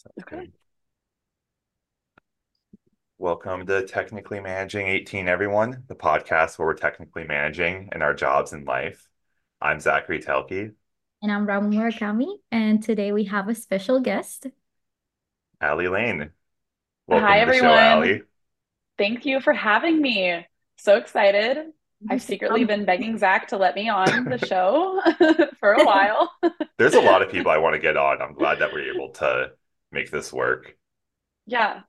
[0.00, 0.44] Sounds okay.
[0.44, 0.52] good.
[3.18, 8.54] Welcome to Technically Managing 18, everyone, the podcast where we're technically managing in our jobs
[8.54, 9.10] in life.
[9.60, 10.72] I'm Zachary Talke.
[11.20, 12.36] And I'm Ramu Murakami.
[12.50, 14.46] And today we have a special guest,
[15.60, 16.30] Alli Lane.
[17.06, 17.68] Welcome Hi, everyone.
[17.68, 18.22] Show, Alli.
[18.96, 20.46] Thank you for having me.
[20.78, 21.58] So excited.
[22.08, 25.02] I've secretly been begging Zach to let me on the show
[25.60, 26.32] for a while.
[26.78, 28.22] There's a lot of people I want to get on.
[28.22, 29.52] I'm glad that we're able to
[29.92, 30.76] make this work.
[31.46, 31.80] Yeah.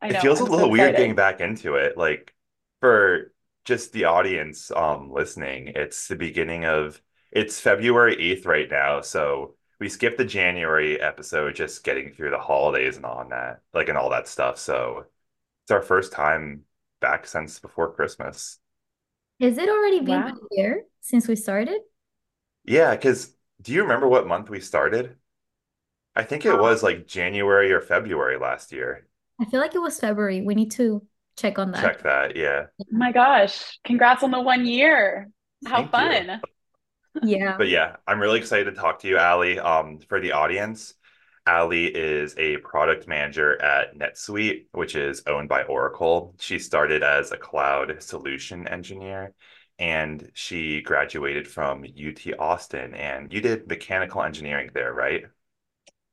[0.00, 0.18] I know.
[0.18, 1.96] It feels I'm a little so weird getting back into it.
[1.96, 2.34] Like
[2.80, 3.32] for
[3.64, 7.00] just the audience um listening, it's the beginning of
[7.32, 9.00] it's February 8th right now.
[9.00, 13.88] So we skipped the January episode just getting through the holidays and all that, like
[13.88, 14.58] and all that stuff.
[14.58, 15.04] So
[15.64, 16.62] it's our first time
[17.00, 18.58] back since before Christmas.
[19.40, 20.28] Has it already been wow.
[20.32, 21.80] a year since we started?
[22.64, 23.32] Yeah, because
[23.62, 25.14] do you remember what month we started?
[26.18, 29.06] I think it was like January or February last year.
[29.40, 30.40] I feel like it was February.
[30.40, 31.80] We need to check on that.
[31.80, 32.66] Check that, yeah.
[32.80, 33.78] Oh my gosh.
[33.84, 35.28] Congrats on the one year.
[35.64, 36.40] How Thank fun.
[37.22, 37.56] yeah.
[37.56, 39.60] But yeah, I'm really excited to talk to you, Alli.
[39.60, 40.94] Um, for the audience,
[41.46, 46.34] Alli is a product manager at NetSuite, which is owned by Oracle.
[46.40, 49.34] She started as a cloud solution engineer
[49.78, 52.94] and she graduated from UT Austin.
[52.94, 55.26] And you did mechanical engineering there, right?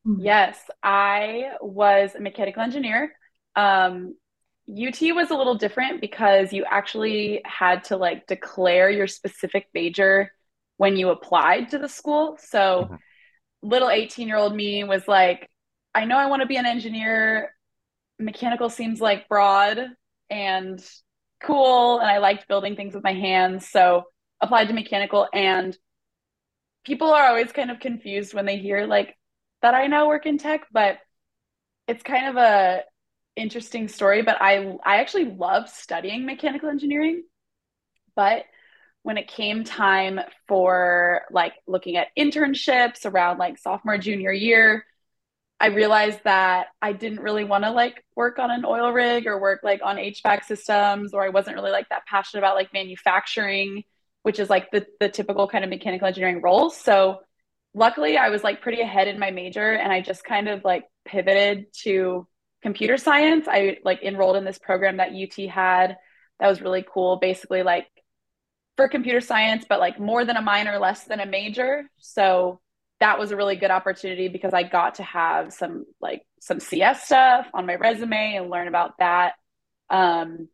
[0.05, 0.21] Mm-hmm.
[0.21, 3.13] Yes, I was a mechanical engineer.
[3.55, 4.15] Um,
[4.69, 10.31] UT was a little different because you actually had to like declare your specific major
[10.77, 12.37] when you applied to the school.
[12.39, 12.95] So, mm-hmm.
[13.61, 15.49] little 18 year old me was like,
[15.93, 17.53] I know I want to be an engineer.
[18.19, 19.79] Mechanical seems like broad
[20.29, 20.83] and
[21.41, 21.99] cool.
[21.99, 23.69] And I liked building things with my hands.
[23.69, 24.03] So,
[24.41, 25.27] applied to mechanical.
[25.33, 25.77] And
[26.85, 29.15] people are always kind of confused when they hear like
[29.65, 30.99] that I now work in tech, but
[31.87, 32.81] it's kind of a
[33.35, 34.21] interesting story.
[34.21, 37.23] But I I actually love studying mechanical engineering,
[38.15, 38.45] but
[39.01, 44.83] when it came time for like looking at internships around like sophomore junior year
[45.59, 49.39] i realized that i didn't really want to like work on an oil rig or
[49.39, 53.83] work like on hvac systems or i wasn't really like that passionate about like manufacturing
[54.23, 57.19] which is like the, the typical kind of mechanical engineering roles so
[57.75, 60.85] luckily I was like pretty ahead in my major and I just kind of like
[61.03, 62.25] pivoted to
[62.63, 63.47] computer science.
[63.47, 65.97] I like enrolled in this program that UT had
[66.39, 67.17] that was really cool.
[67.17, 67.87] Basically like
[68.77, 71.83] for computer science, but like more than a minor, less than a major.
[71.97, 72.59] So
[73.01, 77.05] that was a really good opportunity because I got to have some like some CS
[77.05, 79.33] stuff on my resume and learn about that.
[79.89, 80.47] Um,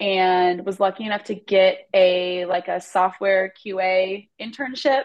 [0.00, 5.04] and was lucky enough to get a like a software QA internship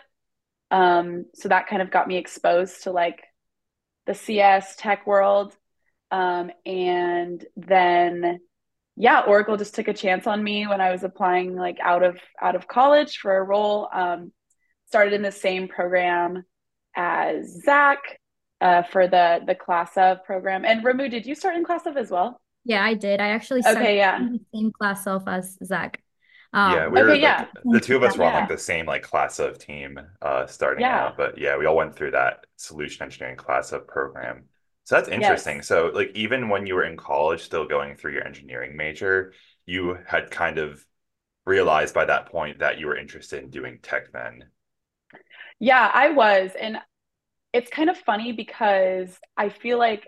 [0.71, 3.23] um, so that kind of got me exposed to like
[4.05, 5.55] the CS tech world.
[6.11, 8.39] Um, and then
[8.95, 12.19] yeah, Oracle just took a chance on me when I was applying like out of
[12.41, 13.87] out of college for a role.
[13.93, 14.31] Um,
[14.87, 16.43] started in the same program
[16.95, 17.99] as Zach
[18.59, 20.65] uh, for the the class of program.
[20.65, 22.41] And Ramu, did you start in class of as well?
[22.65, 23.21] Yeah, I did.
[23.21, 24.17] I actually started okay, yeah.
[24.17, 26.01] in the same class of as Zach.
[26.51, 27.45] Um, yeah, we were okay, yeah.
[27.63, 30.81] the two of us were on like the same like class of team uh starting
[30.81, 31.05] yeah.
[31.05, 34.45] out, but yeah, we all went through that solution engineering class of program.
[34.85, 35.57] So that's interesting.
[35.57, 35.67] Yes.
[35.67, 39.33] So like even when you were in college still going through your engineering major,
[39.67, 40.83] you had kind of
[41.45, 44.45] realized by that point that you were interested in doing tech then.
[45.59, 46.51] Yeah, I was.
[46.59, 46.77] And
[47.53, 50.07] it's kind of funny because I feel like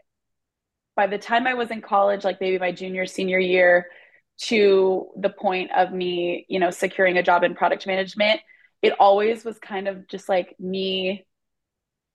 [0.96, 3.88] by the time I was in college, like maybe my junior, senior year,
[4.48, 8.42] to the point of me, you know, securing a job in product management,
[8.82, 11.26] it always was kind of just like me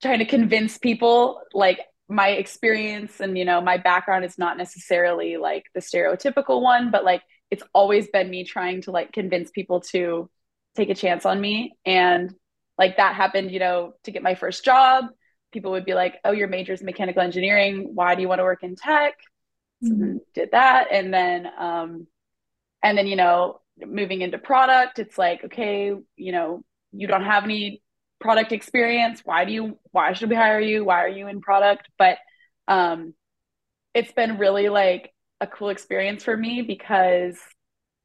[0.03, 5.39] trying to convince people like my experience and you know my background is not necessarily
[5.39, 9.81] like the stereotypical one but like it's always been me trying to like convince people
[9.81, 10.29] to
[10.75, 11.73] take a chance on me.
[11.85, 12.35] And
[12.79, 15.07] like that happened you know to get my first job.
[15.53, 17.91] People would be like oh your major is mechanical engineering.
[17.95, 19.15] Why do you want to work in tech?
[19.85, 20.19] Mm-hmm.
[20.35, 20.89] did that.
[20.91, 22.07] And then um
[22.87, 26.63] and then you know moving into product it's like okay you know
[26.93, 27.83] you don't have any
[28.21, 29.21] product experience.
[29.25, 30.85] Why do you why should we hire you?
[30.85, 31.89] Why are you in product?
[31.99, 32.19] But
[32.69, 33.15] um
[33.95, 37.39] it's been really like a cool experience for me because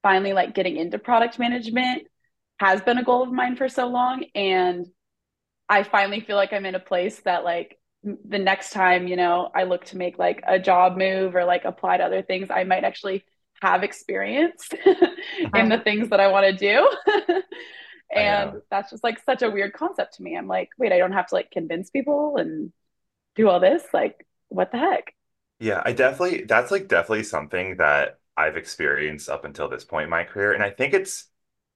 [0.04, 2.07] finally like getting into product management
[2.60, 4.25] has been a goal of mine for so long.
[4.36, 4.86] And
[5.69, 9.50] i finally feel like i'm in a place that like the next time you know
[9.56, 12.63] i look to make like a job move or like apply to other things i
[12.63, 13.24] might actually
[13.62, 14.69] have experience
[15.56, 16.90] in the things that I want to do.
[18.16, 20.36] and that's just like such a weird concept to me.
[20.36, 22.72] I'm like, wait, I don't have to like convince people and
[23.36, 23.84] do all this.
[23.94, 25.13] Like, what the heck?
[25.60, 30.10] Yeah, I definitely that's like definitely something that I've experienced up until this point in
[30.10, 30.54] my career.
[30.54, 31.28] And I think it's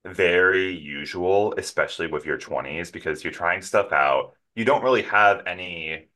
[0.06, 4.34] very usual, especially with your 20s, because you're trying stuff out.
[4.56, 6.08] You don't really have any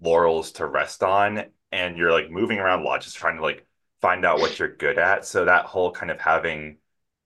[0.00, 3.66] laurels to rest on, and you're like moving around a lot, just trying to like
[4.00, 5.24] find out what you're good at.
[5.24, 6.78] So that whole kind of having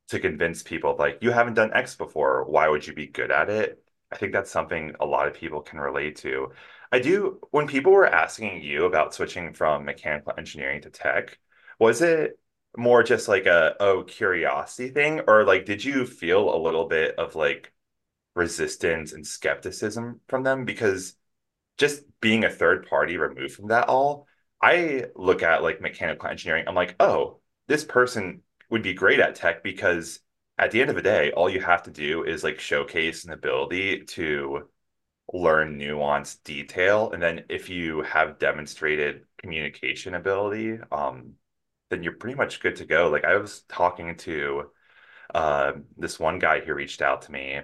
[0.09, 3.51] to convince people like you haven't done X before, why would you be good at
[3.51, 3.83] it?
[4.13, 6.53] I think that's something a lot of people can relate to.
[6.93, 11.39] I do, when people were asking you about switching from mechanical engineering to tech,
[11.79, 12.39] was it
[12.77, 17.19] more just like a oh curiosity thing, or like did you feel a little bit
[17.19, 17.73] of like
[18.35, 20.65] resistance and skepticism from them?
[20.65, 21.15] Because
[21.79, 24.27] just being a third party removed from that all,
[24.63, 29.35] I look at like mechanical engineering, I'm like, oh, this person would be great at
[29.35, 30.21] tech because
[30.59, 33.33] at the end of the day, all you have to do is like showcase an
[33.33, 34.69] ability to
[35.33, 37.11] learn nuance detail.
[37.13, 41.35] And then if you have demonstrated communication ability, um,
[41.91, 43.09] then you're pretty much good to go.
[43.11, 44.71] Like I was talking to
[45.35, 47.61] uh, this one guy who reached out to me.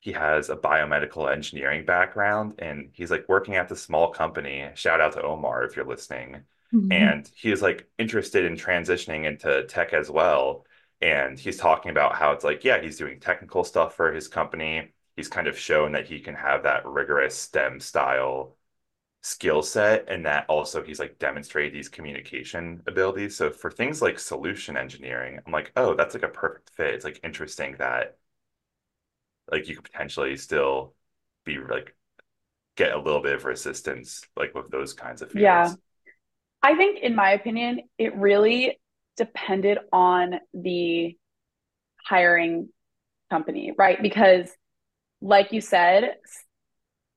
[0.00, 4.68] He has a biomedical engineering background and he's like working at the small company.
[4.74, 6.42] Shout out to Omar if you're listening.
[6.72, 6.92] Mm-hmm.
[6.92, 10.66] And he's like interested in transitioning into tech as well.
[11.00, 14.92] And he's talking about how it's like, yeah, he's doing technical stuff for his company.
[15.16, 18.56] He's kind of shown that he can have that rigorous STEM style
[19.22, 23.36] skill set and that also he's like demonstrated these communication abilities.
[23.36, 26.94] So for things like solution engineering, I'm like, oh, that's like a perfect fit.
[26.94, 28.16] It's like interesting that
[29.50, 30.94] like you could potentially still
[31.44, 31.94] be like
[32.76, 35.42] get a little bit of resistance like with those kinds of fields.
[35.42, 35.72] Yeah.
[36.62, 38.80] I think in my opinion, it really
[39.16, 41.16] depended on the
[42.04, 42.68] hiring
[43.30, 44.00] company, right?
[44.00, 44.50] Because
[45.20, 46.14] like you said,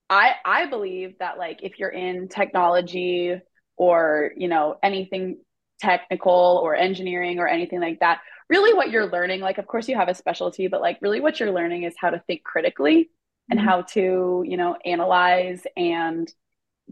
[0.09, 3.35] I I believe that like if you're in technology
[3.77, 5.37] or, you know, anything
[5.79, 8.19] technical or engineering or anything like that,
[8.51, 11.39] really what you're learning, like of course you have a specialty, but like really what
[11.39, 13.09] you're learning is how to think critically
[13.49, 13.67] and mm-hmm.
[13.67, 16.31] how to, you know, analyze and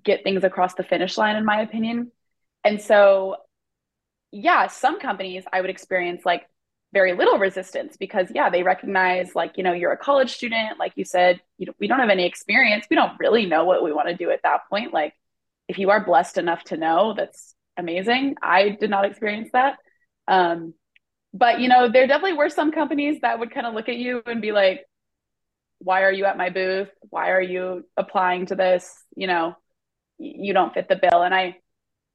[0.02, 2.12] get things across the finish line in my opinion.
[2.64, 3.36] And so
[4.32, 6.48] yeah, some companies I would experience like
[6.94, 10.94] very little resistance because yeah, they recognize like, you know, you're a college student, like
[10.96, 12.86] you said, you know, we don't have any experience.
[12.90, 14.94] We don't really know what we want to do at that point.
[14.94, 15.14] Like
[15.68, 18.36] if you are blessed enough to know, that's amazing.
[18.42, 19.78] I did not experience that.
[20.26, 20.74] Um,
[21.34, 24.22] but you know, there definitely were some companies that would kind of look at you
[24.26, 24.86] and be like,
[25.80, 26.90] why are you at my booth?
[27.10, 28.92] Why are you applying to this?
[29.16, 29.56] You know,
[30.18, 31.22] you don't fit the bill.
[31.24, 31.58] And I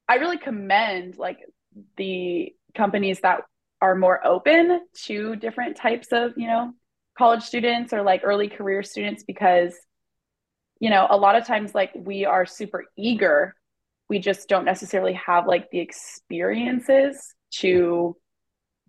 [0.08, 1.38] I really commend like
[1.96, 3.40] the companies that
[3.80, 6.72] are more open to different types of, you know,
[7.16, 9.74] college students or like early career students because
[10.80, 13.54] you know, a lot of times like we are super eager.
[14.10, 18.16] We just don't necessarily have like the experiences to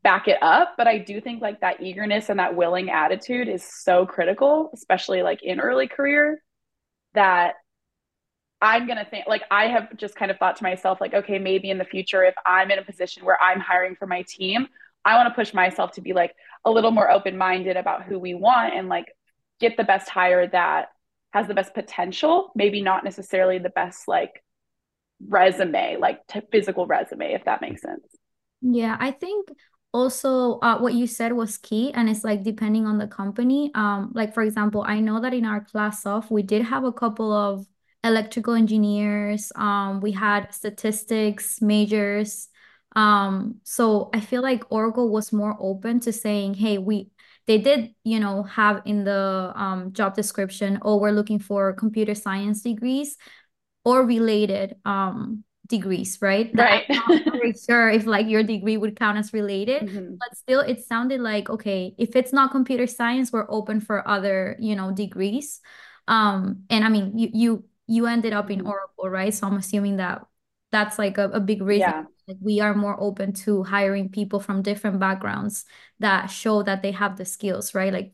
[0.06, 3.66] back it up, but I do think like that eagerness and that willing attitude is
[3.66, 6.44] so critical, especially like in early career
[7.16, 7.56] that
[8.62, 11.40] I'm going to think like I have just kind of thought to myself like okay
[11.40, 14.68] maybe in the future if I'm in a position where I'm hiring for my team
[15.04, 18.18] I want to push myself to be like a little more open minded about who
[18.18, 19.06] we want and like
[19.60, 20.88] get the best hire that
[21.32, 24.42] has the best potential maybe not necessarily the best like
[25.28, 28.06] resume like t- physical resume if that makes sense.
[28.62, 29.50] Yeah I think
[29.96, 34.12] also uh, what you said was key and it's like depending on the company um
[34.14, 37.32] like for example i know that in our class of we did have a couple
[37.32, 37.66] of
[38.06, 39.52] electrical engineers.
[39.56, 42.48] Um, we had statistics majors.
[42.96, 47.10] Um, so I feel like Oracle was more open to saying, hey, we
[47.48, 52.16] they did, you know, have in the um, job description, oh, we're looking for computer
[52.16, 53.18] science degrees
[53.84, 56.52] or related um, degrees, right?
[56.54, 56.86] Right.
[56.90, 60.16] I'm not very sure if like your degree would count as related, mm-hmm.
[60.16, 64.56] but still it sounded like, okay, if it's not computer science, we're open for other,
[64.60, 65.62] you know, degrees.
[66.08, 68.68] Um, and I mean, you you you ended up in mm-hmm.
[68.68, 69.34] Oracle, right?
[69.34, 70.26] So I'm assuming that
[70.72, 71.90] that's like a, a big reason.
[71.90, 72.04] Yeah.
[72.28, 75.66] Like we are more open to hiring people from different backgrounds
[76.00, 77.94] that show that they have the skills, right?
[77.94, 78.14] Like,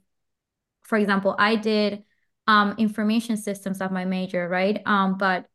[0.84, 2.04] for example, I did
[2.46, 4.82] um, information systems at my major, right?
[4.86, 5.46] Um, but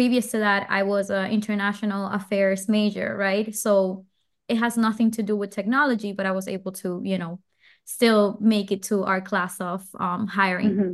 [0.00, 3.54] previous to that, I was an international affairs major, right?
[3.54, 4.06] So
[4.48, 7.38] it has nothing to do with technology, but I was able to, you know,
[7.84, 10.70] still make it to our class of um, hiring.
[10.70, 10.92] Mm-hmm.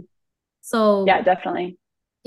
[0.63, 1.79] So yeah, definitely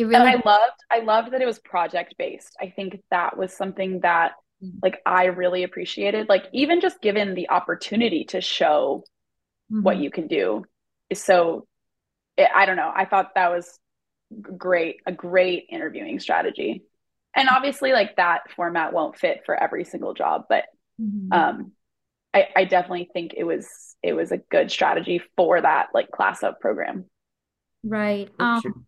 [0.05, 2.55] really and I loved I loved that it was project based.
[2.61, 4.79] I think that was something that mm-hmm.
[4.81, 6.29] like I really appreciated.
[6.29, 9.03] Like even just given the opportunity to show
[9.69, 9.83] mm-hmm.
[9.83, 10.63] what you can do
[11.09, 11.67] is so
[12.37, 12.91] it, I don't know.
[12.95, 13.77] I thought that was
[14.41, 16.83] great, a great interviewing strategy.
[17.35, 20.65] and obviously like that format won't fit for every single job but
[20.99, 21.31] mm-hmm.
[21.31, 21.71] um
[22.33, 23.67] I, I definitely think it was
[24.03, 27.05] it was a good strategy for that like class of program.
[27.83, 28.29] Right.
[28.39, 28.85] Um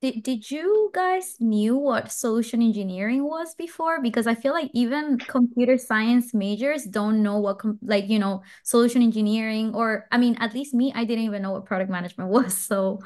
[0.00, 4.02] did, did you guys knew what solution engineering was before?
[4.02, 9.00] Because i feel like even computer science majors don't know what like you know solution
[9.00, 12.56] engineering or i mean at least me i didn't even know what product management was.
[12.56, 12.98] So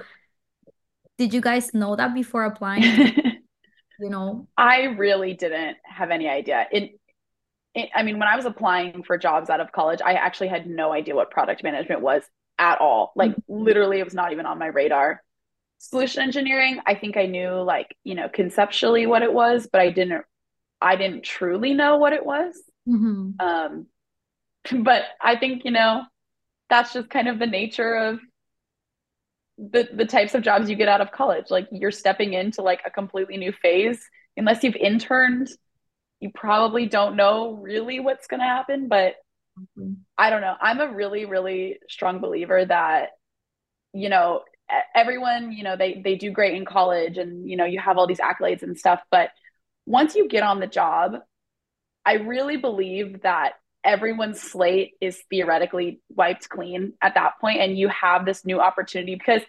[1.19, 3.13] did you guys know that before applying?
[3.99, 4.47] You know?
[4.57, 6.67] I really didn't have any idea.
[6.71, 7.01] It,
[7.75, 10.67] it i mean when i was applying for jobs out of college i actually had
[10.67, 12.23] no idea what product management was
[12.59, 13.13] at all.
[13.15, 13.65] Like mm-hmm.
[13.65, 15.23] literally it was not even on my radar.
[15.79, 19.91] Solution engineering i think i knew like you know conceptually what it was but i
[19.91, 20.25] didn't
[20.81, 22.55] i didn't truly know what it was.
[22.89, 23.33] Mm-hmm.
[23.41, 23.87] um
[24.83, 26.03] but i think you know
[26.71, 28.21] that's just kind of the nature of
[29.59, 31.47] the the types of jobs you get out of college.
[31.51, 34.01] Like you're stepping into like a completely new phase.
[34.37, 35.49] Unless you've interned
[36.21, 39.17] you probably don't know really what's going to happen but
[39.59, 39.93] mm-hmm.
[40.17, 40.55] i don't know.
[40.61, 43.11] I'm a really really strong believer that
[43.93, 44.43] you know
[44.95, 48.07] everyone you know they they do great in college and you know you have all
[48.07, 49.31] these accolades and stuff but
[49.87, 51.19] once you get on the job
[52.05, 53.53] i really believe that
[53.87, 59.15] everyone's slate is theoretically wiped clean at that point and you have this new opportunity
[59.15, 59.41] because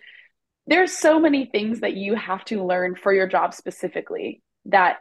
[0.68, 4.98] there's so many things that you have to learn for your job specifically that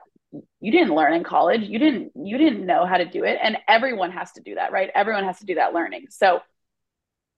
[0.61, 1.63] you didn't learn in college.
[1.63, 4.73] You didn't you didn't know how to do it and everyone has to do that
[4.73, 4.91] right?
[4.95, 6.07] Everyone has to do that learning.
[6.11, 6.41] So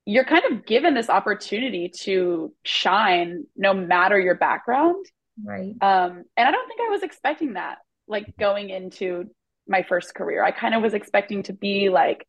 [0.06, 5.04] you're kind of given this opportunity to shine no matter your background.
[5.42, 5.74] Right.
[5.80, 7.78] Um and i don't think i was expecting that
[8.08, 9.30] like going into
[9.68, 10.42] my first career.
[10.42, 12.26] I kind of was expecting to be like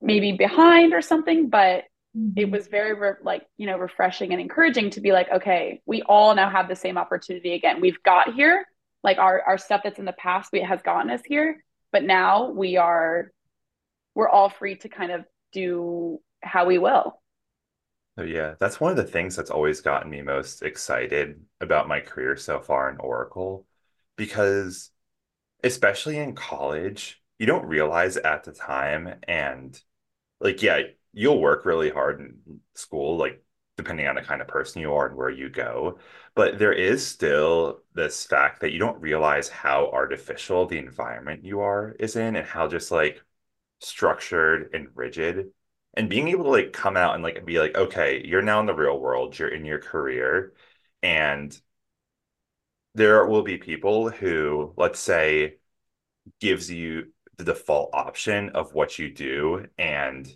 [0.00, 1.84] maybe behind or something, but
[2.16, 2.30] mm-hmm.
[2.36, 6.02] it was very re- like, you know, refreshing and encouraging to be like, okay, we
[6.02, 7.80] all now have the same opportunity again.
[7.80, 8.64] We've got here,
[9.02, 12.50] like our our stuff that's in the past we has gotten us here, but now
[12.50, 13.30] we are
[14.14, 17.20] we're all free to kind of do how we will.
[18.18, 22.00] Oh, yeah, that's one of the things that's always gotten me most excited about my
[22.00, 23.64] career so far in Oracle
[24.16, 24.90] because
[25.62, 29.14] especially in college, you don't realize at the time.
[29.26, 29.80] And
[30.40, 33.42] like, yeah, you'll work really hard in school, like
[33.76, 35.98] depending on the kind of person you are and where you go.
[36.34, 41.60] But there is still this fact that you don't realize how artificial the environment you
[41.60, 43.22] are is in and how just like
[43.80, 45.50] structured and rigid.
[45.94, 48.66] And being able to like come out and like be like, okay, you're now in
[48.66, 50.52] the real world, you're in your career.
[51.02, 51.58] And
[52.98, 55.56] there will be people who, let's say,
[56.40, 60.28] gives you the default option of what you do and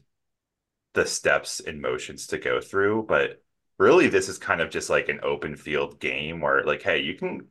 [0.94, 3.04] the steps and motions to go through.
[3.08, 3.42] But
[3.78, 7.14] really, this is kind of just like an open field game where, like, hey, you
[7.14, 7.48] can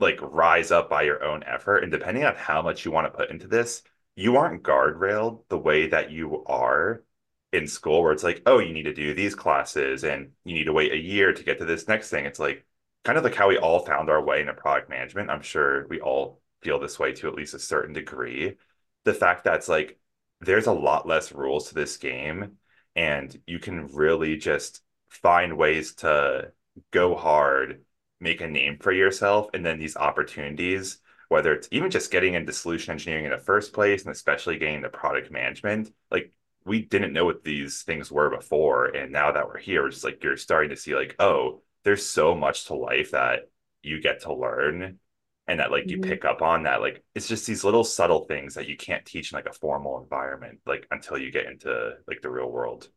[0.00, 1.78] like rise up by your own effort.
[1.78, 3.82] And depending on how much you want to put into this,
[4.16, 7.04] you aren't guardrailed the way that you are
[7.52, 10.64] in school, where it's like, oh, you need to do these classes and you need
[10.64, 12.26] to wait a year to get to this next thing.
[12.26, 12.64] It's like,
[13.04, 15.30] kind of like how we all found our way into product management.
[15.30, 18.56] I'm sure we all feel this way to at least a certain degree.
[19.04, 19.98] The fact that's like
[20.40, 22.58] there's a lot less rules to this game,
[22.94, 26.52] and you can really just find ways to
[26.90, 27.82] go hard,
[28.20, 32.52] make a name for yourself, and then these opportunities, whether it's even just getting into
[32.52, 36.32] solution engineering in the first place, and especially getting into product management, like
[36.64, 40.22] we didn't know what these things were before, and now that we're here, it's like
[40.22, 43.40] you're starting to see like, oh, there's so much to life that
[43.82, 44.98] you get to learn
[45.46, 46.10] and that like you mm-hmm.
[46.10, 49.32] pick up on that like it's just these little subtle things that you can't teach
[49.32, 52.88] in like a formal environment like until you get into like the real world.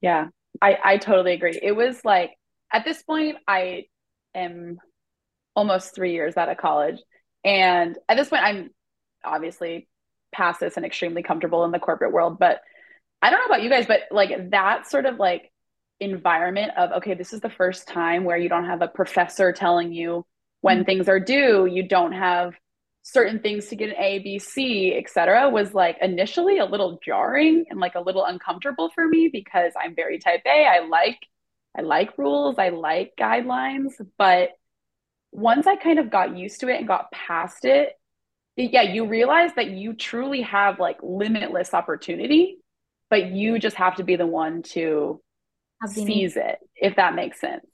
[0.00, 0.28] Yeah.
[0.60, 1.58] I i totally agree.
[1.60, 2.32] It was like
[2.72, 3.84] at this point i
[4.34, 4.78] am
[5.54, 7.00] almost three years out of college.
[7.44, 8.70] And at this point i'm
[9.24, 9.88] obviously
[10.32, 12.60] past this and extremely comfortable in the corporate world but
[13.22, 15.50] i don't know about you guys but like that sort of like
[16.00, 19.92] environment of okay this is the first time where you don't have a professor telling
[19.92, 20.26] you
[20.60, 20.84] when mm-hmm.
[20.84, 22.54] things are due you don't have
[23.02, 27.64] certain things to get an a b c etc was like initially a little jarring
[27.70, 31.18] and like a little uncomfortable for me because i'm very type a i like
[31.78, 34.50] i like rules i like guidelines but
[35.32, 37.92] once i kind of got used to it and got past it
[38.56, 42.58] yeah you realize that you truly have like limitless opportunity
[43.08, 45.20] but you just have to be the one to
[45.86, 47.66] seize it, if that makes sense.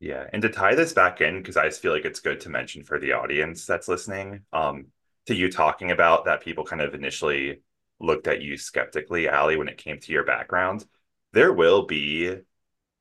[0.00, 0.26] Yeah.
[0.32, 2.84] And to tie this back in, because I just feel like it's good to mention
[2.84, 4.86] for the audience that's listening, um,
[5.26, 7.60] to you talking about that people kind of initially
[8.00, 10.86] looked at you skeptically, Alli, when it came to your background,
[11.32, 12.34] there will be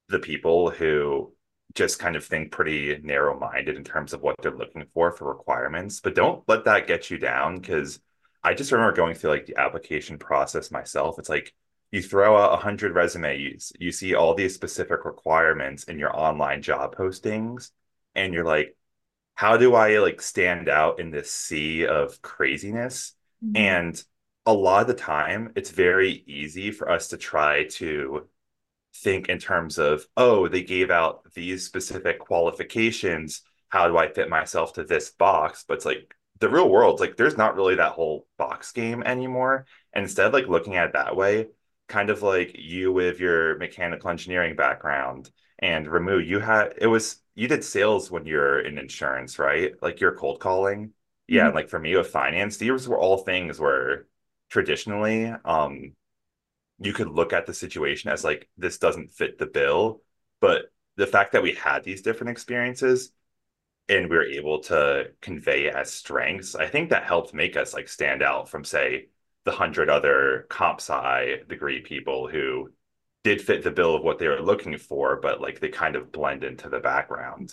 [0.10, 1.34] the people who
[1.74, 6.02] just kind of think pretty narrow-minded in terms of what they're looking for for requirements.
[6.02, 8.00] But don't let that get you down because
[8.44, 11.20] I just remember going through like the application process myself.
[11.20, 11.54] It's like
[11.91, 16.96] you throw out 100 resumes, you see all these specific requirements in your online job
[16.96, 17.72] postings,
[18.15, 18.75] and you're like,
[19.36, 23.13] how do I like stand out in this sea of craziness?
[23.43, 23.55] Mm-hmm.
[23.58, 24.03] And
[24.46, 28.27] a lot of the time, it's very easy for us to try to
[28.96, 33.41] think in terms of, oh, they gave out these specific qualifications.
[33.69, 35.63] How do I fit myself to this box?
[35.67, 39.65] But it's like the real world, like there's not really that whole box game anymore.
[39.93, 41.48] And instead, like looking at it that way,
[41.89, 47.22] kind of like you with your mechanical engineering background and Ramu, you had it was
[47.36, 49.74] you did sales when you're in insurance, right?
[49.81, 50.93] Like you're cold calling.
[51.27, 51.55] Yeah, mm-hmm.
[51.55, 54.08] like for me with finance, these were all things where
[54.50, 55.93] traditionally um
[56.79, 60.01] you could look at the situation as like this doesn't fit the bill
[60.41, 63.12] but the fact that we had these different experiences
[63.88, 67.88] and we were able to convey as strengths i think that helped make us like
[67.88, 69.08] stand out from say
[69.50, 72.70] the hundred other comp sci degree people who
[73.24, 76.12] did fit the bill of what they were looking for but like they kind of
[76.12, 77.51] blend into the background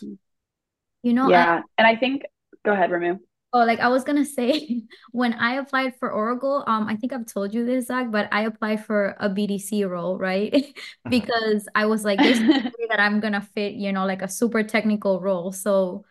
[1.02, 2.24] you know yeah I, and i think
[2.66, 3.18] go ahead Ramu.
[3.54, 7.24] Oh, like I was gonna say, when I applied for Oracle, um, I think I've
[7.24, 10.52] told you this, Zach, but I applied for a BDC role, right?
[10.52, 10.72] Uh-huh.
[11.08, 14.28] because I was like, there's no way that I'm gonna fit, you know, like a
[14.28, 15.52] super technical role.
[15.52, 16.04] So,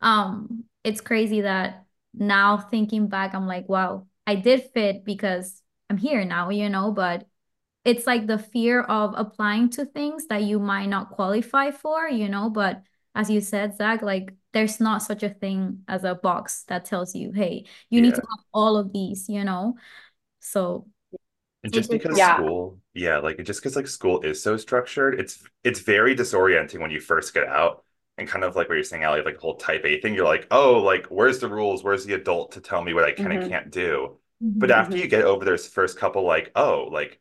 [0.00, 5.96] um, it's crazy that now thinking back, I'm like, wow, I did fit because I'm
[5.96, 7.26] here now, you know, but
[7.84, 12.28] it's like the fear of applying to things that you might not qualify for, you
[12.28, 12.82] know, but
[13.14, 17.14] as you said, Zach, like there's not such a thing as a box that tells
[17.14, 18.02] you, hey, you yeah.
[18.02, 19.76] need to have all of these, you know?
[20.40, 20.88] So
[21.62, 22.36] and just because yeah.
[22.36, 26.90] school, yeah, like just because like school is so structured, it's it's very disorienting when
[26.90, 27.82] you first get out.
[28.18, 30.24] And kind of like what you're saying, Alli, like the whole type A thing, you're
[30.24, 31.84] like, oh, like where's the rules?
[31.84, 33.42] Where's the adult to tell me what I can mm-hmm.
[33.42, 34.18] and can't do?
[34.42, 34.58] Mm-hmm.
[34.58, 35.02] But after mm-hmm.
[35.02, 37.20] you get over those first couple, like, oh, like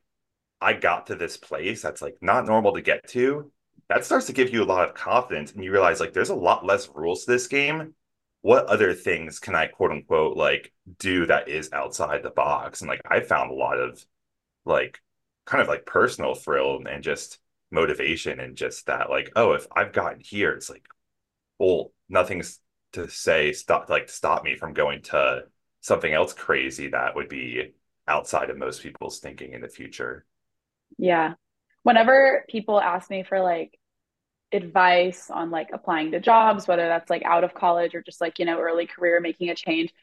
[0.61, 3.51] I got to this place that's like not normal to get to
[3.89, 6.35] that starts to give you a lot of confidence and you realize like there's a
[6.35, 7.93] lot less rules to this game
[8.41, 12.89] what other things can i quote unquote like do that is outside the box and
[12.89, 14.03] like i found a lot of
[14.65, 15.01] like
[15.45, 17.39] kind of like personal thrill and just
[17.75, 20.87] motivation and just that like oh if i've gotten here it's like
[21.59, 22.59] well nothing's
[22.93, 25.43] to say stop like stop me from going to
[25.81, 27.73] something else crazy that would be
[28.07, 30.25] outside of most people's thinking in the future
[30.97, 31.33] yeah
[31.83, 33.77] whenever people ask me for like
[34.51, 38.39] advice on like applying to jobs, whether that's like out of college or just like,
[38.39, 39.93] you know, early career making a change,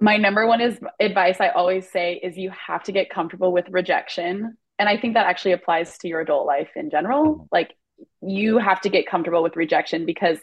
[0.00, 3.68] my number one is advice I always say is you have to get comfortable with
[3.70, 4.56] rejection.
[4.78, 7.24] And I think that actually applies to your adult life in general.
[7.24, 7.42] Mm-hmm.
[7.52, 7.76] Like
[8.20, 10.38] you have to get comfortable with rejection because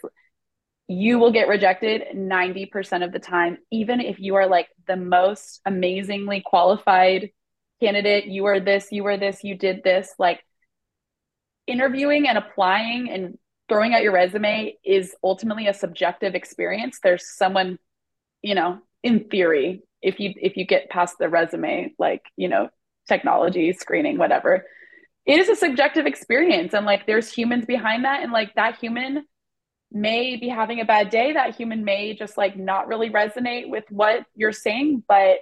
[0.88, 5.60] you will get rejected 90% of the time, even if you are like the most
[5.64, 7.30] amazingly qualified
[7.80, 8.26] candidate.
[8.26, 10.12] You are this, you are this, you did this.
[10.18, 10.40] Like
[11.66, 16.98] interviewing and applying and throwing out your resume is ultimately a subjective experience.
[17.02, 17.78] There's someone,
[18.42, 22.68] you know, in theory, if you if you get past the resume, like, you know,
[23.08, 24.66] technology, screening, whatever,
[25.24, 26.74] it is a subjective experience.
[26.74, 28.22] And like there's humans behind that.
[28.22, 29.24] And like that human
[29.90, 31.32] may be having a bad day.
[31.32, 35.38] That human may just like not really resonate with what you're saying, but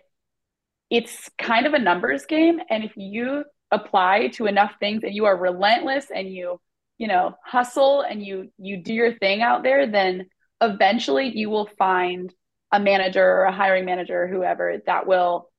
[0.90, 2.60] it's kind of a numbers game.
[2.68, 6.60] And if you apply to enough things and you are relentless and you
[6.98, 10.26] you know hustle and you you do your thing out there then
[10.60, 12.34] eventually you will find
[12.72, 15.49] a manager or a hiring manager or whoever that will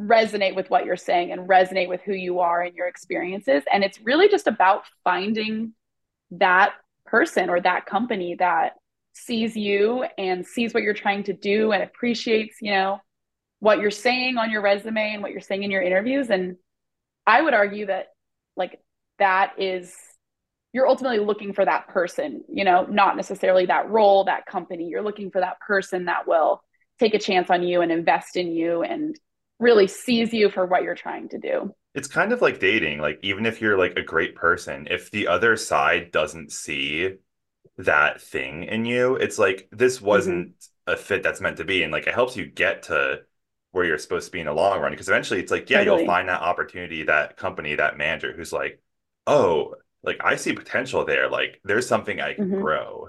[0.00, 3.84] resonate with what you're saying and resonate with who you are and your experiences and
[3.84, 5.72] it's really just about finding
[6.32, 6.72] that
[7.06, 8.72] person or that company that
[9.12, 12.98] sees you and sees what you're trying to do and appreciates you know
[13.60, 16.56] what you're saying on your resume and what you're saying in your interviews and
[17.26, 18.08] I would argue that
[18.56, 18.80] like
[19.18, 19.94] that is
[20.72, 24.88] you're ultimately looking for that person, you know, not necessarily that role, that company.
[24.88, 26.62] You're looking for that person that will
[26.98, 29.18] take a chance on you and invest in you and
[29.64, 31.74] really sees you for what you're trying to do.
[31.94, 33.00] It's kind of like dating.
[33.00, 37.14] Like even if you're like a great person, if the other side doesn't see
[37.78, 40.92] that thing in you, it's like this wasn't mm-hmm.
[40.92, 43.22] a fit that's meant to be and like it helps you get to
[43.72, 46.02] where you're supposed to be in the long run because eventually it's like yeah totally.
[46.02, 48.80] you'll find that opportunity that company that manager who's like
[49.26, 49.74] oh
[50.04, 52.60] like i see potential there like there's something i can mm-hmm.
[52.60, 53.08] grow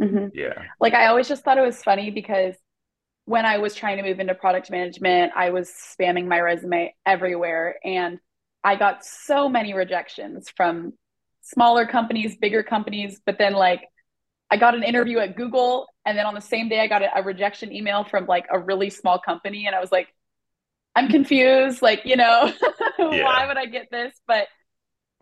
[0.00, 0.26] mm-hmm.
[0.34, 2.56] yeah like i always just thought it was funny because
[3.32, 7.76] when i was trying to move into product management i was spamming my resume everywhere
[7.82, 8.18] and
[8.62, 10.92] i got so many rejections from
[11.40, 13.88] smaller companies bigger companies but then like
[14.52, 17.08] I got an interview at Google, and then on the same day, I got a,
[17.18, 20.08] a rejection email from like a really small company, and I was like,
[20.94, 21.80] I'm confused.
[21.80, 22.52] Like, you know,
[22.98, 23.24] yeah.
[23.24, 24.14] why would I get this?
[24.26, 24.48] But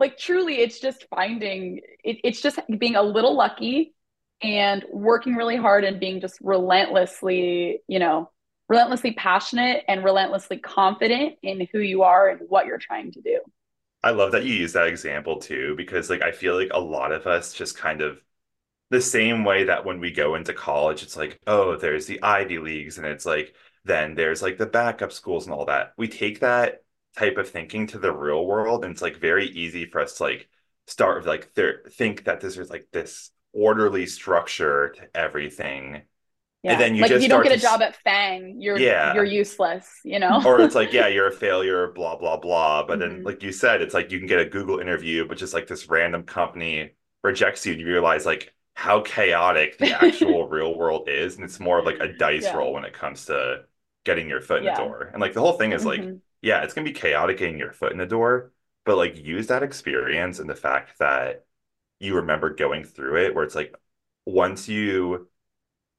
[0.01, 3.93] like, truly, it's just finding it, it's just being a little lucky
[4.41, 8.29] and working really hard and being just relentlessly, you know,
[8.69, 13.39] relentlessly passionate and relentlessly confident in who you are and what you're trying to do.
[14.03, 17.11] I love that you use that example too, because like I feel like a lot
[17.11, 18.19] of us just kind of
[18.89, 22.59] the same way that when we go into college, it's like, oh, there's the Ivy
[22.59, 23.53] Leagues, and it's like,
[23.85, 25.93] then there's like the backup schools and all that.
[25.97, 26.83] We take that
[27.17, 30.23] type of thinking to the real world, and it's like very easy for us to
[30.23, 30.49] like
[30.87, 36.01] start with like th- think that this is like this orderly structure to everything.
[36.63, 36.73] Yeah.
[36.73, 39.15] And then you like just if you don't get a job at FAANG, you're yeah.
[39.15, 40.43] you're useless, you know?
[40.45, 42.85] or it's like, yeah, you're a failure, blah, blah, blah.
[42.85, 43.15] But mm-hmm.
[43.15, 45.67] then like you said, it's like you can get a Google interview, but just like
[45.67, 46.91] this random company
[47.23, 51.35] rejects you and you realize like how chaotic the actual real world is.
[51.35, 52.55] And it's more of like a dice yeah.
[52.55, 53.63] roll when it comes to
[54.05, 54.75] getting your foot in yeah.
[54.75, 55.09] the door.
[55.13, 56.09] And like the whole thing is mm-hmm.
[56.09, 58.51] like, yeah, it's gonna be chaotic getting your foot in the door,
[58.85, 61.45] but like use that experience and the fact that
[62.01, 63.75] you remember going through it where it's like
[64.25, 65.29] once you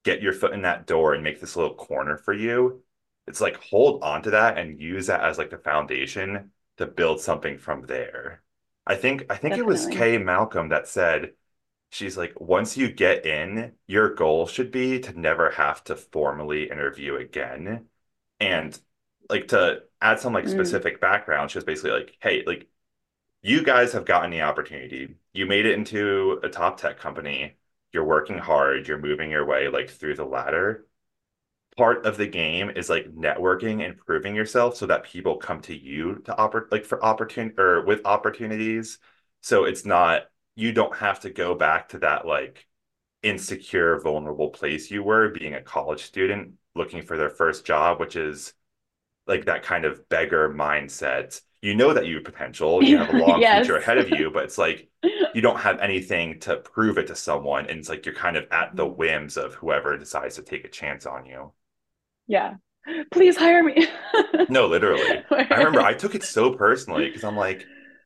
[0.05, 2.83] get your foot in that door and make this little corner for you,
[3.27, 7.21] it's like hold on to that and use that as like the foundation to build
[7.21, 8.43] something from there.
[8.87, 9.61] I think I think Definitely.
[9.61, 11.33] it was Kay Malcolm that said
[11.91, 16.65] she's like once you get in, your goal should be to never have to formally
[16.65, 17.87] interview again.
[18.41, 18.79] And
[19.31, 20.51] like to add some like mm.
[20.51, 21.01] specific mm.
[21.01, 22.69] background, she was basically like, hey, like
[23.43, 25.17] you guys have gotten the opportunity.
[25.33, 27.57] You made it into a top tech company.
[27.93, 28.87] You're working hard.
[28.87, 30.87] You're moving your way like through the ladder.
[31.77, 35.77] Part of the game is like networking and proving yourself so that people come to
[35.77, 38.99] you to oper- like for opportunity or with opportunities.
[39.41, 40.23] So it's not
[40.55, 42.67] you don't have to go back to that like
[43.23, 48.17] insecure, vulnerable place you were being a college student looking for their first job, which
[48.17, 48.53] is
[49.27, 53.17] like that kind of beggar mindset you know that you have potential you have a
[53.27, 53.65] long yes.
[53.65, 54.89] future ahead of you but it's like
[55.35, 58.45] you don't have anything to prove it to someone and it's like you're kind of
[58.51, 58.97] at the mm-hmm.
[58.97, 61.53] whims of whoever decides to take a chance on you.
[62.27, 62.55] Yeah.
[63.13, 63.87] Please hire me.
[64.49, 65.23] No literally.
[65.31, 67.65] I remember i took it so personally because i'm like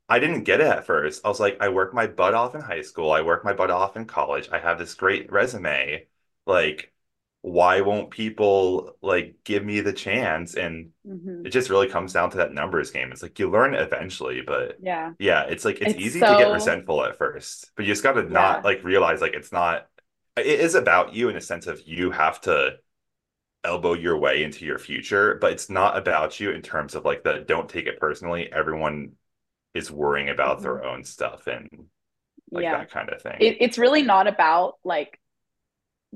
[0.09, 1.25] i didn't get it at first.
[1.25, 3.11] I was like i worked my butt off in high school.
[3.11, 4.49] I worked my butt off in college.
[4.53, 6.07] I have this great resume.
[6.47, 6.92] Like
[7.47, 11.47] why won't people like give me the chance and mm-hmm.
[11.47, 14.77] it just really comes down to that numbers game it's like you learn eventually but
[14.83, 16.27] yeah yeah it's like it's, it's easy so...
[16.27, 18.31] to get resentful at first but you just got to yeah.
[18.31, 19.87] not like realize like it's not
[20.37, 22.71] it is about you in a sense of you have to
[23.63, 27.23] elbow your way into your future but it's not about you in terms of like
[27.23, 29.13] the don't take it personally everyone
[29.73, 30.65] is worrying about mm-hmm.
[30.65, 31.69] their own stuff and
[32.51, 32.79] like yeah.
[32.79, 35.21] that kind of thing it, it's really not about like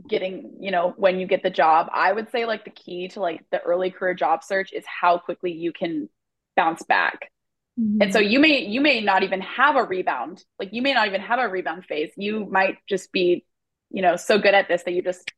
[0.08, 1.88] getting you know when you get the job.
[1.92, 5.18] I would say like the key to like the early career job search is how
[5.18, 6.08] quickly you can
[6.56, 7.30] bounce back.
[7.78, 8.02] Mm-hmm.
[8.02, 10.44] and so you may you may not even have a rebound.
[10.58, 12.12] Like you may not even have a rebound phase.
[12.16, 13.44] You might just be
[13.90, 15.30] you know so good at this that you just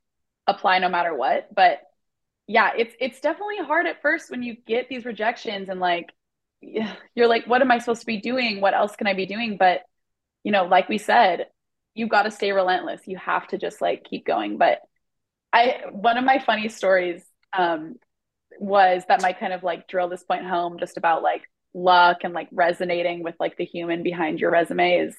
[0.47, 1.55] apply no matter what.
[1.55, 1.83] But
[2.49, 6.11] yeah it's it's definitely hard at first when you get these rejections and like
[6.61, 8.61] you're like what am i supposed to be doing?
[8.61, 9.57] What else can i be doing?
[9.59, 9.83] But
[10.43, 11.47] you know like we said
[11.95, 13.03] you got to stay relentless.
[13.07, 14.59] You have to just like keep going.
[14.59, 14.81] But
[15.53, 17.23] I, one of my funny stories
[17.57, 17.97] um,
[18.59, 21.43] was that might kind of like drill this point home just about like
[21.75, 25.17] luck and like resonating with like the human behind your resume is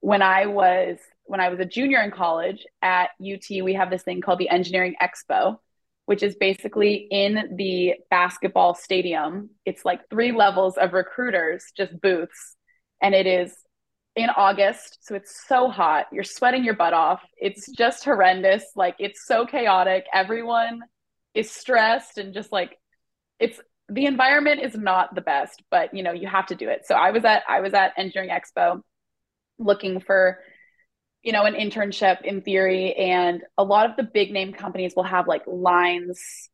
[0.00, 4.02] when I was when I was a junior in college at UT, we have this
[4.02, 5.58] thing called the Engineering Expo,
[6.06, 9.50] which is basically in the basketball stadium.
[9.66, 12.56] It's like three levels of recruiters, just booths.
[13.02, 13.54] And it is
[14.18, 14.98] in August.
[15.02, 16.06] So it's so hot.
[16.10, 17.22] You're sweating your butt off.
[17.36, 18.64] It's just horrendous.
[18.74, 20.06] Like it's so chaotic.
[20.12, 20.80] Everyone
[21.34, 22.76] is stressed and just like
[23.38, 26.84] it's the environment is not the best, but you know, you have to do it.
[26.84, 28.82] So I was at I was at Engineering Expo
[29.56, 30.40] looking for
[31.22, 35.04] you know an internship in theory and a lot of the big name companies will
[35.04, 36.50] have like lines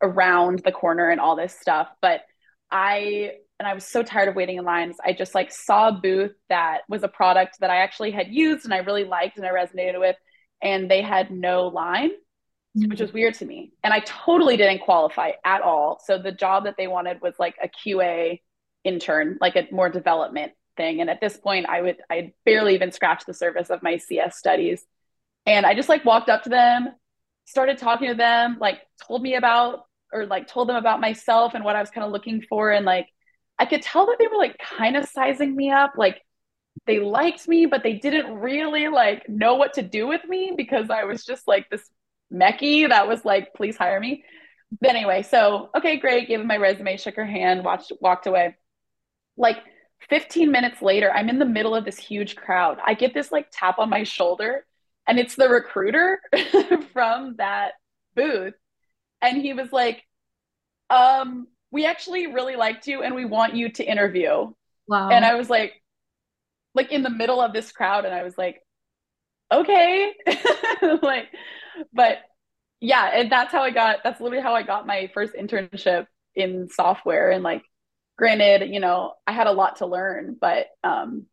[0.00, 2.22] around the corner and all this stuff, but
[2.70, 4.96] I and I was so tired of waiting in lines.
[5.04, 8.64] I just like saw a booth that was a product that I actually had used
[8.64, 10.16] and I really liked and I resonated with,
[10.62, 12.88] and they had no line, mm-hmm.
[12.88, 13.72] which was weird to me.
[13.82, 16.00] And I totally didn't qualify at all.
[16.04, 18.40] So the job that they wanted was like a QA
[18.82, 21.00] intern, like a more development thing.
[21.00, 24.36] And at this point, I would I barely even scratched the surface of my CS
[24.36, 24.84] studies.
[25.46, 26.88] And I just like walked up to them,
[27.44, 31.64] started talking to them, like told me about or like told them about myself and
[31.64, 33.08] what I was kind of looking for and like
[33.58, 35.92] I could tell that they were like kind of sizing me up.
[35.96, 36.22] Like
[36.86, 40.90] they liked me, but they didn't really like know what to do with me because
[40.90, 41.88] I was just like this
[42.32, 44.24] mechie that was like, please hire me.
[44.80, 46.28] But anyway, so okay, great.
[46.28, 48.56] Gave him my resume, shook her hand, watched, walked away.
[49.36, 49.58] Like
[50.08, 52.78] 15 minutes later, I'm in the middle of this huge crowd.
[52.84, 54.66] I get this like tap on my shoulder,
[55.06, 56.20] and it's the recruiter
[56.92, 57.72] from that
[58.16, 58.54] booth.
[59.22, 60.02] And he was like,
[60.90, 64.48] um, we actually really liked you and we want you to interview.
[64.86, 65.10] Wow.
[65.10, 65.72] And I was like,
[66.72, 68.62] like in the middle of this crowd, and I was like,
[69.52, 70.12] okay.
[71.02, 71.26] like,
[71.92, 72.18] but
[72.80, 76.06] yeah, and that's how I got that's literally how I got my first internship
[76.36, 77.32] in software.
[77.32, 77.64] And like,
[78.16, 81.26] granted, you know, I had a lot to learn, but um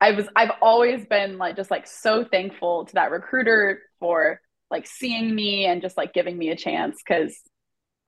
[0.00, 4.40] I was I've always been like just like so thankful to that recruiter for
[4.70, 7.36] like seeing me and just like giving me a chance because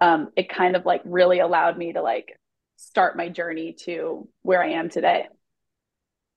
[0.01, 2.39] um it kind of like really allowed me to like
[2.77, 5.27] start my journey to where I am today.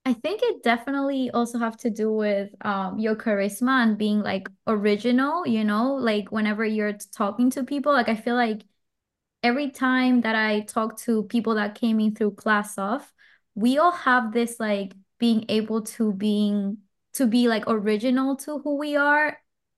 [0.05, 4.47] I think it definitely also have to do with um your charisma and being like
[4.65, 8.61] original, you know, like whenever you're talking to people, like I feel like
[9.43, 13.11] every time that I talk to people that came in through class of,
[13.55, 16.79] we all have this like being able to being
[17.13, 19.37] to be like original to who we are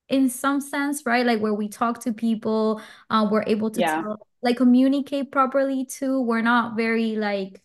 [0.10, 1.26] in some sense, right?
[1.26, 4.02] Like where we talk to people, uh, we're able to yeah.
[4.02, 6.22] tell, like communicate properly too.
[6.22, 7.62] We're not very like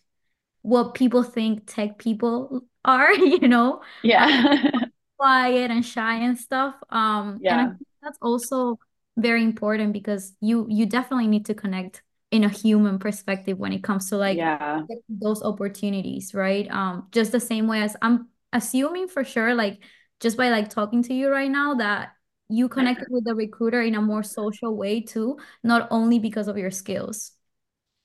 [0.61, 3.81] what people think tech people are, you know?
[4.03, 4.69] Yeah.
[5.17, 6.75] quiet and shy and stuff.
[6.89, 7.53] Um yeah.
[7.53, 8.79] and I think that's also
[9.17, 13.81] very important because you you definitely need to connect in a human perspective when it
[13.81, 14.81] comes to like yeah.
[15.07, 16.69] those opportunities, right?
[16.69, 19.79] Um just the same way as I'm assuming for sure like
[20.19, 22.14] just by like talking to you right now that
[22.49, 26.57] you connected with the recruiter in a more social way too, not only because of
[26.57, 27.31] your skills.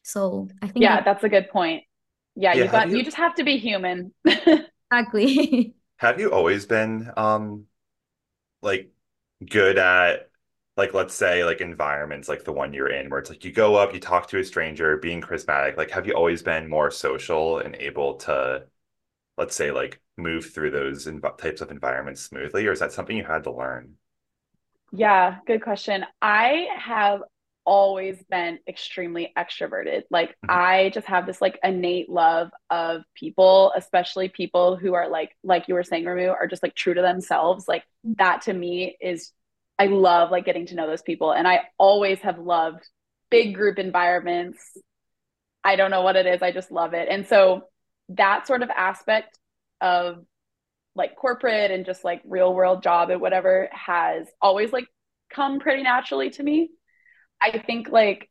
[0.03, 1.85] So I think yeah, that's a good point
[2.37, 2.99] yeah, yeah you got you...
[2.99, 4.13] you just have to be human.
[4.25, 5.75] exactly.
[5.99, 7.67] have you always been um
[8.63, 8.91] like
[9.47, 10.31] good at
[10.77, 13.77] like let's say like environments like the one you're in where it's like you go
[13.77, 17.59] up, you talk to a stranger, being charismatic, like have you always been more social
[17.59, 18.65] and able to
[19.37, 23.17] let's say like move through those inv- types of environments smoothly or is that something
[23.17, 23.95] you had to learn?
[24.93, 26.05] Yeah, good question.
[26.21, 27.23] I have
[27.65, 30.03] always been extremely extroverted.
[30.11, 30.51] Like mm-hmm.
[30.51, 35.69] I just have this like innate love of people, especially people who are like like
[35.69, 37.69] you were saying, Ramu, are just like true to themselves.
[37.69, 37.85] Like
[38.17, 39.33] that to me is
[39.79, 41.33] I love like getting to know those people.
[41.33, 42.87] And I always have loved
[43.31, 44.59] big group environments.
[45.63, 46.43] I don't know what it is.
[46.43, 47.09] I just love it.
[47.09, 47.63] And so
[48.11, 49.39] that sort of aspect
[49.81, 50.25] of
[50.95, 54.87] like corporate and just like real world job and whatever has always like
[55.33, 56.71] come pretty naturally to me.
[57.41, 58.29] I think like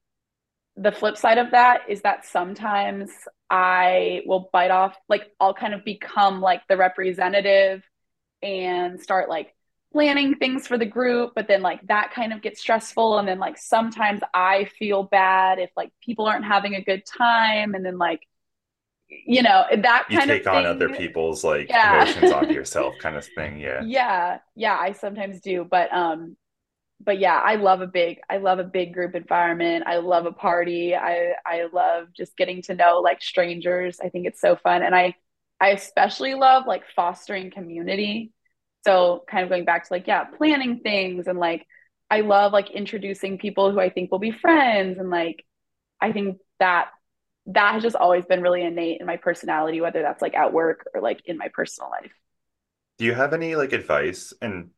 [0.75, 3.09] the flip side of that is that sometimes
[3.49, 7.83] I will bite off, like, I'll kind of become like the representative
[8.41, 9.53] and start like
[9.91, 13.17] planning things for the group, but then like that kind of gets stressful.
[13.17, 17.73] And then like sometimes I feel bad if like people aren't having a good time.
[17.73, 18.21] And then like,
[19.09, 22.03] you know, that you kind take of on other people's like yeah.
[22.03, 23.59] emotions onto yourself kind of thing.
[23.59, 23.81] Yeah.
[23.83, 24.39] Yeah.
[24.55, 24.77] Yeah.
[24.79, 25.65] I sometimes do.
[25.69, 26.35] But um
[27.01, 29.85] but yeah, I love a big I love a big group environment.
[29.87, 30.95] I love a party.
[30.95, 33.99] I I love just getting to know like strangers.
[33.99, 35.15] I think it's so fun and I
[35.59, 38.31] I especially love like fostering community.
[38.85, 41.65] So kind of going back to like yeah, planning things and like
[42.11, 45.45] I love like introducing people who I think will be friends and like
[46.01, 46.89] I think that
[47.49, 50.87] that has just always been really innate in my personality whether that's like at work
[50.93, 52.11] or like in my personal life.
[52.97, 54.69] Do you have any like advice and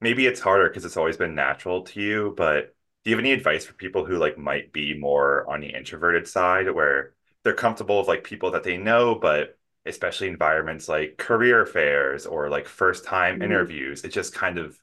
[0.00, 3.32] maybe it's harder because it's always been natural to you, but do you have any
[3.32, 7.98] advice for people who like might be more on the introverted side where they're comfortable
[7.98, 9.56] with like people that they know, but
[9.86, 13.44] especially environments like career fairs or like first time mm-hmm.
[13.44, 14.78] interviews, it just kind of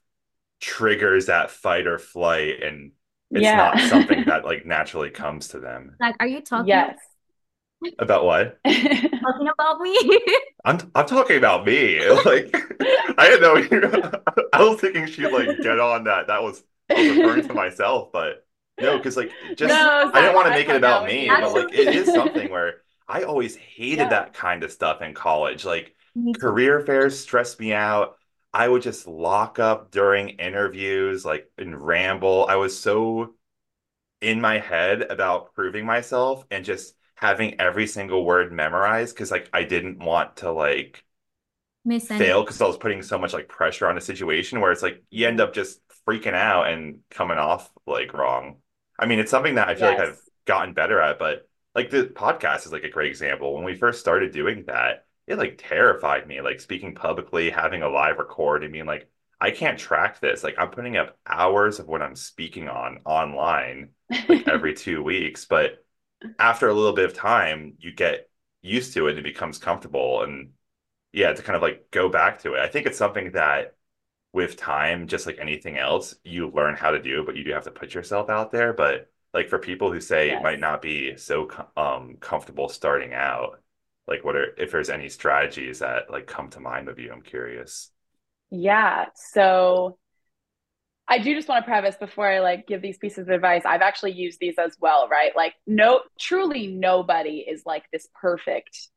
[0.60, 2.90] triggers that fight or flight and
[3.30, 3.56] it's yeah.
[3.56, 5.94] not something that like naturally comes to them.
[6.00, 6.68] Like, are you talking?
[6.68, 6.98] Yes.
[7.98, 8.58] About what?
[8.64, 10.20] talking about me?
[10.64, 12.00] I'm I'm talking about me.
[12.24, 12.54] Like
[13.16, 14.10] I didn't know.
[14.52, 16.26] I was thinking she'd like get on that.
[16.26, 18.46] That was, I was referring to myself, but
[18.80, 21.72] no, because like just no, I didn't want to make it about me, but like
[21.72, 24.08] it is something where I always hated yeah.
[24.08, 25.64] that kind of stuff in college.
[25.64, 25.94] Like
[26.38, 28.16] career fairs stressed me out.
[28.52, 32.46] I would just lock up during interviews, like and ramble.
[32.48, 33.34] I was so
[34.20, 39.50] in my head about proving myself and just having every single word memorized because like
[39.52, 41.04] I didn't want to like
[42.00, 45.02] fail because I was putting so much like pressure on a situation where it's like
[45.10, 48.58] you end up just freaking out and coming off like wrong.
[48.96, 49.98] I mean, it's something that I feel yes.
[49.98, 53.52] like I've gotten better at, but like the podcast is like a great example.
[53.52, 56.40] When we first started doing that, it like terrified me.
[56.40, 60.44] Like speaking publicly, having a live record, I mean, like I can't track this.
[60.44, 63.88] Like I'm putting up hours of what I'm speaking on online
[64.28, 65.46] like every two weeks.
[65.46, 65.84] But
[66.38, 68.28] after a little bit of time, you get
[68.62, 70.22] used to it and it becomes comfortable.
[70.22, 70.50] And
[71.12, 72.60] yeah, to kind of like go back to it.
[72.60, 73.76] I think it's something that
[74.32, 77.64] with time, just like anything else, you learn how to do, but you do have
[77.64, 78.72] to put yourself out there.
[78.72, 80.40] But like for people who say yes.
[80.40, 83.60] it might not be so um comfortable starting out,
[84.06, 87.12] like what are if there's any strategies that like come to mind of you?
[87.12, 87.90] I'm curious.
[88.50, 89.06] Yeah.
[89.14, 89.98] So
[91.08, 93.62] I do just want to preface before I like give these pieces of advice.
[93.64, 95.34] I've actually used these as well, right?
[95.34, 98.88] Like no truly nobody is like this perfect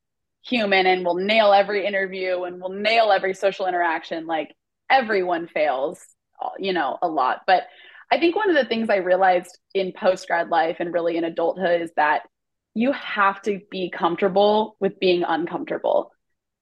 [0.43, 4.27] human and will nail every interview and will nail every social interaction.
[4.27, 4.53] Like
[4.89, 6.03] everyone fails,
[6.43, 7.41] uh, you know, a lot.
[7.47, 7.63] But
[8.11, 11.23] I think one of the things I realized in post grad life and really in
[11.23, 12.23] adulthood is that
[12.73, 16.11] you have to be comfortable with being uncomfortable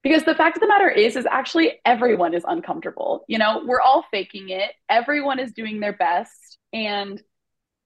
[0.03, 3.25] because the fact of the matter is is actually everyone is uncomfortable.
[3.27, 4.71] You know we're all faking it.
[4.89, 6.57] Everyone is doing their best.
[6.71, 7.21] And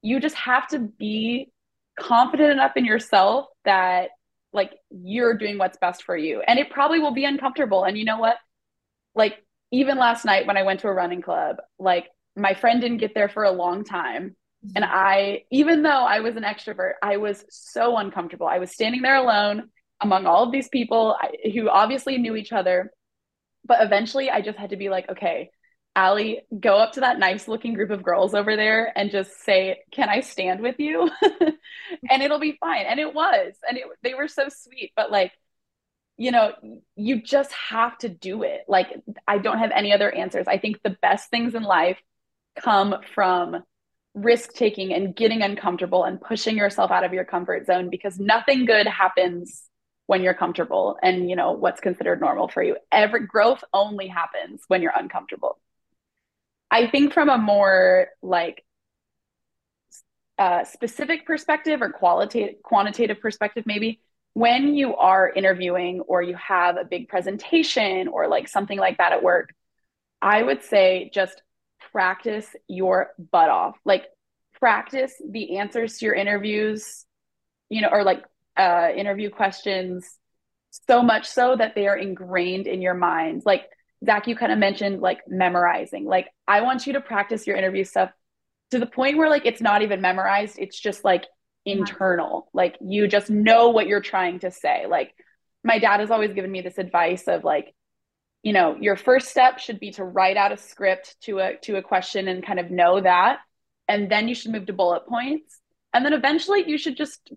[0.01, 1.51] you just have to be
[1.97, 4.09] confident enough in yourself that
[4.51, 6.41] like you're doing what's best for you.
[6.45, 7.85] And it probably will be uncomfortable.
[7.85, 8.37] And you know what?
[9.15, 12.97] Like even last night when i went to a running club like my friend didn't
[12.97, 14.35] get there for a long time.
[14.75, 14.95] And mm-hmm.
[14.95, 18.47] i even though i was an extrovert i was so uncomfortable.
[18.47, 19.69] I was standing there alone
[20.03, 21.17] among all of these people
[21.53, 22.91] who obviously knew each other.
[23.65, 25.49] But eventually I just had to be like, okay,
[25.95, 29.79] Alli, go up to that nice looking group of girls over there and just say,
[29.91, 31.09] Can I stand with you?
[32.09, 32.85] and it'll be fine.
[32.87, 33.53] And it was.
[33.67, 34.91] And it, they were so sweet.
[34.95, 35.31] But like,
[36.17, 36.53] you know,
[36.95, 38.61] you just have to do it.
[38.67, 38.87] Like,
[39.27, 40.47] I don't have any other answers.
[40.47, 41.99] I think the best things in life
[42.59, 43.63] come from
[44.15, 48.65] risk taking and getting uncomfortable and pushing yourself out of your comfort zone because nothing
[48.65, 49.63] good happens
[50.07, 52.77] when you're comfortable and you know what's considered normal for you.
[52.91, 55.59] Every growth only happens when you're uncomfortable.
[56.69, 58.63] I think from a more like
[60.37, 64.01] uh, specific perspective or qualitative quantitative perspective maybe
[64.33, 69.13] when you are interviewing or you have a big presentation or like something like that
[69.13, 69.53] at work
[70.23, 71.43] i would say just
[71.91, 73.77] practice your butt off.
[73.85, 74.05] Like
[74.59, 77.05] practice the answers to your interviews
[77.69, 78.23] you know or like
[78.57, 80.17] uh, interview questions
[80.87, 83.43] so much so that they are ingrained in your mind.
[83.45, 83.69] Like
[84.05, 86.05] Zach, you kind of mentioned like memorizing.
[86.05, 88.09] Like I want you to practice your interview stuff
[88.71, 90.57] to the point where like it's not even memorized.
[90.57, 91.25] It's just like
[91.65, 92.49] internal.
[92.53, 94.85] Like you just know what you're trying to say.
[94.87, 95.13] Like
[95.63, 97.73] my dad has always given me this advice of like,
[98.41, 101.77] you know, your first step should be to write out a script to a to
[101.77, 103.39] a question and kind of know that.
[103.87, 105.59] And then you should move to bullet points.
[105.93, 107.31] And then eventually you should just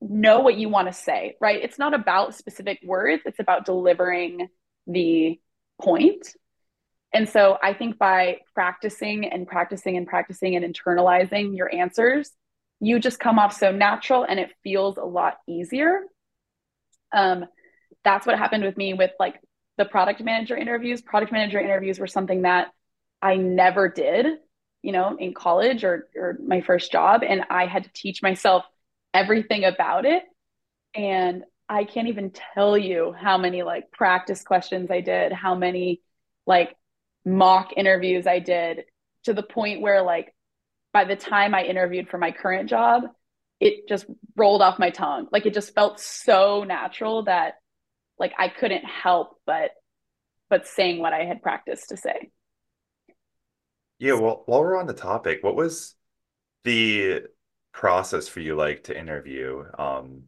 [0.00, 1.62] know what you want to say, right?
[1.62, 4.48] It's not about specific words, it's about delivering
[4.86, 5.40] the
[5.80, 6.34] point.
[7.12, 12.30] And so I think by practicing and practicing and practicing and internalizing your answers,
[12.80, 16.00] you just come off so natural and it feels a lot easier.
[17.12, 17.46] Um,
[18.04, 19.40] that's what happened with me with like
[19.78, 21.00] the product manager interviews.
[21.00, 22.68] Product manager interviews were something that
[23.22, 24.26] I never did,
[24.82, 27.22] you know, in college or, or my first job.
[27.26, 28.64] And I had to teach myself
[29.14, 30.22] everything about it.
[30.94, 36.00] And I can't even tell you how many like practice questions I did, how many
[36.46, 36.76] like
[37.24, 38.84] mock interviews I did
[39.24, 40.34] to the point where like
[40.92, 43.02] by the time I interviewed for my current job,
[43.60, 45.28] it just rolled off my tongue.
[45.30, 47.54] Like it just felt so natural that
[48.18, 49.72] like I couldn't help but
[50.48, 52.30] but saying what I had practiced to say.
[53.98, 55.94] Yeah, well, while we're on the topic, what was
[56.64, 57.22] the
[57.78, 60.24] process for you like to interview um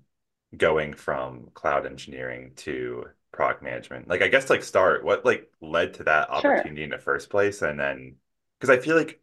[0.56, 4.06] going from cloud engineering to product management?
[4.06, 6.84] Like i guess like start what like led to that opportunity sure.
[6.84, 7.60] in the first place?
[7.62, 8.14] And then
[8.56, 9.20] because i feel like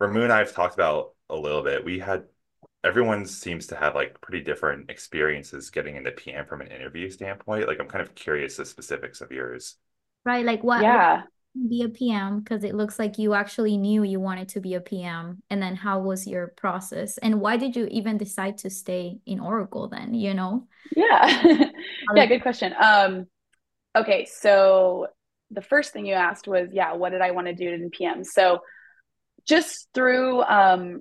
[0.00, 2.24] Ramu and i've talked about a little bit we had
[2.82, 7.68] everyone seems to have like pretty different experiences getting into pm from an interview standpoint.
[7.68, 9.76] Like i'm kind of curious the specifics of yours.
[10.24, 11.22] Right like what yeah
[11.68, 14.80] be a PM because it looks like you actually knew you wanted to be a
[14.80, 15.42] PM.
[15.50, 17.18] And then how was your process?
[17.18, 20.68] And why did you even decide to stay in Oracle then, you know?
[20.96, 21.44] Yeah.
[22.14, 22.74] yeah, good question.
[22.80, 23.26] Um
[23.96, 25.08] okay, so
[25.50, 28.22] the first thing you asked was, yeah, what did I want to do in PM?
[28.22, 28.60] So
[29.46, 31.00] just through um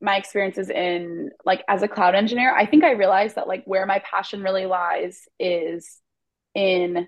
[0.00, 3.86] my experiences in like as a cloud engineer, I think I realized that like where
[3.86, 6.00] my passion really lies is
[6.54, 7.06] in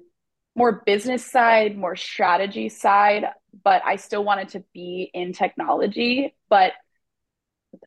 [0.59, 3.25] more business side, more strategy side,
[3.65, 6.35] but I still wanted to be in technology.
[6.51, 6.73] But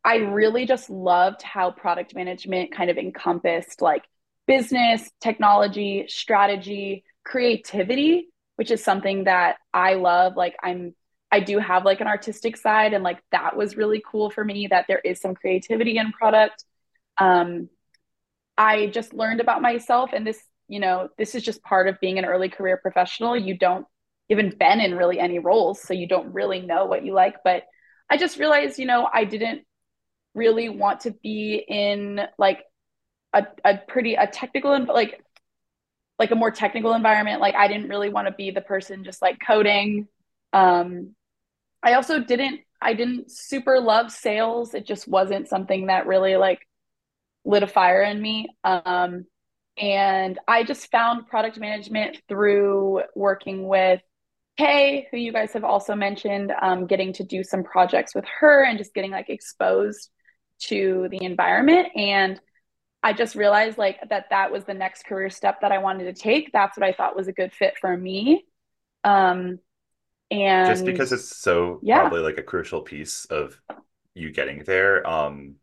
[0.03, 4.03] I really just loved how product management kind of encompassed like
[4.47, 10.35] business, technology, strategy, creativity, which is something that I love.
[10.37, 10.95] Like I'm
[11.33, 14.67] I do have like an artistic side and like that was really cool for me
[14.67, 16.63] that there is some creativity in product.
[17.17, 17.69] Um
[18.57, 20.41] I just learned about myself and this,
[20.71, 23.35] you know, this is just part of being an early career professional.
[23.35, 23.85] You don't
[24.29, 27.63] even been in really any roles, so you don't really know what you like, but
[28.09, 29.63] I just realized, you know, I didn't
[30.33, 32.63] really want to be in like
[33.33, 35.21] a, a pretty a technical and like
[36.17, 37.41] like a more technical environment.
[37.41, 40.07] Like i didn't really want to be the person just like coding.
[40.53, 41.15] Um
[41.83, 44.73] i also didn't i didn't super love sales.
[44.73, 46.65] It just wasn't something that really like
[47.43, 48.47] lit a fire in me.
[48.63, 49.25] Um
[49.81, 54.01] and i just found product management through working with
[54.57, 58.63] Kay, who you guys have also mentioned, um, getting to do some projects with her
[58.63, 60.09] and just getting like exposed
[60.59, 61.87] to the environment.
[61.95, 62.39] And
[63.01, 66.13] I just realized like that that was the next career step that I wanted to
[66.13, 66.51] take.
[66.51, 68.45] That's what I thought was a good fit for me.
[69.03, 69.59] Um,
[70.29, 72.01] and just because it's so yeah.
[72.01, 73.59] probably like a crucial piece of
[74.13, 75.05] you getting there.
[75.07, 75.55] Um,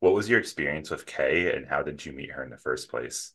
[0.00, 2.90] what was your experience with Kay and how did you meet her in the first
[2.90, 3.32] place?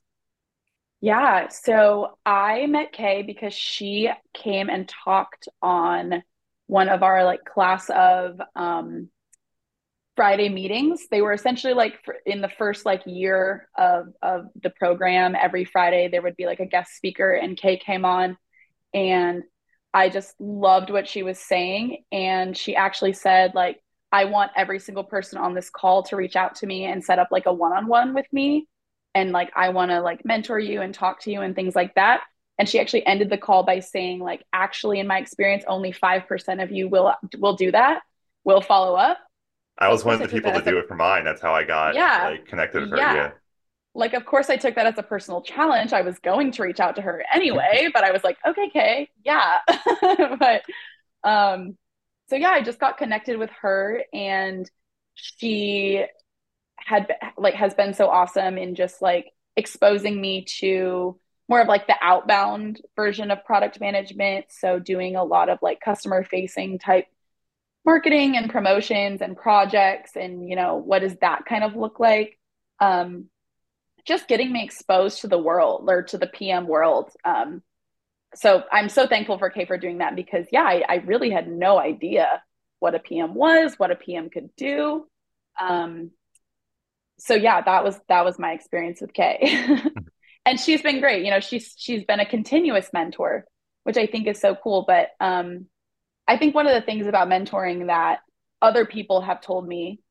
[1.01, 6.23] Yeah, so I met Kay because she came and talked on
[6.65, 9.09] one of our like class of um
[10.15, 11.07] Friday meetings.
[11.11, 11.93] They were essentially like
[12.25, 15.35] in the first like year of of the program.
[15.35, 18.37] Every Friday there would be like a guest speaker, and Kay came on,
[18.93, 19.43] and
[19.93, 22.03] I just loved what she was saying.
[22.11, 23.81] And she actually said like,
[24.11, 27.19] I want every single person on this call to reach out to me and set
[27.19, 28.67] up like a one on one with me,
[29.15, 31.95] and like I want to like mentor you and talk to you and things like
[31.95, 32.21] that.
[32.59, 36.27] And she actually ended the call by saying like, actually, in my experience, only five
[36.27, 38.01] percent of you will will do that,
[38.43, 39.19] will follow up
[39.79, 41.23] I was one of the people to do a, it for mine.
[41.23, 42.97] That's how I got yeah, like connected with her.
[42.97, 43.13] Yeah.
[43.13, 43.31] yeah.
[43.93, 45.91] Like, of course, I took that as a personal challenge.
[45.91, 49.09] I was going to reach out to her anyway, but I was like, okay, Kay,
[49.23, 49.59] yeah.
[50.39, 50.61] but
[51.23, 51.77] um,
[52.29, 54.69] so yeah, I just got connected with her, and
[55.13, 56.05] she
[56.77, 61.19] had like has been so awesome in just like exposing me to
[61.49, 64.45] more of like the outbound version of product management.
[64.49, 67.05] So doing a lot of like customer facing type
[67.85, 72.37] marketing and promotions and projects and you know what does that kind of look like?
[72.79, 73.29] Um,
[74.05, 77.11] just getting me exposed to the world or to the pm world.
[77.25, 77.63] Um,
[78.35, 81.47] so i'm so thankful for kay for doing that because yeah I, I, really had
[81.47, 82.41] no idea
[82.79, 85.07] what a pm was what a pm could do.
[85.59, 86.11] Um,
[87.19, 89.79] so yeah that was that was my experience with kay.
[90.45, 91.25] And she's been great.
[91.25, 93.45] You know she's she's been a continuous mentor
[93.87, 94.83] which i think is so cool.
[94.85, 95.67] But um,
[96.27, 98.19] I think one of the things about mentoring that
[98.61, 100.01] other people have told me,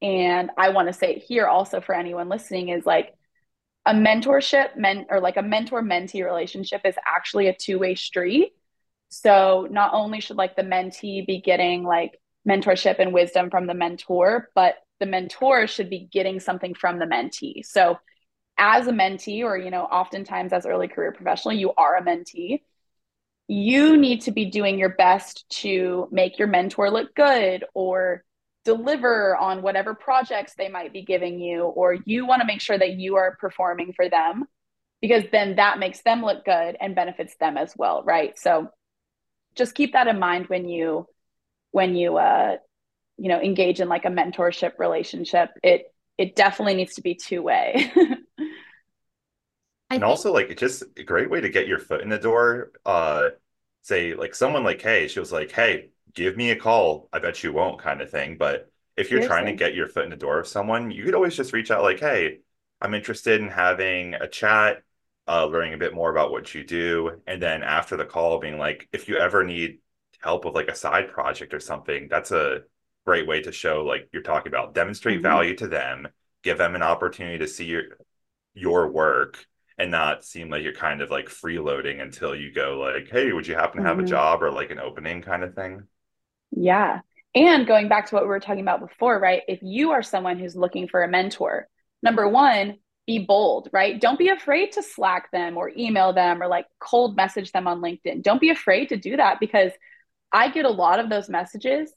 [0.00, 3.12] and I want to say it here also for anyone listening, is like
[3.84, 8.52] a mentorship men or like a mentor mentee relationship is actually a two-way street.
[9.08, 13.74] So not only should like the mentee be getting like mentorship and wisdom from the
[13.74, 17.64] mentor, but the mentor should be getting something from the mentee.
[17.64, 17.98] So
[18.58, 22.60] as a mentee, or you know, oftentimes as early career professional, you are a mentee
[23.48, 28.24] you need to be doing your best to make your mentor look good or
[28.64, 32.76] deliver on whatever projects they might be giving you or you want to make sure
[32.76, 34.44] that you are performing for them
[35.00, 38.68] because then that makes them look good and benefits them as well right so
[39.54, 41.06] just keep that in mind when you
[41.70, 42.56] when you uh
[43.18, 47.42] you know engage in like a mentorship relationship it it definitely needs to be two
[47.42, 48.50] way and
[49.90, 50.02] think...
[50.02, 53.28] also like it's just a great way to get your foot in the door uh
[53.82, 57.08] say like someone like hey she was like hey give me a call.
[57.12, 58.36] I bet you won't kind of thing.
[58.38, 59.28] But if you're Seriously.
[59.28, 61.70] trying to get your foot in the door of someone you could always just reach
[61.70, 62.38] out like hey
[62.80, 64.82] i'm interested in having a chat
[65.28, 67.20] uh, learning a bit more about what you do.
[67.26, 69.80] And then after the call being like if you ever need
[70.20, 72.62] help with like a side project or something that's a
[73.06, 75.22] great way to show like you're talking about demonstrate mm-hmm.
[75.22, 76.08] value to them
[76.42, 77.84] give them an opportunity to see your
[78.54, 79.46] your work
[79.78, 83.46] and not seem like you're kind of like freeloading until you go like, hey, would
[83.46, 84.06] you happen to have mm-hmm.
[84.06, 85.82] a job or like an opening kind of thing?
[86.50, 87.00] Yeah.
[87.34, 89.42] And going back to what we were talking about before, right?
[89.46, 91.68] If you are someone who's looking for a mentor,
[92.02, 94.00] number one, be bold, right?
[94.00, 97.80] Don't be afraid to Slack them or email them or like cold message them on
[97.80, 98.22] LinkedIn.
[98.22, 99.72] Don't be afraid to do that because
[100.32, 101.92] I get a lot of those messages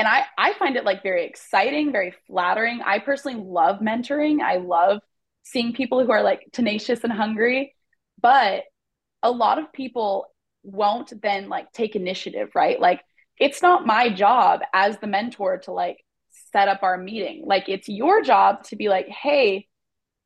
[0.00, 2.80] and I I find it like very exciting, very flattering.
[2.80, 4.40] I personally love mentoring.
[4.40, 5.00] I love
[5.42, 7.74] seeing people who are like tenacious and hungry.
[8.18, 8.62] But
[9.22, 10.26] a lot of people
[10.62, 12.80] won't then like take initiative right?
[12.80, 13.02] Like
[13.38, 15.98] it's not my job as the mentor to like
[16.50, 17.44] set up our meeting.
[17.44, 19.66] Like it's your job to be like hey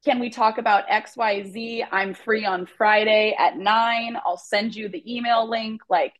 [0.05, 5.03] can we talk about xyz i'm free on friday at 9 i'll send you the
[5.17, 5.81] email link.
[5.89, 6.13] Like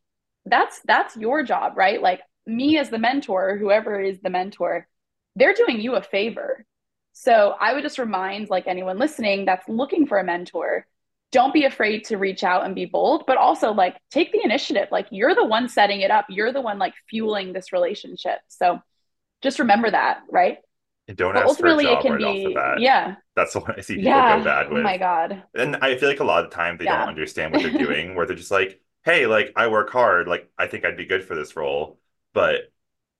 [0.45, 2.03] that's that's your job right?
[2.03, 4.87] Like me as the mentor whoever is the mentor
[5.37, 6.65] they're doing you a favor
[7.13, 10.87] so i would just remind like anyone listening that's looking for a mentor
[11.33, 14.89] don't be afraid to reach out and be bold but also like take the initiative
[14.93, 18.81] like you're the one setting it up you're the one like fueling this relationship so
[19.43, 20.59] just remember that right
[21.07, 22.81] and don't but ask ultimately for a job it can right be, off the bat.
[22.81, 23.15] Yeah.
[23.37, 24.39] That's the one I see people yeah.
[24.39, 24.81] go bad with.
[24.81, 25.43] Oh my God.
[25.55, 27.01] And I feel like a lot of the time they yeah.
[27.01, 30.51] don't understand what they're doing, where they're just like, hey, like I work hard, like
[30.57, 31.99] I think I'd be good for this role.
[32.35, 32.73] But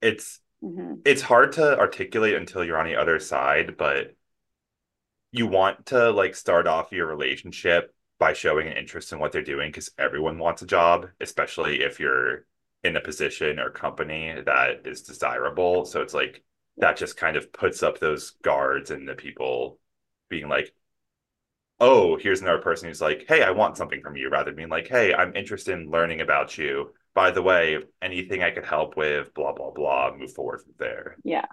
[0.03, 0.97] it's mm-hmm.
[1.07, 4.15] it's hard to articulate until you're on the other side, but
[5.33, 9.43] you want to like start off your relationship by showing an interest in what they're
[9.43, 12.47] doing because everyone wants a job, especially if you're
[12.85, 15.85] in a position or company that is desirable.
[15.87, 16.45] So it's like
[16.77, 19.79] that just kind of puts up those guards and the people
[20.29, 20.75] being like,
[21.81, 24.69] oh, here's another person who's like, hey, I want something from you, rather than being
[24.69, 26.93] like, hey, I'm interested in learning about you.
[27.15, 31.17] By the way, anything I could help with, blah, blah, blah, move forward from there.
[31.25, 31.47] Yeah.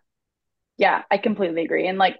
[0.77, 1.87] Yeah, I completely agree.
[1.87, 2.17] And like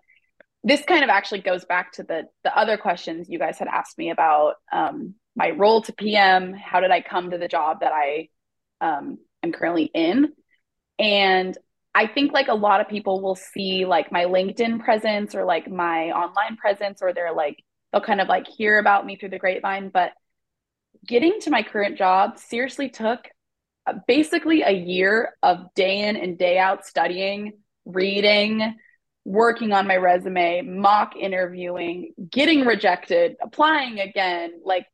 [0.63, 3.97] this kind of actually goes back to the the other questions you guys had asked
[3.97, 6.53] me about um, my role to PM.
[6.53, 8.29] How did I come to the job that I
[8.79, 10.33] um, am currently in?
[10.99, 11.57] And
[11.95, 15.69] I think like a lot of people will see like my LinkedIn presence or like
[15.69, 19.39] my online presence, or they're like, they'll kind of like hear about me through the
[19.39, 19.89] grapevine.
[19.89, 20.11] But
[21.05, 23.27] getting to my current job seriously took
[23.87, 27.53] uh, basically a year of day in and day out studying,
[27.85, 28.75] reading,
[29.25, 34.85] working on my resume, mock interviewing, getting rejected, applying again, like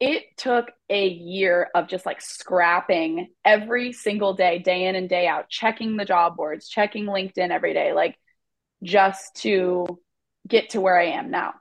[0.00, 5.26] it took a year of just like scrapping every single day, day in and day
[5.26, 8.18] out, checking the job boards, checking LinkedIn every day, like
[8.82, 9.86] just to
[10.48, 11.52] get to where I am now.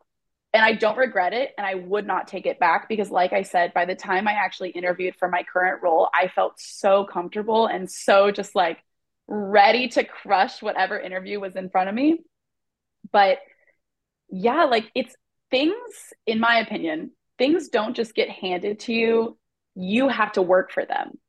[0.52, 3.44] And I don't regret it and I would not take it back because, like I
[3.44, 7.68] said, by the time I actually interviewed for my current role, I felt so comfortable
[7.68, 8.80] and so just like
[9.28, 12.22] ready to crush whatever interview was in front of me.
[13.12, 13.38] But
[14.30, 15.16] yeah, like it's
[15.52, 15.76] things,
[16.26, 19.38] in my opinion, things don't just get handed to you,
[19.76, 21.20] you have to work for them.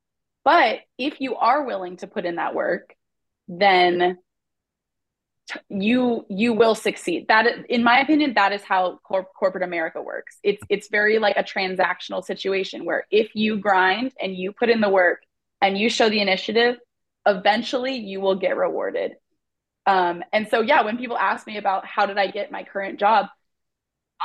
[0.44, 2.94] But if you are willing to put in that work,
[3.48, 4.16] then
[5.68, 10.38] you you will succeed that in my opinion that is how cor- corporate america works
[10.42, 14.80] it's it's very like a transactional situation where if you grind and you put in
[14.80, 15.22] the work
[15.61, 16.76] and you show the initiative
[17.26, 19.12] eventually you will get rewarded
[19.86, 22.98] um, and so yeah when people ask me about how did i get my current
[22.98, 23.26] job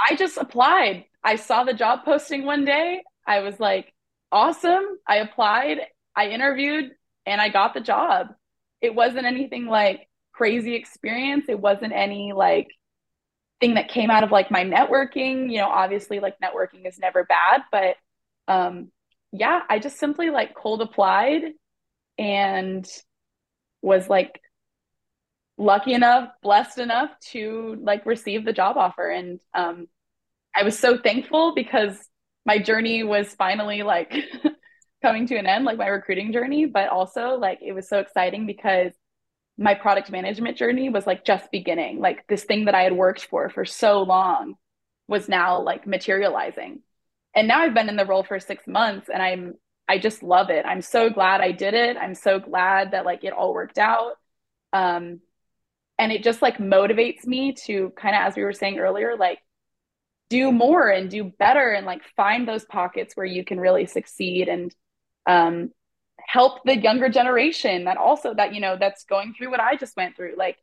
[0.09, 3.01] i just applied I saw the job posting one day.
[3.25, 3.91] I was like,
[4.31, 4.85] awesome.
[5.07, 5.79] I applied,
[6.15, 6.91] I interviewed,
[7.25, 8.27] and I got the job.
[8.79, 11.45] It wasn't anything like crazy experience.
[11.49, 12.67] It wasn't any like
[13.59, 15.51] thing that came out of like my networking.
[15.51, 17.95] You know, obviously, like networking is never bad, but
[18.47, 18.91] um,
[19.31, 21.43] yeah, I just simply like cold applied
[22.17, 22.87] and
[23.81, 24.41] was like
[25.57, 29.09] lucky enough, blessed enough to like receive the job offer.
[29.09, 29.87] And um,
[30.55, 31.97] I was so thankful because
[32.45, 34.13] my journey was finally like
[35.01, 38.45] coming to an end, like my recruiting journey, but also like it was so exciting
[38.45, 38.91] because
[39.57, 41.99] my product management journey was like just beginning.
[41.99, 44.55] Like this thing that I had worked for for so long
[45.07, 46.81] was now like materializing.
[47.35, 49.53] And now I've been in the role for 6 months and I'm
[49.87, 50.65] I just love it.
[50.65, 51.95] I'm so glad I did it.
[51.95, 54.13] I'm so glad that like it all worked out.
[54.73, 55.21] Um
[55.97, 59.39] and it just like motivates me to kind of as we were saying earlier like
[60.29, 64.47] do more and do better and like find those pockets where you can really succeed
[64.47, 64.73] and
[65.27, 65.69] um,
[66.35, 69.95] help the younger generation that also that you know that's going through what I just
[69.95, 70.57] went through like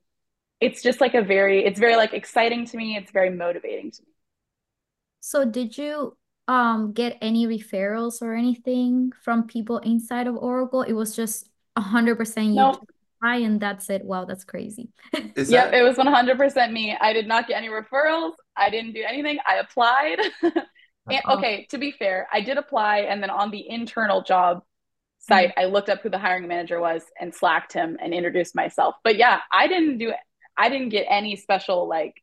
[0.60, 4.02] it's just like a very it's very like exciting to me it's very motivating to
[4.02, 4.12] me
[5.20, 6.16] so did you
[6.46, 11.48] um get any referrals or anything from people inside of Oracle it was just
[11.78, 12.86] 100% you nope
[13.24, 14.04] and that's it.
[14.04, 14.88] Wow, that's crazy.
[15.36, 15.78] Is yep, that...
[15.78, 16.96] it was 100% me.
[17.00, 18.32] I did not get any referrals.
[18.56, 19.38] I didn't do anything.
[19.46, 20.18] I applied.
[20.42, 23.02] and, okay, to be fair, I did apply.
[23.10, 24.64] And then on the internal job
[25.22, 25.60] site, mm-hmm.
[25.60, 28.96] I looked up who the hiring manager was and slacked him and introduced myself.
[29.04, 30.12] But yeah, I didn't do
[30.56, 32.14] I didn't get any special like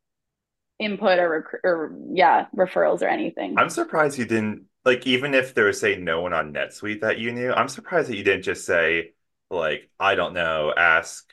[0.78, 3.58] input or, rec- or yeah, referrals or anything.
[3.58, 7.20] I'm surprised you didn't like even if there was say no one on NetSuite that
[7.20, 7.52] you knew.
[7.52, 9.14] I'm surprised that you didn't just say
[9.50, 11.26] like I don't know, ask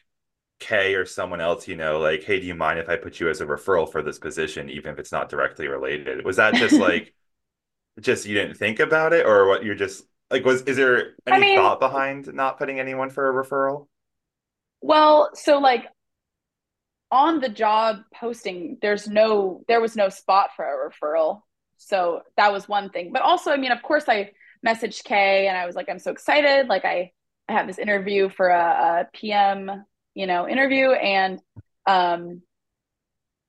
[0.59, 3.29] Kay or someone else, you know, like, hey, do you mind if I put you
[3.29, 6.25] as a referral for this position, even if it's not directly related?
[6.25, 7.13] Was that just like
[8.01, 11.37] just you didn't think about it, or what you're just like was is there any
[11.37, 13.87] I mean, thought behind not putting anyone for a referral?
[14.81, 15.87] Well, so like
[17.11, 21.43] on the job posting, there's no, there was no spot for a referral.
[21.77, 23.13] So that was one thing.
[23.13, 24.33] But also, I mean, of course, I
[24.67, 26.69] messaged Kay and I was like, I'm so excited.
[26.69, 27.13] Like, I,
[27.49, 30.91] I have this interview for a, a PM, you know, interview.
[30.91, 31.41] And,
[31.87, 32.43] um,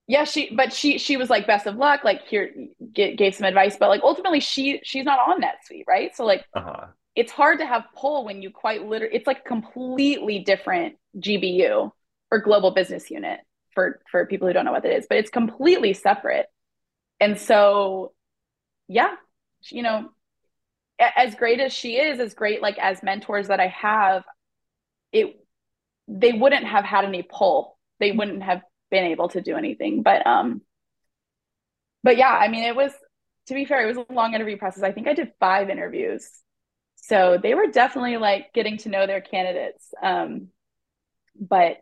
[0.08, 2.04] yeah, she, but she, she was like, best of luck.
[2.04, 2.54] Like, here,
[2.94, 3.76] get, gave some advice.
[3.78, 6.16] But like, ultimately, she, she's not on NetSuite, right?
[6.16, 6.88] So, like, uh-huh.
[7.16, 11.92] it's hard to have pull when you quite literally, it's like completely different GBU
[12.32, 13.40] or global business unit
[13.74, 16.48] for for people who don't know what it is, but it's completely separate.
[17.20, 18.14] And so,
[18.88, 19.16] yeah,
[19.70, 20.10] you know,
[21.00, 24.24] as great as she is, as great like as mentors that I have,
[25.12, 25.40] it
[26.08, 27.78] they wouldn't have had any pull.
[28.00, 30.04] They wouldn't have been able to do anything.
[30.04, 30.62] But um,
[32.04, 32.92] but yeah, I mean, it was
[33.48, 34.84] to be fair, it was a long interview process.
[34.84, 36.28] I think I did five interviews,
[36.96, 39.94] so they were definitely like getting to know their candidates.
[40.02, 40.48] Um,
[41.40, 41.78] but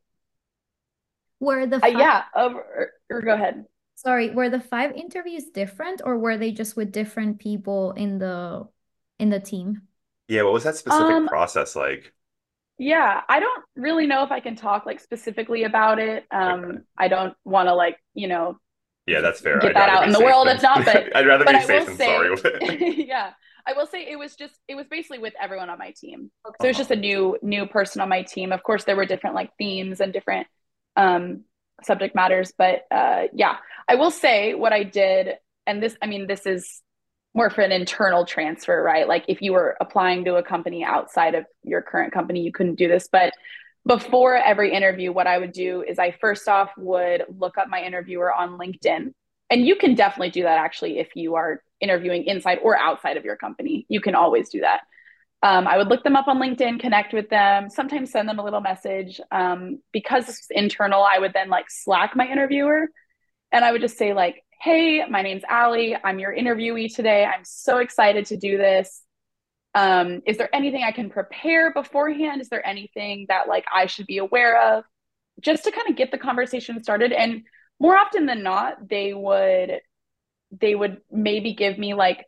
[1.39, 1.95] were the five...
[1.95, 3.65] uh, yeah, over, or, or go ahead.
[3.95, 8.67] Sorry, were the five interviews different or were they just with different people in the
[9.19, 9.83] in the team?
[10.27, 12.13] Yeah, what was that specific um, process like?
[12.77, 16.25] Yeah, I don't really know if I can talk like specifically about it.
[16.31, 16.79] Um okay.
[16.97, 18.57] I don't want to like, you know,
[19.07, 19.59] yeah, that's fair.
[19.59, 20.47] Get I'd that out in the world.
[20.47, 23.05] Than, it's not, but I'd rather be safe than say, sorry.
[23.07, 23.31] yeah,
[23.67, 26.31] I will say it was just it was basically with everyone on my team.
[26.47, 26.55] Okay.
[26.61, 28.51] So it was just a new new person on my team.
[28.51, 30.47] Of course, there were different like themes and different
[30.95, 31.43] um,
[31.83, 32.53] subject matters.
[32.57, 33.57] But uh, yeah,
[33.87, 35.35] I will say what I did,
[35.67, 36.81] and this, I mean, this is
[37.35, 39.07] more for an internal transfer, right?
[39.07, 42.75] Like if you were applying to a company outside of your current company, you couldn't
[42.75, 43.09] do this.
[43.11, 43.33] But
[43.85, 47.83] before every interview, what I would do is I first off would look up my
[47.83, 49.13] interviewer on LinkedIn.
[49.49, 53.25] And you can definitely do that actually if you are interviewing inside or outside of
[53.25, 53.85] your company.
[53.89, 54.81] You can always do that.
[55.43, 58.43] Um, I would look them up on LinkedIn, connect with them, sometimes send them a
[58.43, 59.21] little message.
[59.29, 62.87] Um, because was internal, I would then like Slack my interviewer
[63.51, 65.95] and I would just say, like, hey, my name's Alli.
[66.03, 67.23] I'm your interviewee today.
[67.23, 69.03] I'm so excited to do this.
[69.75, 72.41] Um, is there anything I can prepare beforehand?
[72.41, 74.83] Is there anything that like I should be aware of?
[75.39, 77.11] Just to kind of get the conversation started.
[77.11, 77.43] And
[77.79, 79.81] more often than not, they would
[80.59, 82.25] they would maybe give me like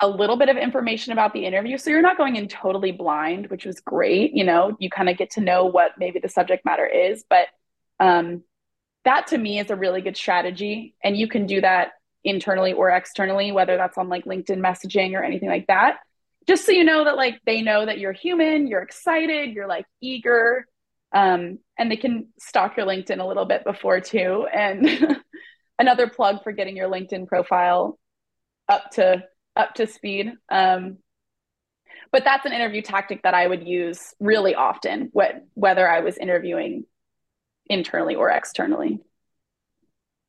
[0.00, 1.78] a little bit of information about the interview.
[1.78, 4.32] So you're not going in totally blind, which was great.
[4.34, 7.24] You know, you kind of get to know what maybe the subject matter is.
[7.30, 7.46] But
[8.00, 8.42] um,
[9.08, 10.94] that to me is a really good strategy.
[11.02, 11.92] And you can do that
[12.24, 15.96] internally or externally, whether that's on like LinkedIn messaging or anything like that.
[16.46, 19.86] Just so you know that like they know that you're human, you're excited, you're like
[20.02, 20.66] eager.
[21.14, 24.46] Um, and they can stalk your LinkedIn a little bit before too.
[24.52, 25.16] And
[25.78, 27.98] another plug for getting your LinkedIn profile
[28.68, 29.24] up to
[29.56, 30.32] up to speed.
[30.50, 30.98] Um,
[32.12, 36.18] but that's an interview tactic that I would use really often, what, whether I was
[36.18, 36.84] interviewing
[37.68, 39.00] internally or externally.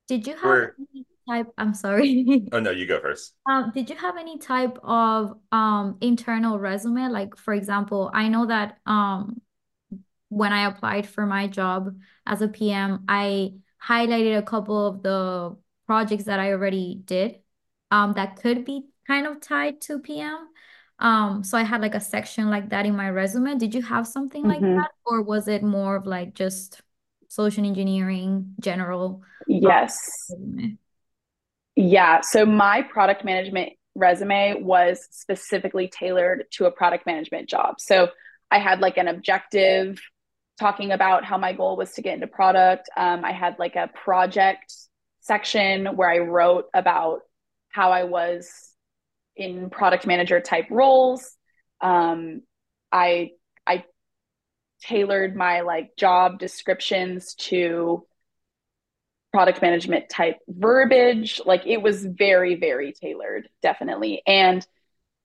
[0.08, 1.48] Did you have any type?
[1.58, 2.48] I'm sorry.
[2.52, 3.34] oh no, you go first.
[3.48, 7.10] Um, did you have any type of um internal resume?
[7.10, 9.42] Like, for example, I know that um
[10.30, 15.58] when I applied for my job as a PM, I highlighted a couple of the
[15.86, 17.40] projects that I already did
[17.92, 20.48] um that could be kind of tied to PM.
[21.00, 23.58] Um, so I had like a section like that in my resume.
[23.58, 24.76] Did you have something like mm-hmm.
[24.76, 26.82] that, or was it more of like just
[27.30, 29.22] social engineering general?
[29.48, 29.98] Yes.
[31.76, 32.20] Yeah.
[32.22, 37.76] So my product management resume was specifically tailored to a product management job.
[37.80, 38.10] So
[38.52, 40.02] I had like an objective
[40.60, 42.90] talking about how my goal was to get into product.
[42.98, 44.74] Um, I had like a project
[45.22, 47.20] section where I wrote about
[47.70, 48.50] how I was
[49.36, 51.36] in product manager type roles.
[51.82, 52.42] Um,
[52.92, 53.32] I
[53.66, 53.86] I
[54.82, 58.06] tailored my like job descriptions to
[59.32, 61.42] product management type verbiage.
[61.46, 64.22] Like it was very very tailored, definitely.
[64.26, 64.66] And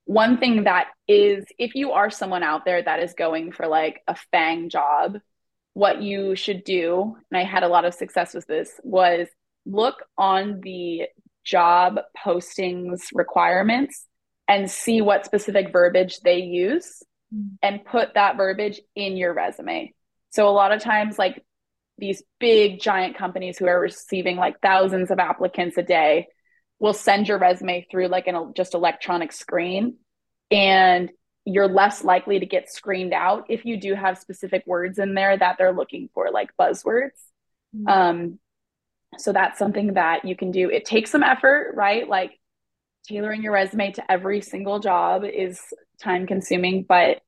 [0.05, 4.01] one thing that is if you are someone out there that is going for like
[4.07, 5.19] a FAANG job,
[5.73, 9.27] what you should do, and I had a lot of success with this, was
[9.65, 11.07] look on the
[11.43, 14.05] job postings requirements
[14.47, 17.03] and see what specific verbiage they use.
[17.61, 19.93] And put that verbiage in your resume.
[20.31, 21.43] So a lot of times like
[21.97, 26.27] these big giant companies who are receiving like thousands of applicants a day
[26.79, 29.95] will send your resume through like an just electronic screen
[30.51, 31.09] and
[31.45, 35.37] you're less likely to get screened out if you do have specific words in there
[35.37, 37.21] that they're looking for like buzzwords
[37.73, 37.87] mm-hmm.
[37.87, 38.39] um,
[39.17, 40.69] so that's something that you can do.
[40.69, 42.07] It takes some effort, right?
[42.07, 42.39] Like
[43.07, 45.61] tailoring your resume to every single job is
[46.01, 47.21] time consuming, but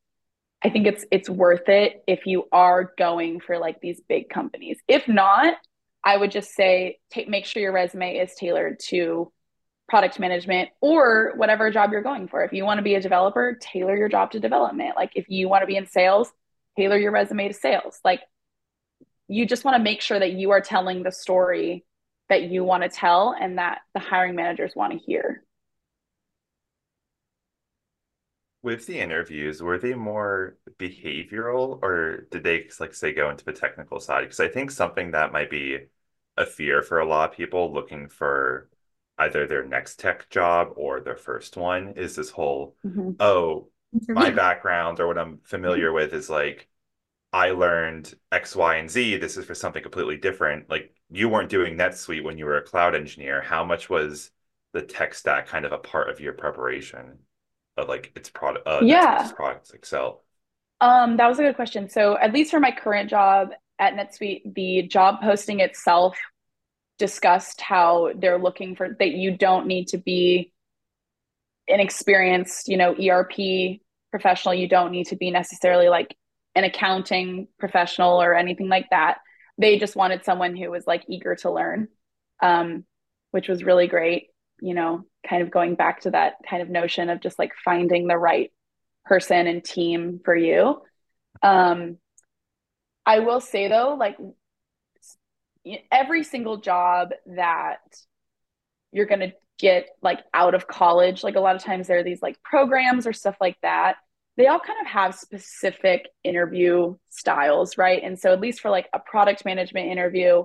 [0.64, 4.80] I think it's it's worth it if you are going for like these big companies.
[4.88, 5.56] If not,
[6.04, 9.32] I would just say take make sure your resume is tailored to
[9.88, 12.44] product management or whatever job you're going for.
[12.44, 14.96] If you want to be a developer, tailor your job to development.
[14.96, 16.32] Like if you want to be in sales,
[16.76, 18.00] tailor your resume to sales.
[18.04, 18.22] Like
[19.28, 21.86] you just want to make sure that you are telling the story
[22.30, 25.44] that you want to tell and that the hiring managers want to hear.
[28.64, 33.54] With the interviews, were they more behavioral or did they like say go into the
[33.54, 34.22] technical side?
[34.22, 35.88] Because I think something that might be
[36.36, 38.70] a fear for a lot of people looking for
[39.18, 43.12] either their next tech job or their first one is this whole mm-hmm.
[43.20, 43.68] oh
[44.10, 46.68] my background or what i'm familiar with is like
[47.34, 49.18] i learned x y and z.
[49.18, 50.70] This is for something completely different.
[50.70, 53.42] Like you weren't doing netsuite when you were a cloud engineer.
[53.42, 54.32] How much was
[54.74, 57.20] the tech stack kind of a part of your preparation
[57.84, 60.24] like its product uh, yeah products excel
[60.82, 63.50] um that was a good question so at least for my current job
[63.80, 66.18] at netsuite the job posting itself
[66.98, 70.52] discussed how they're looking for that you don't need to be
[71.68, 73.80] an experienced, you know, ERP
[74.12, 74.54] professional.
[74.54, 76.16] You don't need to be necessarily like
[76.56, 79.18] an accounting professional or anything like that.
[79.58, 81.90] They just wanted someone who was like eager to learn,
[82.42, 82.86] um,
[83.32, 84.28] which was really great.
[84.62, 88.08] You know, kind of going back to that kind of notion of just like finding
[88.08, 88.52] the right
[89.06, 90.82] person and team for you.
[91.42, 91.98] Um,
[93.06, 94.18] I will say though, like
[95.92, 97.80] every single job that
[98.92, 102.04] you're going to get like out of college like a lot of times there are
[102.04, 103.96] these like programs or stuff like that
[104.38, 108.88] they all kind of have specific interview styles right and so at least for like
[108.94, 110.44] a product management interview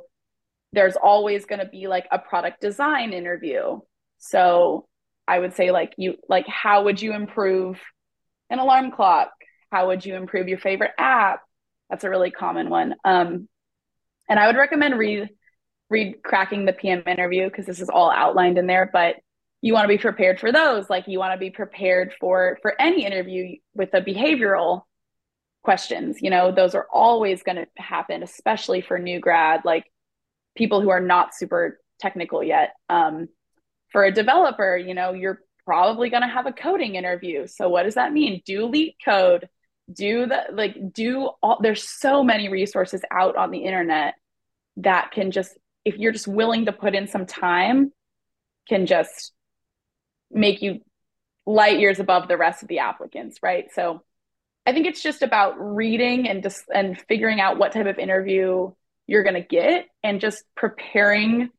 [0.72, 3.78] there's always going to be like a product design interview
[4.22, 4.86] so
[5.26, 7.78] i would say like you like how would you improve
[8.50, 9.30] an alarm clock
[9.70, 11.40] how would you improve your favorite app
[11.90, 13.48] that's a really common one um,
[14.28, 15.28] and I would recommend read
[15.90, 19.16] read cracking the PM interview because this is all outlined in there, but
[19.60, 20.88] you want to be prepared for those.
[20.88, 24.82] Like you want to be prepared for for any interview with the behavioral
[25.62, 26.22] questions.
[26.22, 29.84] You know, those are always going to happen, especially for new grad, like
[30.56, 32.72] people who are not super technical yet.
[32.88, 33.28] Um,
[33.92, 37.46] for a developer, you know, you're probably going to have a coding interview.
[37.46, 38.42] So what does that mean?
[38.44, 39.44] Do LeetCode,
[39.92, 44.14] do the like do all there's so many resources out on the internet
[44.76, 47.92] that can just if you're just willing to put in some time
[48.68, 49.32] can just
[50.30, 50.80] make you
[51.46, 54.02] light years above the rest of the applicants right so
[54.66, 58.70] i think it's just about reading and just and figuring out what type of interview
[59.06, 61.50] you're going to get and just preparing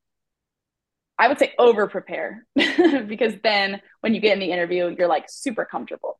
[1.23, 2.45] i would say over prepare
[3.07, 6.19] because then when you get in the interview you're like super comfortable.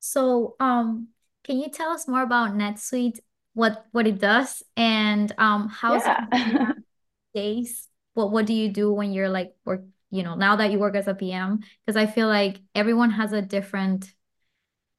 [0.00, 1.08] So um
[1.44, 3.20] can you tell us more about netsuite
[3.54, 4.64] what what it does?
[4.76, 6.72] And um how's yeah.
[7.34, 7.88] days?
[8.14, 10.96] What what do you do when you're like work you know now that you work
[10.96, 14.12] as a pm because i feel like everyone has a different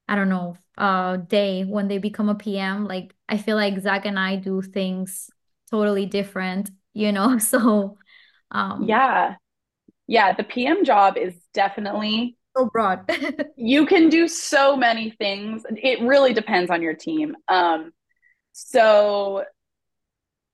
[0.08, 4.06] i don't know uh day when they become a pm like i feel like zach
[4.06, 5.30] and i do things
[5.70, 7.38] totally different you know?
[7.40, 7.98] So
[8.52, 9.36] um yeah
[10.08, 13.10] yeah the pm job is definitely so broad
[13.56, 17.92] you can do so many things it really depends on your team um
[18.54, 19.44] so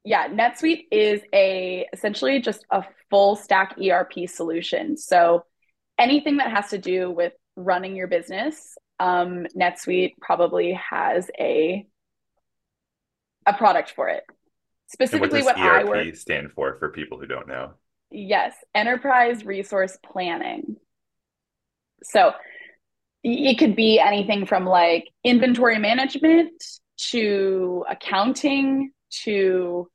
[0.07, 4.95] yeah, NetSuite is a essentially just a full stack ERP solution.
[4.95, 5.43] So
[5.99, 11.85] anything that has to do with running your business, um, NetSuite probably has a
[13.45, 14.23] a product for it.
[14.87, 17.73] Specifically, what, what ERP I work stand for for people who don't know.
[18.09, 20.77] Yes, Enterprise Resource Planning.
[22.03, 22.33] So
[23.23, 26.51] it could be anything from like inventory management
[27.09, 28.91] to accounting
[29.23, 29.89] to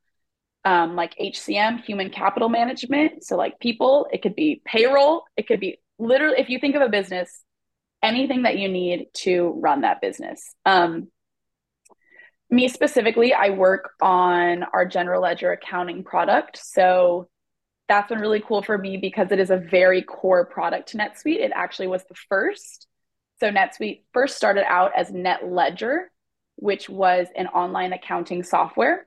[0.65, 3.25] um, like HCM, human capital management.
[3.25, 6.83] So, like people, it could be payroll, it could be literally, if you think of
[6.83, 7.43] a business,
[8.03, 10.55] anything that you need to run that business.
[10.65, 11.09] Um,
[12.51, 16.59] me specifically, I work on our general ledger accounting product.
[16.63, 17.29] So,
[17.93, 21.41] that's been really cool for me because it is a very core product to NetSuite.
[21.41, 22.87] It actually was the first.
[23.39, 26.05] So, NetSuite first started out as NetLedger,
[26.57, 29.05] which was an online accounting software.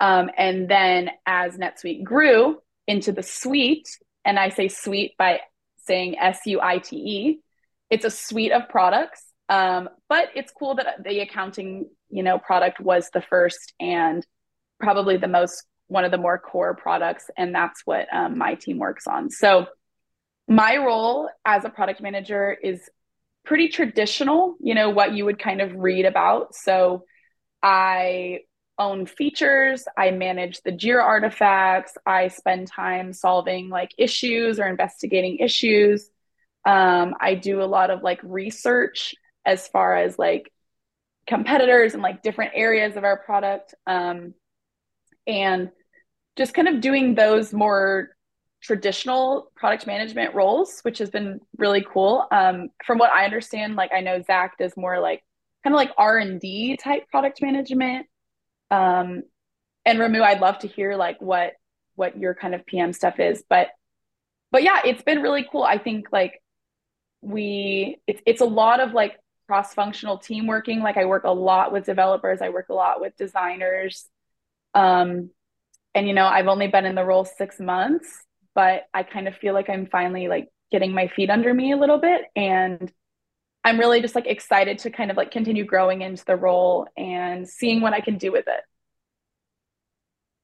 [0.00, 2.58] Um, and then as NetSuite grew
[2.88, 3.88] into the suite,
[4.24, 5.40] and I say suite by
[5.76, 7.40] saying S U I T E,
[7.88, 9.24] it's a suite of products.
[9.48, 14.26] Um, but it's cool that the accounting, you know, product was the first and
[14.80, 18.78] probably the most one of the more core products, and that's what um, my team
[18.78, 19.30] works on.
[19.30, 19.66] So
[20.46, 22.88] my role as a product manager is
[23.44, 26.54] pretty traditional, you know, what you would kind of read about.
[26.54, 27.04] So
[27.62, 28.40] I
[28.78, 29.84] own features.
[29.96, 31.94] I manage the Jira artifacts.
[32.06, 36.08] I spend time solving like issues or investigating issues.
[36.64, 39.14] Um, I do a lot of like research
[39.44, 40.52] as far as like
[41.26, 43.74] competitors and like different areas of our product.
[43.86, 44.34] Um,
[45.26, 45.70] and
[46.38, 48.10] just kind of doing those more
[48.62, 52.26] traditional product management roles, which has been really cool.
[52.30, 55.22] Um, from what I understand, like I know Zach does more like
[55.62, 58.06] kind of like R and D type product management.
[58.70, 59.24] Um,
[59.84, 61.52] and Ramu, I'd love to hear like what
[61.96, 63.68] what your kind of PM stuff is, but
[64.52, 65.64] but yeah, it's been really cool.
[65.64, 66.40] I think like
[67.20, 69.16] we it's it's a lot of like
[69.48, 70.80] cross functional team working.
[70.80, 74.06] Like I work a lot with developers, I work a lot with designers.
[74.74, 75.30] Um,
[75.94, 78.24] and you know, I've only been in the role six months,
[78.54, 81.76] but I kind of feel like I'm finally like getting my feet under me a
[81.76, 82.92] little bit and
[83.64, 87.48] I'm really just like excited to kind of like continue growing into the role and
[87.48, 88.60] seeing what I can do with it.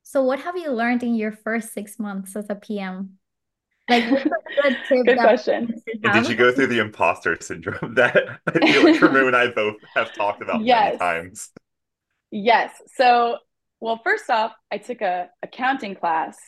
[0.03, 3.19] So what have you learned in your first 6 months as a PM?
[3.89, 4.09] Like
[4.63, 5.83] good, good question.
[6.03, 8.17] And did you go through the imposter syndrome that
[8.47, 10.87] I feel like Ramu and I both have talked about yes.
[10.87, 11.51] many times?
[12.31, 12.73] Yes.
[12.97, 13.39] So,
[13.85, 16.39] well, first off, I took a accounting class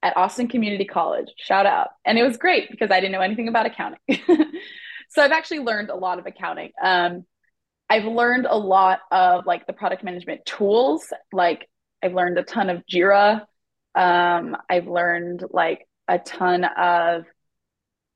[0.00, 1.26] at Austin Community College.
[1.38, 1.88] Shout out.
[2.04, 3.98] And it was great because I didn't know anything about accounting.
[5.10, 6.70] so I've actually learned a lot of accounting.
[6.80, 7.24] Um,
[7.90, 11.12] I've learned a lot of like the product management tools.
[11.32, 11.68] Like
[12.00, 13.40] I've learned a ton of Jira.
[13.96, 17.24] Um, I've learned like a ton of,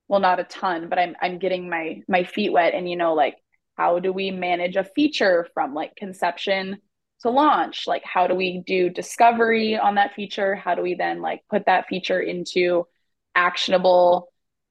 [0.07, 2.75] well, not a ton, but I'm I'm getting my my feet wet.
[2.75, 3.35] And you know, like
[3.77, 6.79] how do we manage a feature from like conception
[7.23, 7.87] to launch?
[7.87, 10.55] Like how do we do discovery on that feature?
[10.55, 12.87] How do we then like put that feature into
[13.35, 14.29] actionable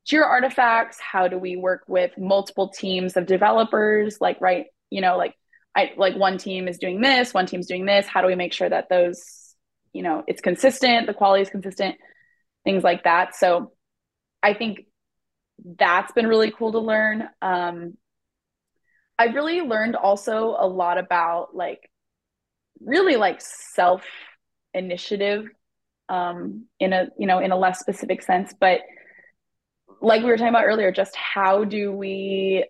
[0.10, 1.00] jira artifacts?
[1.00, 4.20] How do we work with multiple teams of developers?
[4.22, 5.36] Like right you know like
[5.76, 8.08] i like one team is doing this one team's doing this.
[8.08, 9.54] How do we make sure that those
[9.94, 11.96] you know it's consistent the quality is consistent
[12.64, 13.36] things like that.
[13.36, 13.74] So
[14.42, 14.86] i think
[15.78, 17.28] that's been really cool to learn.
[17.42, 17.98] Um
[19.20, 21.90] i've really learned also a lot about like
[22.84, 24.04] really like self
[24.74, 25.48] initiative
[26.10, 28.82] um, in a you know in a less specific sense but
[30.02, 32.66] like we were talking about earlier just how do we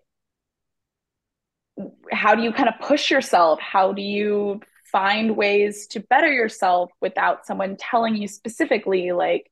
[2.10, 3.60] how do you kind of push yourself?
[3.60, 9.50] How do you find ways to better yourself without someone telling you specifically like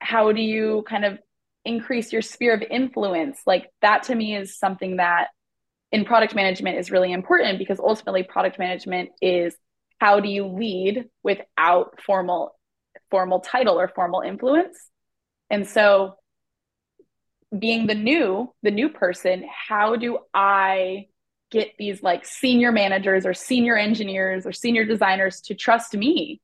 [0.00, 1.18] how do you kind of
[1.64, 3.40] increase your sphere of influence?
[3.46, 5.28] Like that to me is something that
[5.92, 9.56] in product management is really important because ultimately product management is
[9.98, 12.54] how do you lead without formal
[13.10, 14.78] formal title or formal influence.
[15.50, 16.14] And so
[17.58, 21.06] being the new the new person how do i
[21.50, 26.40] get these like senior managers or senior engineers or senior designers to trust me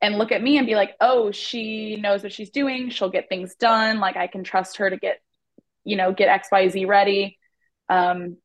[0.00, 2.88] and look at me and be like oh she knows what she's doing.
[2.88, 4.00] She'll get things done.
[4.00, 5.20] Like i can trust her to get
[5.84, 7.38] you know get xyz ready.
[7.90, 8.38] Um,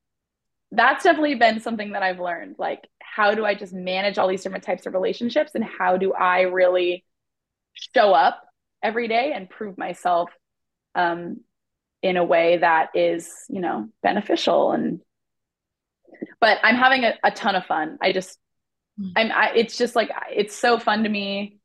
[0.75, 2.55] that's definitely been something that I've learned.
[2.57, 6.13] Like, how do I just manage all these different types of relationships and how do
[6.13, 7.05] I really
[7.73, 8.41] show up
[8.81, 10.31] every day and prove myself
[10.95, 11.41] um,
[12.01, 14.99] in a way that is, you know, beneficial and
[16.39, 17.97] but I'm having a, a ton of fun.
[18.01, 18.37] I just
[18.99, 19.11] mm.
[19.15, 21.57] I'm I, it's just like it's so fun to me.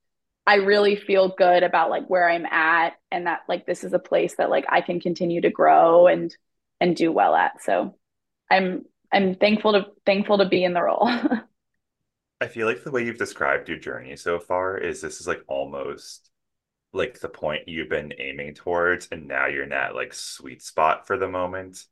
[0.46, 3.98] I really feel good about like where I'm at and that like this is a
[3.98, 6.34] place that like I can continue to grow and
[6.80, 7.62] and do well at.
[7.62, 7.96] So
[8.50, 11.08] I'm I'm thankful to thankful to be in the role.
[12.40, 15.42] I feel like the way you've described your journey so far is this is like
[15.48, 16.30] almost
[16.92, 21.06] like the point you've been aiming towards and now you're in that like sweet spot
[21.06, 21.84] for the moment.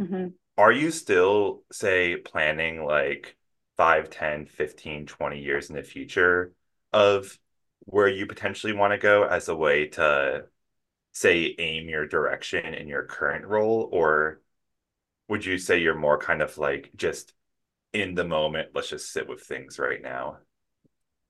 [0.00, 0.28] Mm-hmm.
[0.56, 3.36] Are you still say planning like
[3.76, 6.52] 5, 10, 15, 20 years in the future
[6.92, 7.36] of
[7.80, 10.44] where you potentially want to go as a way to
[11.12, 14.40] say aim your direction in your current role or
[15.28, 17.32] would you say you're more kind of like just
[17.92, 20.38] in the moment let's just sit with things right now?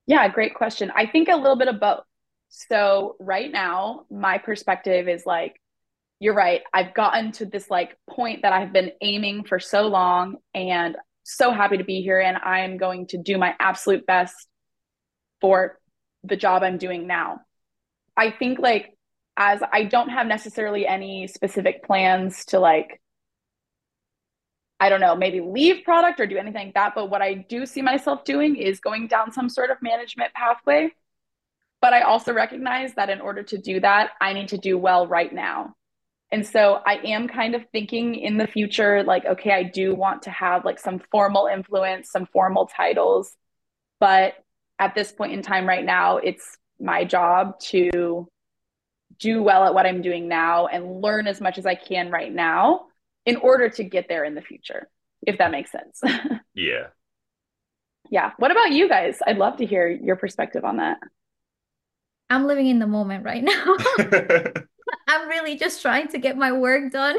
[0.07, 0.91] Yeah great question.
[0.95, 2.03] I think a little bit of both.
[2.49, 5.59] So right now my perspective is like
[6.19, 6.61] you're right.
[6.73, 11.51] I've gotten to this like point that i've been aiming for so long and so
[11.51, 14.35] happy to be here and i'm going to do my absolute best
[15.41, 15.79] for
[16.23, 17.41] the job i'm doing now.
[18.17, 18.97] I think like
[19.37, 23.01] as i don't have necessarily any specific plans to like
[24.79, 26.93] I don't know, maybe leave product or do anything like that.
[26.95, 30.89] But what I do see myself doing is going down some sort of management pathway.
[31.81, 35.07] But I also recognize that in order to do that, I need to do well
[35.07, 35.75] right now.
[36.31, 40.23] And so I am kind of thinking in the future, like, okay, I do want
[40.23, 43.35] to have like some formal influence, some formal titles.
[43.99, 44.35] but
[44.79, 48.27] at this point in time right now, it's my job to
[49.19, 52.33] do well at what I'm doing now and learn as much as I can right
[52.33, 52.87] now
[53.25, 54.89] in order to get there in the future,
[55.25, 56.01] if that makes sense.
[56.53, 56.87] yeah.
[58.09, 58.31] Yeah.
[58.37, 59.19] What about you guys?
[59.25, 60.97] I'd love to hear your perspective on that.
[62.29, 63.75] I'm living in the moment right now.
[65.07, 67.17] I'm really just trying to get my work done.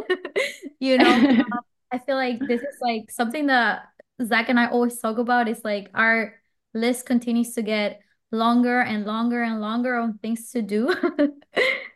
[0.81, 1.45] you know, um,
[1.93, 3.83] I feel like this is like something that
[4.25, 5.49] Zach and I always talk about.
[5.49, 6.35] Is like our
[6.75, 8.01] list continues to get
[8.33, 10.95] longer and longer and longer on things to do.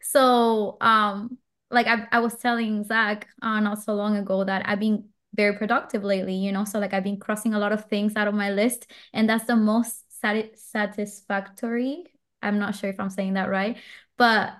[0.02, 1.38] so, um,
[1.70, 5.04] like I, I was telling Zach uh, not so long ago that I've been
[5.34, 6.64] very productive lately, you know.
[6.64, 9.44] So like I've been crossing a lot of things out of my list, and that's
[9.44, 12.04] the most sati- satisfactory.
[12.42, 13.76] I'm not sure if I'm saying that right,
[14.16, 14.54] but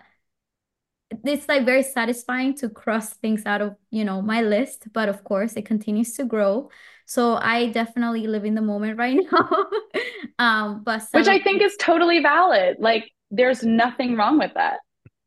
[1.25, 5.25] it's like very satisfying to cross things out of you know my list but of
[5.25, 6.71] course it continues to grow
[7.05, 9.67] so i definitely live in the moment right now
[10.39, 14.79] um but which i think is totally valid like there's nothing wrong with that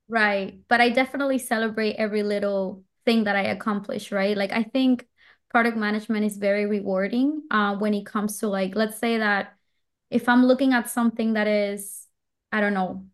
[0.08, 5.08] right but i definitely celebrate every little thing that i accomplish right like i think
[5.50, 9.56] product management is very rewarding uh, when it comes to like let's say that
[10.10, 12.08] if i'm looking at something that is
[12.52, 13.06] i don't know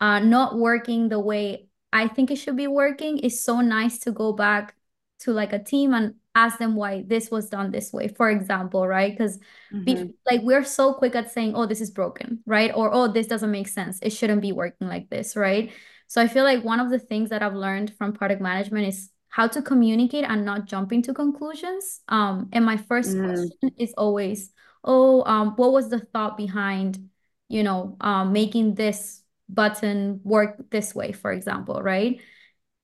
[0.00, 4.12] uh, not working the way I think it should be working, it's so nice to
[4.12, 4.74] go back
[5.20, 8.86] to like a team and ask them why this was done this way, for example,
[8.86, 9.12] right?
[9.12, 9.38] Because
[9.72, 10.10] mm-hmm.
[10.30, 12.70] like we're so quick at saying, oh, this is broken, right?
[12.74, 13.98] Or oh, this doesn't make sense.
[14.02, 15.72] It shouldn't be working like this, right?
[16.10, 19.10] So I feel like one of the things that I've learned from product management is
[19.28, 22.00] how to communicate and not jumping to conclusions.
[22.08, 23.24] Um, and my first mm.
[23.24, 24.50] question is always,
[24.82, 26.98] oh, um, what was the thought behind,
[27.48, 32.20] you know, um, making this button work this way, for example, right?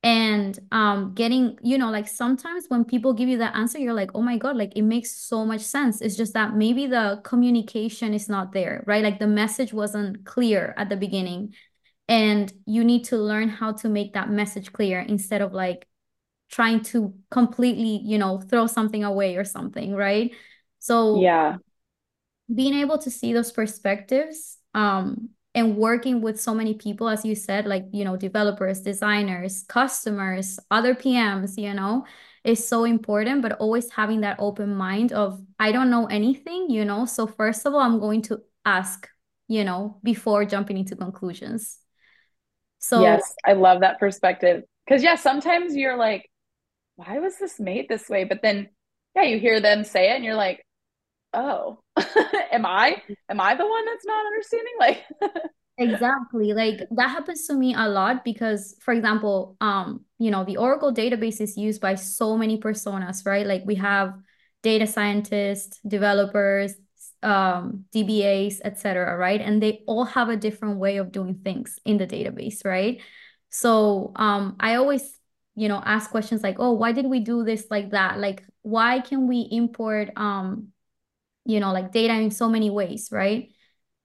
[0.04, 4.12] And um, getting, you know, like sometimes when people give you that answer, you're like,
[4.14, 6.00] oh my God, like it makes so much sense.
[6.00, 9.02] It's just that maybe the communication is not there, right?
[9.02, 11.54] Like the message wasn't clear at the beginning.
[12.08, 15.86] And you need to learn how to make that message clear instead of like
[16.50, 20.32] trying to completely, you know, throw something away or something, right?
[20.78, 21.56] So, yeah,
[22.52, 27.34] being able to see those perspectives um, and working with so many people as you
[27.34, 32.04] said like you know developers designers customers other pms you know
[32.44, 36.84] is so important but always having that open mind of i don't know anything you
[36.84, 37.04] know?
[37.04, 39.08] So first of all i'm going to ask
[39.48, 41.78] you know before jumping into conclusions
[42.78, 44.62] so yes i love that perspective.
[44.86, 46.30] Because yeah sometimes you're like
[46.96, 48.24] why was this made this way?
[48.24, 48.68] But then
[49.14, 50.64] yeah you hear them say it and you're like
[51.34, 51.78] oh
[52.52, 54.74] am i am i the one that's not understanding?
[54.80, 55.04] Like
[55.92, 56.54] exactly.
[56.54, 60.92] Like that happens to me a lot because for example um you know the oracle
[60.92, 63.46] database is used by so many personas right?
[63.46, 64.14] Like we have
[64.62, 66.74] data scientists developers
[67.26, 69.40] um dbas etc right?
[69.40, 73.02] And they all have a different way of doing things in the database right?
[73.50, 75.18] So um i always
[75.56, 78.18] you know ask questions like oh why did we do this like that?
[78.18, 80.68] Like why can we import um
[81.44, 83.50] you know like data in so many ways right?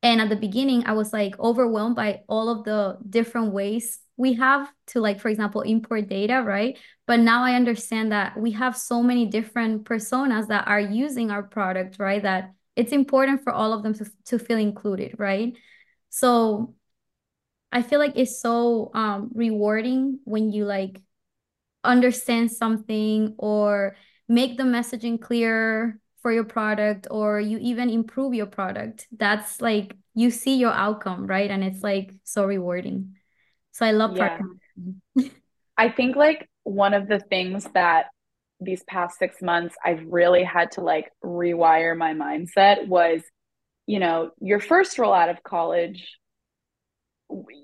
[0.03, 4.33] And at the beginning i was like overwhelmed by all of the different ways we
[4.33, 6.77] have to like for example import data right?
[7.07, 11.43] But now i understand that we have so many different personas that are using our
[11.43, 12.23] product right?
[12.23, 15.53] That it's important for all of them to, to feel included right?
[16.09, 16.75] So
[17.73, 21.01] i feel like it's so um rewarding when you like
[21.83, 23.95] understand something or
[24.27, 29.07] make the messaging clear for your product or you even improve your product.
[29.11, 31.49] That's like you see your outcome right?
[31.49, 33.15] And it's like so rewarding.
[33.71, 34.37] So i love yeah.
[35.77, 38.07] i think like one of the things that
[38.61, 43.21] these past six months i've really had to like rewire my mindset was
[43.87, 46.17] you know your first roll out of college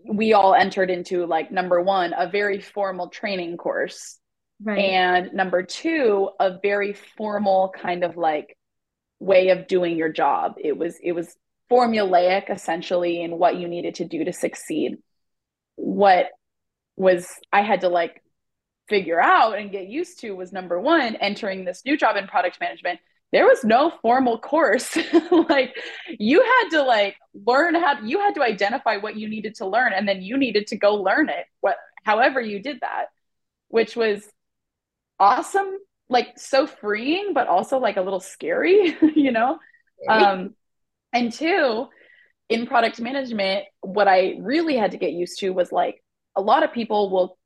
[0.09, 4.19] we all entered into like number one a very formal training course
[4.63, 4.79] Right.
[4.79, 8.57] And number two, a very formal kind of like
[9.19, 10.55] way of doing your job.
[10.57, 11.35] It was it was
[11.69, 14.97] formulaic essentially in what you needed to do to succeed.
[15.75, 16.27] What
[16.95, 18.21] was I had to like
[18.87, 22.59] figure out and get used to was number one, entering this new job in product
[22.59, 22.99] management.
[23.31, 24.95] There was no formal course.
[25.49, 25.75] like
[26.17, 29.91] you had to like learn how you had to identify what you needed to learn
[29.93, 31.45] and then you needed to go learn it.
[31.59, 33.07] What however you did that,
[33.67, 34.23] which was
[35.19, 35.77] awesome
[36.09, 39.57] like so freeing but also like a little scary you know
[40.07, 40.53] um
[41.13, 41.87] and two
[42.49, 46.03] in product management what i really had to get used to was like
[46.35, 47.37] a lot of people will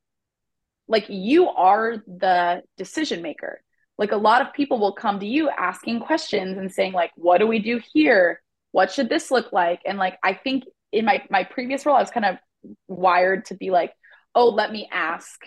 [0.92, 3.60] like you are the decision maker
[3.98, 7.38] like a lot of people will come to you asking questions and saying like what
[7.38, 8.40] do we do here
[8.72, 9.80] what should this look like?
[9.86, 12.36] And like, I think in my my previous role, I was kind of
[12.88, 13.92] wired to be like,
[14.34, 15.40] oh, let me ask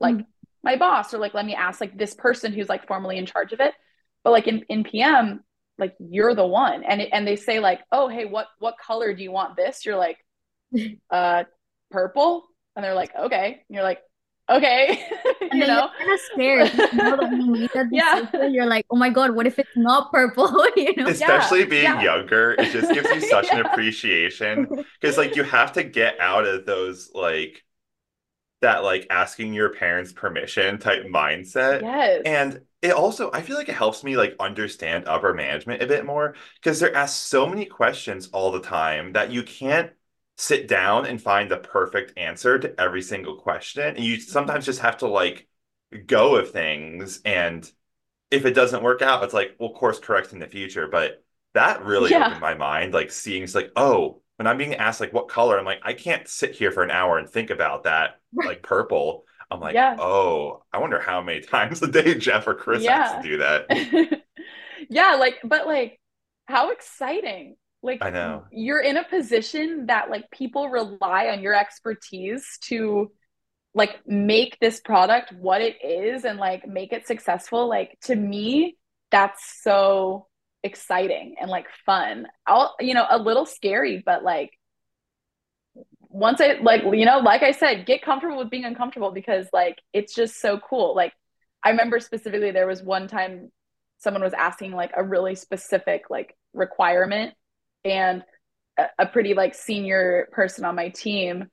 [0.00, 0.22] like mm-hmm.
[0.62, 3.52] my boss or like let me ask like this person who's like formally in charge
[3.52, 3.74] of it.
[4.24, 5.44] But like in, in PM,
[5.76, 6.84] like you're the one.
[6.84, 9.84] And it, and they say like, oh hey, what what color do you want this?
[9.84, 10.18] You're like,
[11.10, 11.44] uh
[11.90, 12.46] purple.
[12.76, 13.46] And they're like, okay.
[13.68, 13.98] And you're like,
[14.50, 15.04] okay.
[15.50, 15.88] You know?
[15.98, 18.46] kind of scared you know that when you make that yeah.
[18.46, 20.66] you're like oh my god what if it's not purple?
[20.76, 21.06] You know?
[21.06, 21.66] Especially yeah.
[21.66, 22.02] being yeah.
[22.02, 23.60] younger it just gives you such yeah.
[23.60, 24.68] an appreciation
[25.00, 27.64] because like you have to get out of those like
[28.60, 31.82] that like asking your parents permission type mindset.
[31.82, 32.22] Yes.
[32.24, 36.06] And it also i feel like it helps me like understand upper management a bit
[36.06, 39.90] more because they're asked so many questions all the time that you can't
[40.38, 43.96] sit down and find the perfect answer to every single question.
[43.96, 45.48] And you sometimes just have to like
[46.06, 47.20] go with things.
[47.24, 47.70] And
[48.30, 50.86] if it doesn't work out, it's like, well, course correct in the future.
[50.86, 51.24] But
[51.54, 52.26] that really yeah.
[52.26, 55.58] opened my mind, like seeing it's like, oh, when I'm being asked like what color,
[55.58, 59.24] I'm like, I can't sit here for an hour and think about that, like purple.
[59.50, 59.96] I'm like, yeah.
[59.98, 63.12] oh, I wonder how many times a day Jeff or Chris yeah.
[63.12, 64.22] has to do that.
[64.88, 65.98] yeah, like, but like,
[66.46, 68.44] how exciting like I know.
[68.50, 73.12] You're in a position that like people rely on your expertise to
[73.74, 77.68] like make this product what it is and like make it successful.
[77.68, 78.76] Like to me,
[79.10, 80.26] that's so
[80.62, 82.26] exciting and like fun.
[82.46, 84.50] I'll you know, a little scary, but like
[86.08, 89.78] once I like you know, like I said, get comfortable with being uncomfortable because like
[89.92, 90.96] it's just so cool.
[90.96, 91.12] Like
[91.62, 93.52] I remember specifically there was one time
[93.98, 97.34] someone was asking like a really specific like requirement
[97.90, 98.22] and
[98.98, 101.48] a, pretty like senior person on my team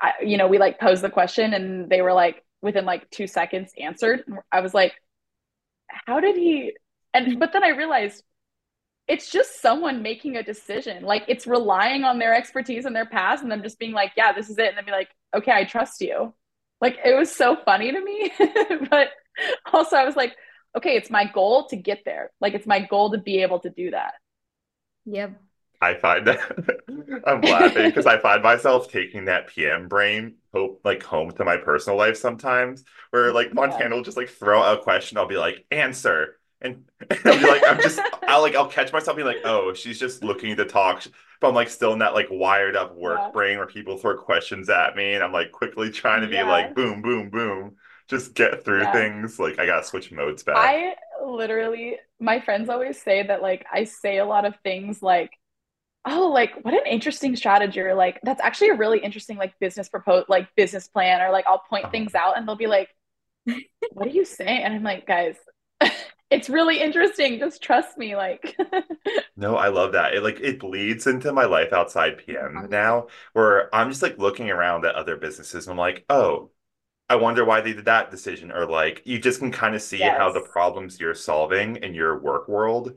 [0.00, 3.26] I, you know we like posed the question and they were like within like two
[3.26, 4.24] seconds answered.
[4.50, 4.94] I was like
[5.88, 6.72] how did he
[7.14, 8.22] and but then i realized
[9.08, 11.04] it's just someone making a decision.
[11.04, 14.32] Like it's relying on their expertise and their past and them just being like yeah
[14.32, 16.34] this is it and then be like okay i trust you.
[16.80, 18.32] Like it was so funny to me
[18.90, 19.08] but
[19.72, 20.34] also i was like
[20.76, 22.30] okay it's my goal to get there.
[22.40, 24.14] Like it's my goal to be able to do that.
[25.04, 25.40] Yep.
[25.80, 26.40] I find that
[27.26, 31.56] I'm laughing because I find myself taking that PM brain hope like home to my
[31.56, 35.26] personal life sometimes, where mm, like Montana will just like throw out a question, I'll
[35.26, 36.38] be like, answer.
[36.62, 39.74] And, and I'll be like, I'm just I'll like I'll catch myself being like, oh,
[39.74, 41.04] she's just looking to talk.
[41.40, 43.30] But I'm like still in that like wired up work yeah.
[43.30, 46.48] brain where people throw questions at me and I'm like quickly trying to be yeah.
[46.48, 47.76] like boom, boom, boom.
[48.08, 48.92] Just get through yeah.
[48.92, 49.38] things.
[49.38, 50.56] Like I gotta switch modes back.
[50.56, 55.32] I literally my friends always say that like I say a lot of things like
[56.06, 59.88] oh like what an interesting strategy or like that's actually a really interesting like business
[59.88, 61.92] propose like business plan or like I'll point uh-huh.
[61.92, 62.88] things out and they'll be like
[63.92, 65.36] what are you saying and I'm like guys
[66.30, 68.56] it's really interesting just trust me like
[69.36, 73.74] no I love that it like it bleeds into my life outside PM now where
[73.74, 76.50] I'm just like looking around at other businesses and I'm like oh
[77.08, 78.50] I wonder why they did that decision.
[78.50, 80.18] Or like you just can kind of see yes.
[80.18, 82.94] how the problems you're solving in your work world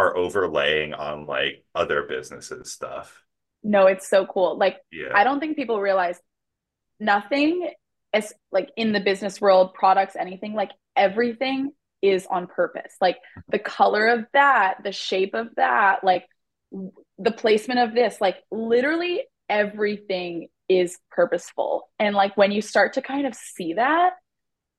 [0.00, 3.22] are overlaying on like other businesses stuff.
[3.62, 4.56] No, it's so cool.
[4.56, 5.10] Like yeah.
[5.14, 6.18] I don't think people realize
[6.98, 7.70] nothing
[8.14, 12.94] is like in the business world, products, anything, like everything is on purpose.
[13.00, 16.24] Like the color of that, the shape of that, like
[17.18, 21.90] the placement of this, like literally everything is purposeful.
[21.98, 24.12] And like when you start to kind of see that,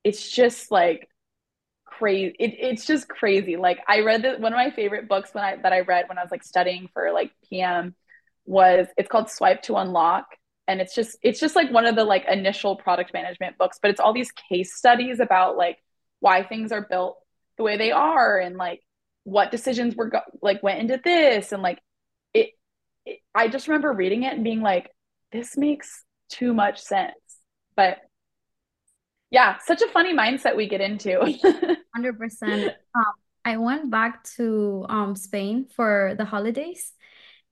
[0.02, 1.08] it's just like
[1.98, 2.34] crazy.
[2.38, 3.56] It, it's just crazy.
[3.56, 6.18] Like I read that one of my favorite books when I that I read when
[6.18, 7.94] I was like studying for like PM
[8.44, 10.26] was it's called Swipe to Unlock.
[10.68, 13.90] And it's just it's just like one of the like initial product management books, but
[13.90, 15.78] it's all these case studies about like
[16.20, 17.18] why things are built
[17.56, 18.80] the way they are and like
[19.24, 21.80] what decisions were go- like went into this and like
[22.34, 22.50] it,
[23.04, 24.90] it I just remember reading it and being like
[25.32, 27.14] this makes too much sense.
[27.76, 27.98] But
[29.32, 31.18] yeah, such a funny mindset we get into.
[31.96, 32.68] 100%.
[32.94, 33.04] Um,
[33.44, 36.92] I went back to um, Spain for the holidays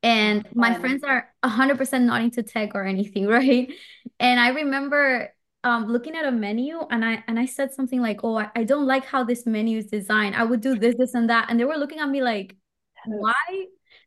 [0.02, 3.73] and my friends are 100% not into tech or anything, right?
[4.19, 8.20] And I remember um, looking at a menu and I and I said something like,
[8.24, 10.36] "Oh, I, I don't like how this menu is designed.
[10.36, 12.57] I would do this, this, and that." And they were looking at me like,
[13.07, 13.35] "Why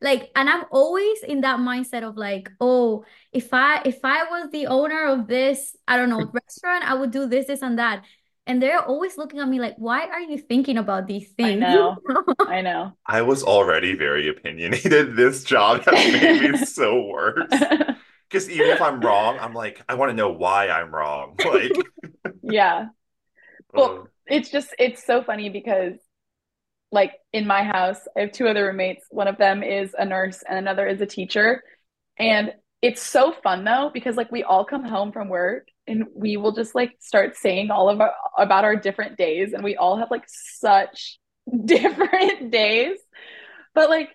[0.03, 4.49] like and i'm always in that mindset of like oh if i if i was
[4.51, 8.03] the owner of this i don't know restaurant i would do this this and that.
[8.45, 11.63] And they're always looking at me like why are you thinking about these things?
[11.63, 11.95] i know.
[12.41, 12.91] I know.
[13.05, 15.15] I was already very opinionated.
[15.15, 17.49] This job has made me so worse.
[18.29, 21.35] Because even if i'm wrong i'm like i want to know why i'm wrong.
[21.45, 21.71] Like
[22.41, 22.87] yeah.
[23.73, 25.93] Well um, it's just it's so funny because
[26.93, 29.05] like in my house, I have two other roommates.
[29.09, 31.63] One of them is a nurse and another is a teacher.
[32.19, 32.53] And
[32.83, 36.51] it's so fun though, because like we all come home from work and we will
[36.51, 40.11] just like start saying all of our about our different days and we all have
[40.11, 41.17] like such
[41.65, 42.99] different days.
[43.73, 44.09] But like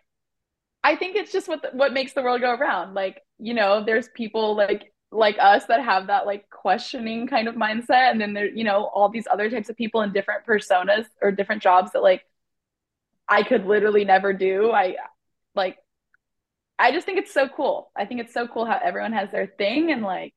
[0.84, 2.94] I think it's just what the, what makes the world go around.
[2.94, 7.56] Like, you know, there's people like like us that have that like questioning kind of
[7.56, 11.06] mindset and then there you know all these other types of people in different personas
[11.22, 12.22] or different jobs that like
[13.28, 14.70] I could literally never do.
[14.70, 14.96] I
[15.55, 15.78] like
[16.78, 17.90] I just think it's so cool.
[17.96, 20.34] I think it's so cool how everyone has their thing and like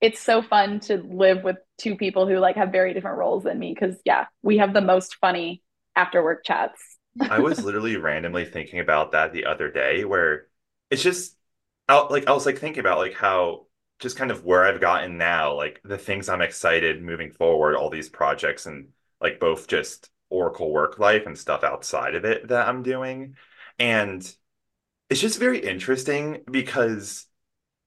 [0.00, 3.58] it's so fun to live with two people who like have very different roles than
[3.58, 5.62] me cuz yeah, we have the most funny
[5.96, 6.80] after work chats.
[7.28, 10.48] I was literally randomly thinking about that the other day where
[10.90, 11.36] it's just
[11.88, 13.66] out like I was like thinking about like how
[14.00, 17.90] just kind of where I've gotten now, like the things I'm excited moving forward, all
[17.90, 18.88] these projects and
[19.20, 23.36] like both just Oracle work life and stuff outside of it that I'm doing.
[23.78, 24.20] And
[25.10, 27.26] it's just very interesting because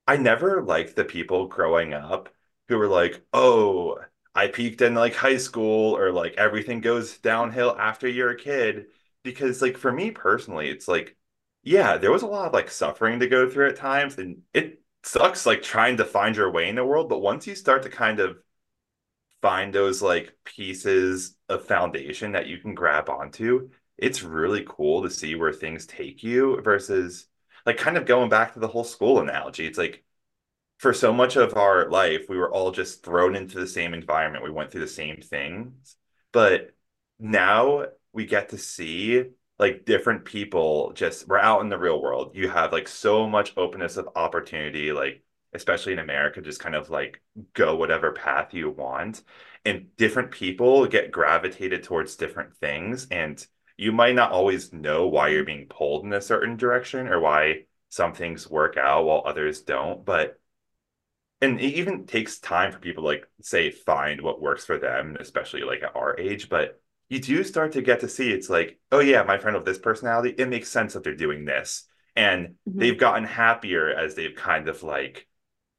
[0.08, 2.30] I never liked the people growing up
[2.68, 4.00] who were like, oh,
[4.36, 8.88] I peaked in like high school or like everything goes downhill after you're a kid.
[9.24, 11.18] Because like for me personally, it's like,
[11.64, 14.82] yeah, there was a lot of like suffering to go through at times and it
[15.04, 17.10] sucks like trying to find your way in the world.
[17.10, 18.38] But once you start to kind of
[19.48, 25.10] find those like pieces of foundation that you can grab onto, it's really cool to
[25.10, 27.28] see where things take you versus
[27.66, 29.66] like kind of going back to the whole school analogy.
[29.66, 30.04] It's like
[30.80, 34.44] for so much of our life, we were all just thrown into the same environment.
[34.44, 35.96] We went through the same things.
[36.34, 36.76] But
[37.18, 42.32] now we get to see like different people just we're out in the real world.
[42.36, 45.24] You have like so much openness of opportunity, like
[45.58, 47.22] especially in America, just kind of like
[47.54, 49.22] go whatever path you want.
[49.66, 53.08] And different people get gravitated towards different things.
[53.12, 57.20] And you might not always know why you're being pulled in a certain direction or
[57.20, 60.06] why some things work out while others don't.
[60.06, 60.40] But
[61.42, 65.18] and it even takes time for people to like say find what works for them,
[65.20, 66.50] especially like at our age.
[66.50, 69.66] But you do start to get to see it's like, oh yeah, my friend with
[69.66, 71.84] this personality, it makes sense that they're doing this.
[72.16, 72.80] And mm-hmm.
[72.80, 75.27] they've gotten happier as they've kind of like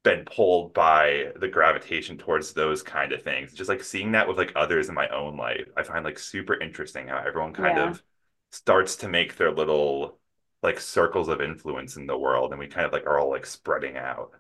[0.08, 3.52] been pulled by the gravitation towards those kind of things.
[3.52, 6.58] Just like seeing that with like others in my own life, I find like super
[6.58, 7.90] interesting how everyone kind yeah.
[7.90, 8.02] of
[8.50, 10.18] starts to make their little
[10.62, 13.44] like circles of influence in the world and we kind of like are all like
[13.44, 14.30] spreading out.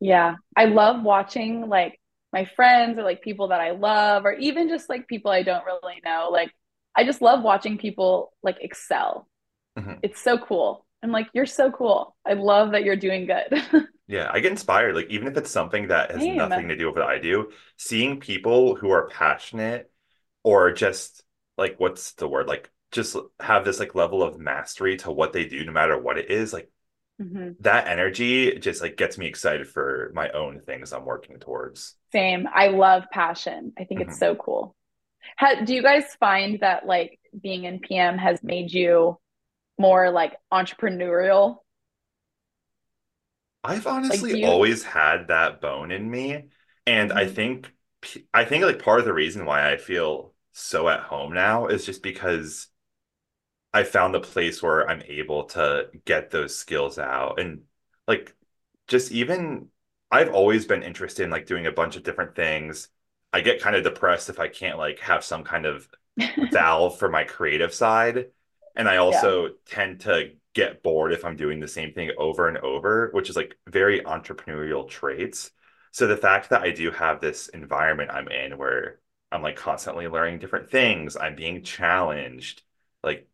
[0.00, 0.34] Yeah.
[0.54, 1.98] I love watching like
[2.30, 5.64] my friends or like people that I love or even just like people I don't
[5.64, 6.28] really know.
[6.30, 6.52] Like
[6.94, 9.26] I just love watching people like excel.
[9.78, 9.94] Mm-hmm.
[10.02, 10.84] It's so cool.
[11.02, 12.14] I'm like, you're so cool.
[12.26, 13.86] I love that you're doing good.
[14.10, 14.96] Yeah, I get inspired.
[14.96, 16.34] Like even if it's something that has Same.
[16.36, 19.88] nothing to do with what I do, seeing people who are passionate
[20.42, 21.22] or just
[21.56, 22.48] like what's the word?
[22.48, 26.18] Like just have this like level of mastery to what they do no matter what
[26.18, 26.68] it is, like
[27.22, 27.50] mm-hmm.
[27.60, 31.94] that energy just like gets me excited for my own things I'm working towards.
[32.10, 32.48] Same.
[32.52, 33.72] I love passion.
[33.78, 34.10] I think mm-hmm.
[34.10, 34.74] it's so cool.
[35.36, 39.20] How, do you guys find that like being in PM has made you
[39.80, 41.58] more like entrepreneurial
[43.62, 44.46] I've honestly like, you...
[44.46, 46.44] always had that bone in me.
[46.86, 47.18] And mm-hmm.
[47.18, 47.72] I think
[48.32, 51.84] I think like part of the reason why I feel so at home now is
[51.84, 52.68] just because
[53.72, 57.62] I found a place where I'm able to get those skills out and
[58.08, 58.34] like
[58.88, 59.68] just even
[60.10, 62.88] I've always been interested in like doing a bunch of different things.
[63.32, 65.88] I get kind of depressed if I can't like have some kind of
[66.50, 68.30] valve for my creative side.
[68.76, 69.52] And I also yeah.
[69.66, 73.36] tend to get bored if I'm doing the same thing over and over, which is
[73.36, 75.50] like very entrepreneurial traits.
[75.92, 79.00] So the fact that I do have this environment I'm in where
[79.32, 82.62] I'm like constantly learning different things, I'm being challenged,
[83.02, 83.28] like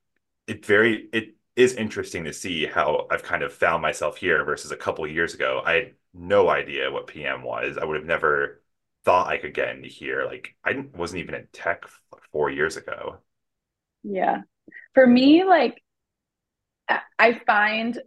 [0.47, 4.73] it very it is interesting to see how I've kind of found myself here versus
[4.73, 5.63] a couple years ago.
[5.65, 7.79] I had no idea what PM was.
[7.79, 8.63] I would have never
[9.05, 10.25] thought I could get into here.
[10.27, 11.85] Like I wasn't even in tech
[12.33, 13.19] four years ago.
[14.03, 14.43] Yeah.
[14.97, 15.83] For me, like
[17.19, 18.01] I find,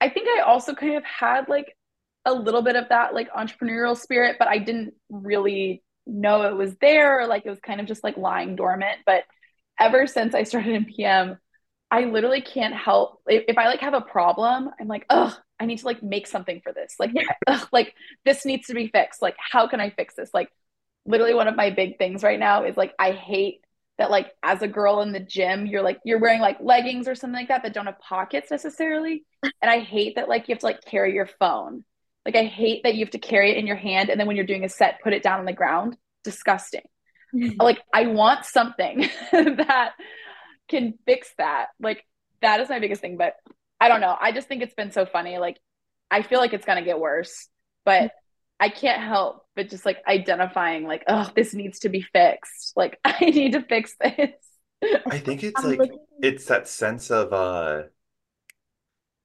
[0.00, 1.76] I think I also kind of had like
[2.24, 6.76] a little bit of that like entrepreneurial spirit, but I didn't really know it was
[6.80, 8.98] there or like it was kind of just like lying dormant.
[9.06, 9.24] But
[9.80, 11.38] ever since I started in PM,
[11.90, 15.66] I literally can't help if, if I like have a problem, I'm like, oh, I
[15.66, 16.96] need to like make something for this.
[16.98, 17.12] Like,
[17.46, 17.94] ugh, like
[18.26, 19.22] this needs to be fixed.
[19.22, 20.30] Like, how can I fix this?
[20.34, 20.50] Like,
[21.06, 23.62] literally one of my big things right now is like I hate
[23.98, 27.14] that like as a girl in the gym you're like you're wearing like leggings or
[27.14, 30.60] something like that that don't have pockets necessarily and i hate that like you have
[30.60, 31.84] to like carry your phone
[32.24, 34.36] like i hate that you have to carry it in your hand and then when
[34.36, 36.82] you're doing a set put it down on the ground disgusting
[37.34, 37.60] mm-hmm.
[37.60, 39.92] like i want something that
[40.68, 41.68] can fix that.
[41.80, 42.04] Like
[42.42, 43.16] that is my biggest thing.
[43.16, 43.34] But
[43.80, 44.16] I don't know.
[44.18, 45.38] I just think it's been so funny.
[45.38, 45.58] Like
[46.10, 47.48] I feel like it's gonna get worse,
[47.84, 48.16] but mm-hmm.
[48.60, 52.74] I can't help but just like identifying like, oh, this needs to be fixed.
[52.76, 54.30] Like I need to fix this.
[55.06, 55.98] I think it's like looking...
[56.22, 57.84] it's that sense of uh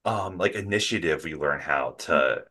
[0.05, 2.43] um like initiative we learn how to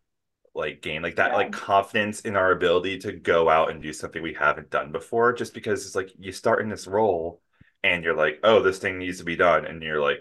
[0.54, 1.36] like gain like that yeah.
[1.36, 5.32] like confidence in our ability to go out and do something we haven't done before
[5.32, 7.40] just because it's like you start in this role
[7.82, 10.18] and you're like oh this thing needs to be done and you're like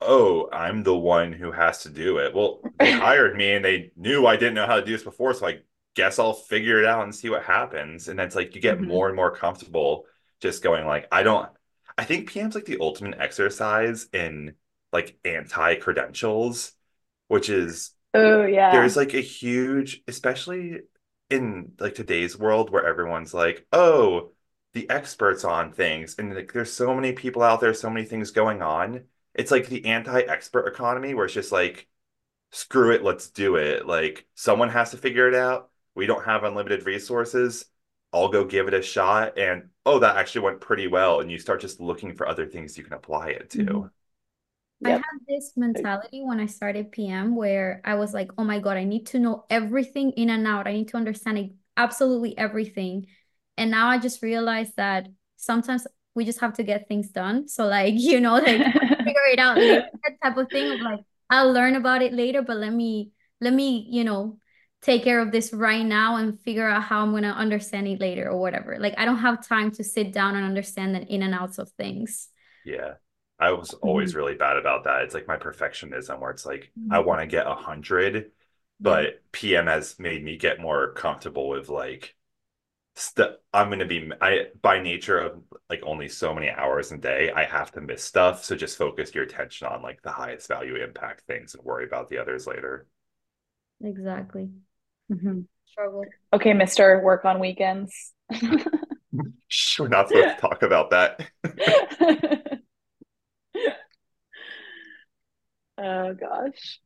[0.00, 3.90] oh i'm the one who has to do it well they hired me and they
[3.96, 5.58] knew i didn't know how to do this before so i
[5.94, 8.88] guess i'll figure it out and see what happens and it's like you get mm-hmm.
[8.88, 10.04] more and more comfortable
[10.40, 11.48] just going like i don't
[11.96, 14.54] i think pm's like the ultimate exercise in
[14.92, 16.72] like anti credentials
[17.28, 18.70] which is Oh yeah.
[18.70, 20.80] There's like a huge, especially
[21.30, 24.30] in like today's world where everyone's like, oh,
[24.72, 28.30] the experts on things, and like there's so many people out there, so many things
[28.30, 29.04] going on.
[29.34, 31.88] It's like the anti-expert economy where it's just like,
[32.52, 33.86] screw it, let's do it.
[33.86, 35.70] Like someone has to figure it out.
[35.94, 37.66] We don't have unlimited resources.
[38.12, 39.38] I'll go give it a shot.
[39.38, 41.20] And oh, that actually went pretty well.
[41.20, 43.64] And you start just looking for other things you can apply it to.
[43.64, 43.86] Mm-hmm.
[44.86, 48.76] I had this mentality when I started PM where I was like, oh my God,
[48.76, 50.66] I need to know everything in and out.
[50.66, 53.06] I need to understand absolutely everything.
[53.56, 57.48] And now I just realized that sometimes we just have to get things done.
[57.48, 61.00] So like, you know, like figure it out later, that type of thing of like,
[61.30, 63.10] I'll learn about it later, but let me,
[63.40, 64.38] let me, you know,
[64.84, 68.00] take care of this right now and figure out how I'm going to understand it
[68.00, 68.76] later or whatever.
[68.78, 71.70] Like I don't have time to sit down and understand the in and outs of
[71.70, 72.28] things.
[72.66, 72.94] Yeah.
[73.38, 74.18] I was always mm-hmm.
[74.18, 75.02] really bad about that.
[75.02, 76.92] It's like my perfectionism where it's like mm-hmm.
[76.92, 78.30] I want to get a hundred,
[78.78, 82.14] but PM has made me get more comfortable with like
[82.94, 87.32] st- I'm gonna be I by nature of like only so many hours a day,
[87.34, 88.44] I have to miss stuff.
[88.44, 92.08] So just focus your attention on like the highest value impact things and worry about
[92.08, 92.86] the others later.
[93.82, 94.50] Exactly.
[95.12, 95.40] Mm-hmm.
[95.66, 96.04] Struggle.
[96.32, 98.12] Okay, Mister, work on weekends.
[98.30, 101.28] We're not supposed to talk about that.
[105.78, 106.80] Oh gosh.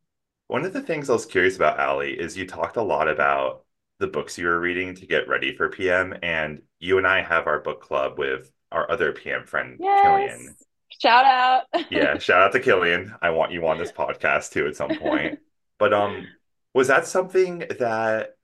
[0.47, 3.65] One of the things I was curious about, Alli, is you talked a lot about
[3.99, 7.47] the books you were reading to get ready for PM, and you and I have
[7.47, 10.03] our book club with our other PM friend, yes.
[10.03, 10.57] Killian.
[11.03, 11.65] Shout out.
[11.91, 13.15] yeah, shout out to Killian.
[13.21, 15.39] I want you on this podcast too at some point.
[15.79, 16.27] But um,
[16.75, 18.37] was that something that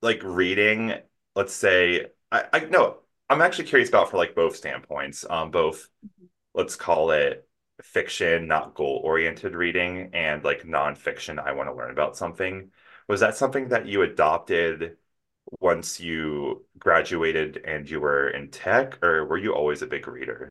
[0.00, 0.94] like reading,
[1.34, 2.98] let's say, I, I no,
[3.30, 5.24] I'm actually curious about for like both standpoints.
[5.28, 6.26] Um, both mm-hmm.
[6.54, 7.48] let's call it
[7.82, 12.70] fiction, not goal oriented reading, and like nonfiction, I want to learn about something.
[13.08, 14.96] Was that something that you adopted
[15.60, 20.50] once you graduated and you were in tech, or were you always a big reader?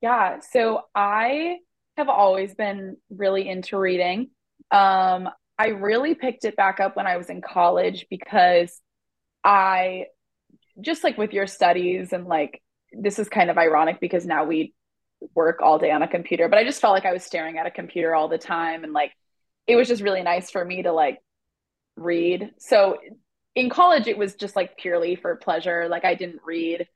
[0.00, 1.58] Yeah, so I
[1.96, 4.30] have always been really into reading.
[4.70, 5.28] Um,
[5.62, 8.80] I really picked it back up when I was in college because
[9.44, 10.06] I
[10.80, 12.60] just like with your studies and like
[12.92, 14.74] this is kind of ironic because now we
[15.36, 17.66] work all day on a computer, but I just felt like I was staring at
[17.66, 18.82] a computer all the time.
[18.82, 19.12] And like,
[19.68, 21.20] it was just really nice for me to like
[21.96, 22.50] read.
[22.58, 22.98] So
[23.54, 25.86] in college, it was just like purely for pleasure.
[25.88, 26.88] Like, I didn't read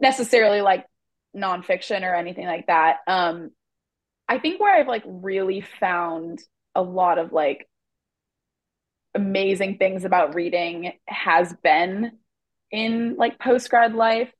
[0.00, 0.86] necessarily like
[1.36, 3.00] nonfiction or anything like that.
[3.06, 3.50] Um,
[4.26, 6.40] I think where I've like really found
[6.74, 7.68] a lot of like
[9.14, 12.12] amazing things about reading has been
[12.70, 14.32] in like post grad life.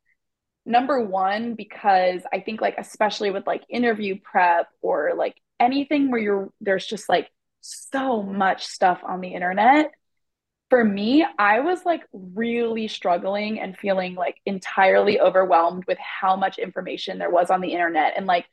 [0.66, 6.20] Number one because i think like especially with like interview prep or like anything where
[6.20, 7.30] you're there's just like
[7.60, 9.90] so much stuff on the internet
[10.70, 16.58] for me i was like really struggling and feeling like entirely overwhelmed with how much
[16.58, 18.14] information there was on the internet.
[18.16, 18.46] And like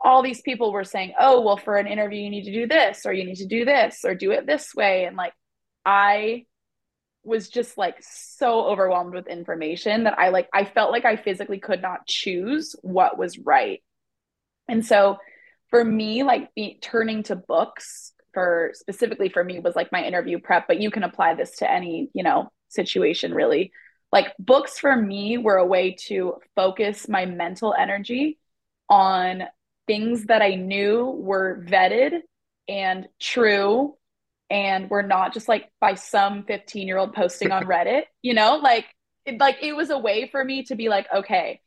[0.00, 3.06] all these people were saying oh well for an interview you need to do this
[3.06, 5.04] or you need to do this or do it this way.
[5.04, 5.32] And like
[5.84, 6.44] i
[7.24, 11.58] was just like so overwhelmed with information that I like I felt like I physically
[11.58, 13.82] could not choose what was right.
[14.68, 15.18] And so
[15.70, 20.38] for me like be, turning to books for specifically for me was like my interview
[20.38, 23.72] prep but you can apply this to any, you know, situation really.
[24.10, 28.38] Like books for me were a way to focus my mental energy
[28.88, 29.44] on
[29.86, 32.20] things that I knew were vetted
[32.68, 33.96] and true
[34.52, 38.56] and we're not just like by some 15 year old posting on reddit you know?
[38.56, 38.86] Like
[39.24, 41.60] it, like it was a way for me to be like okay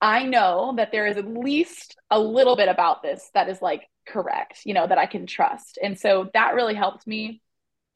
[0.00, 3.82] i know that there is at least a little bit about this that is like
[4.08, 5.78] correct you know that i can trust.
[5.82, 7.40] And so that really helped me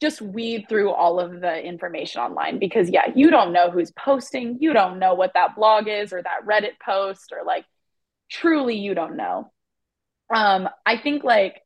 [0.00, 4.58] just weed through all of the information online because yeah you don't know who's posting.
[4.60, 7.64] You don't know what that blog is or that reddit post or like
[8.30, 9.50] truly you don't know.
[10.34, 11.62] Um, I think like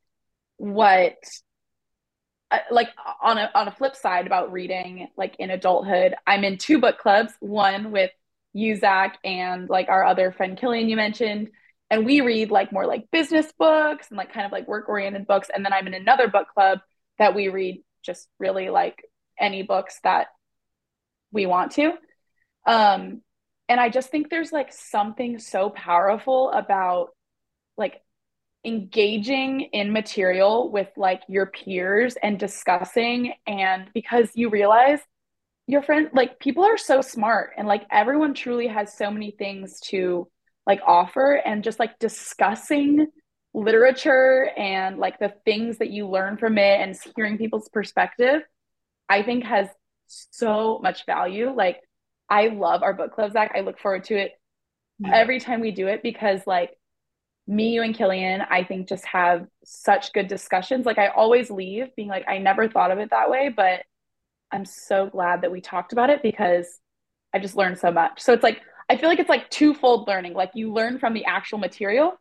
[0.59, 1.17] what
[2.71, 2.89] like
[3.23, 6.99] on a on a flip side about reading like in adulthood, I'm in two book
[6.99, 8.11] clubs, one with
[8.53, 11.51] you, Zach, and like our other friend Killian you mentioned.
[11.91, 15.27] And we read like more like business books and like kind of like work oriented
[15.27, 15.49] books.
[15.53, 16.81] And then I'm in another book club
[17.19, 19.03] that we read just really like
[19.39, 20.29] any books that
[21.33, 21.93] we want to.
[22.67, 23.23] Um,
[23.69, 27.11] and I just think there's like something so powerful about
[27.77, 28.03] like
[28.65, 35.01] engaging in material with like your peers and discussing and because you realize
[35.67, 39.81] your friend like people are so smart and like everyone truly has so many things
[39.81, 40.29] to
[40.67, 43.07] like offer and just like discussing
[43.55, 48.43] literature and like the things that you learn from it and hearing people's perspective
[49.09, 49.69] i think has
[50.07, 51.81] so much value like
[52.29, 54.33] i love our book club zach i look forward to it
[54.99, 55.13] yeah.
[55.15, 56.77] every time we do it because like
[57.51, 60.87] me, you, and Killian, I think just have such good discussions.
[60.87, 63.83] Like I always leave being like, I never thought of it that way, but
[64.53, 66.79] I'm so glad that we talked about it because
[67.35, 68.21] I just learned so much.
[68.21, 70.35] So it's like, I feel like it's like twofold learning.
[70.35, 72.13] Like you learn from the actual material.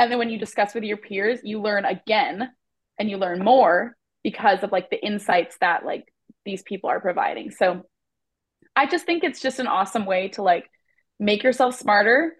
[0.00, 2.50] And then when you discuss with your peers, you learn again
[2.98, 6.12] and you learn more because of like the insights that like
[6.44, 7.52] these people are providing.
[7.52, 7.86] So
[8.74, 10.68] I just think it's just an awesome way to like
[11.20, 12.34] make yourself smarter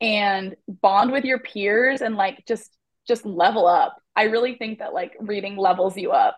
[0.00, 4.00] and bond with your peers and like just just level up.
[4.14, 6.36] I really think that like reading levels you up.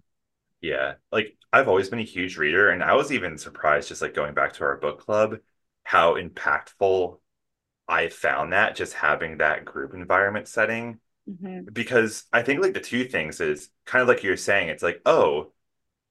[0.60, 0.94] yeah.
[1.10, 4.34] Like I've always been a huge reader and I was even surprised just like going
[4.34, 5.38] back to our book club
[5.82, 7.18] how impactful
[7.88, 10.98] I found that just having that group environment setting.
[11.30, 11.72] Mm-hmm.
[11.72, 15.00] Because I think like the two things is kind of like you're saying, it's like,
[15.06, 15.52] oh,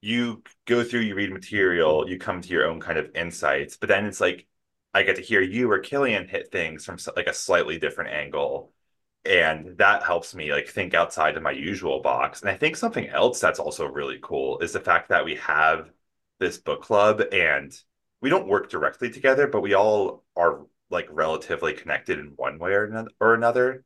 [0.00, 3.88] you go through, you read material, you come to your own kind of insights, but
[3.88, 4.46] then it's like
[4.96, 8.72] I get to hear you or Killian hit things from like a slightly different angle.
[9.26, 12.40] And that helps me like think outside of my usual box.
[12.40, 15.90] And I think something else that's also really cool is the fact that we have
[16.38, 17.78] this book club and
[18.22, 22.72] we don't work directly together, but we all are like relatively connected in one way
[22.72, 23.84] or another.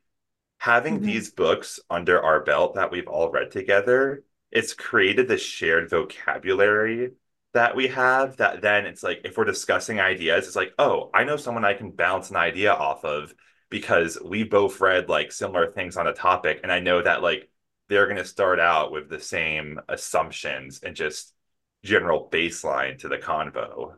[0.58, 1.06] Having mm-hmm.
[1.06, 4.22] these books under our belt that we've all read together,
[4.52, 7.14] it's created this shared vocabulary
[7.52, 11.24] that we have that then it's like if we're discussing ideas it's like oh i
[11.24, 13.34] know someone i can bounce an idea off of
[13.70, 17.48] because we both read like similar things on a topic and i know that like
[17.88, 21.34] they're going to start out with the same assumptions and just
[21.84, 23.94] general baseline to the convo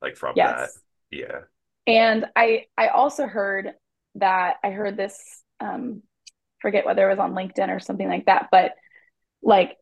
[0.00, 0.72] like from yes.
[1.10, 1.40] that yeah
[1.86, 3.72] and i i also heard
[4.14, 6.02] that i heard this um
[6.60, 8.72] forget whether it was on linkedin or something like that but
[9.42, 9.76] like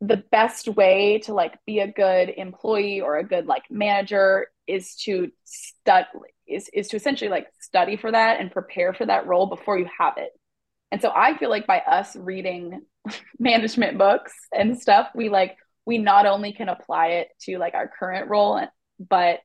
[0.00, 4.94] the best way to like be a good employee or a good like manager is
[4.96, 6.06] to study
[6.46, 9.88] is is to essentially like study for that and prepare for that role before you
[9.98, 10.30] have it.
[10.92, 12.82] And so I feel like by us reading
[13.38, 15.56] management books and stuff, we like
[15.86, 18.60] we not only can apply it to like our current role,
[18.98, 19.40] but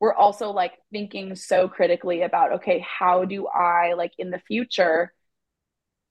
[0.00, 5.12] we're also like thinking so critically about okay, how do I like in the future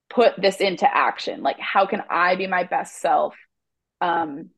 [0.09, 1.43] put this into action?
[1.43, 3.35] Like how can I be my best self
[4.01, 4.49] um,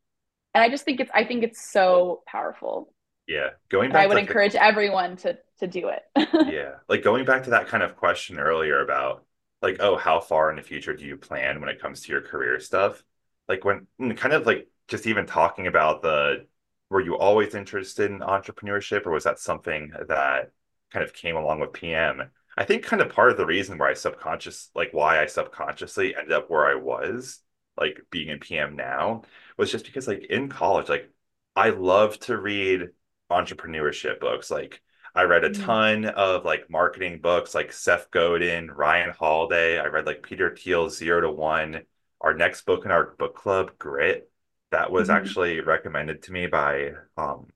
[0.54, 2.94] and I just think it's I think it's so powerful.
[3.28, 4.04] Yeah, going back.
[4.04, 6.04] I would encourage the, everyone to to do it.
[6.52, 9.26] yeah, like going back to that kind of question earlier about
[9.62, 12.22] like, oh, how far in the future do you plan when it comes to your
[12.22, 13.04] career stuff?
[13.48, 16.46] Like when mm, kind of like just even talking about the
[16.90, 20.52] were you always interested in entrepreneurship or was that something that
[20.92, 22.30] kind of came along with PM?
[22.56, 26.16] I think kind of part of the reason why I subconscious like why I subconsciously
[26.16, 27.40] ended up where I was
[27.78, 29.24] like being in PM now
[29.58, 31.10] was just because like in college, like
[31.56, 32.90] I love to read
[33.32, 34.52] entrepreneurship books.
[34.52, 34.82] Like
[35.16, 35.64] I read a mm-hmm.
[35.64, 39.80] ton of like marketing books like Seth Godin, Ryan Holiday.
[39.80, 41.82] I read like Peter Thiel's Zero to One.
[42.22, 44.30] Our next book in our book club, Grit,
[44.72, 45.18] that was mm-hmm.
[45.18, 47.48] actually recommended to me by um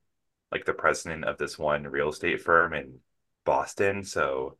[0.52, 2.98] like the president of this one real estate firm in
[3.44, 4.04] Boston.
[4.04, 4.56] So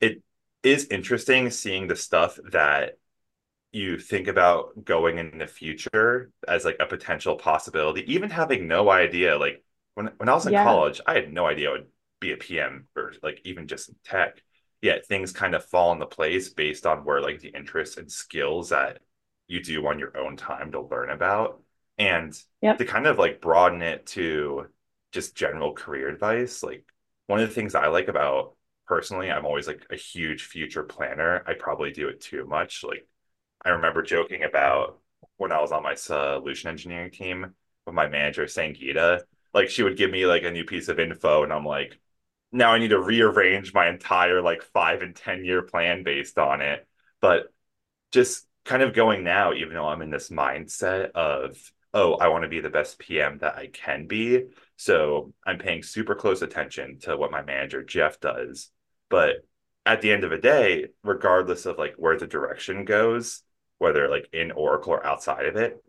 [0.00, 0.22] it
[0.62, 2.97] is interesting seeing the stuff that
[3.78, 8.90] you think about going in the future as like a potential possibility, even having no
[8.90, 9.38] idea.
[9.38, 9.62] Like
[9.94, 10.64] when when I was in yeah.
[10.64, 11.86] college, I had no idea I would
[12.20, 14.42] be a PM or like even just in tech.
[14.82, 18.68] Yet things kind of fall into place based on where like the interests and skills
[18.68, 18.98] that
[19.46, 21.62] you do on your own time to learn about.
[21.98, 22.32] And
[22.62, 22.78] yep.
[22.78, 24.66] to kind of like broaden it to
[25.10, 26.84] just general career advice, like
[27.26, 28.54] one of the things I like about
[28.86, 31.42] personally, I'm always like a huge future planner.
[31.46, 32.84] I probably do it too much.
[32.84, 33.06] Like
[33.64, 34.98] I remember joking about
[35.36, 37.54] when I was on my solution engineering team
[37.86, 39.22] with my manager, Sangeeta.
[39.54, 41.98] Like she would give me like a new piece of info, and I'm like,
[42.52, 46.60] now I need to rearrange my entire like five and 10 year plan based on
[46.60, 46.86] it.
[47.20, 47.52] But
[48.12, 51.56] just kind of going now, even though I'm in this mindset of,
[51.94, 54.44] oh, I want to be the best PM that I can be.
[54.76, 58.70] So I'm paying super close attention to what my manager, Jeff, does.
[59.08, 59.36] But
[59.86, 63.42] at the end of the day, regardless of like where the direction goes,
[63.78, 65.82] whether like in Oracle or outside of it,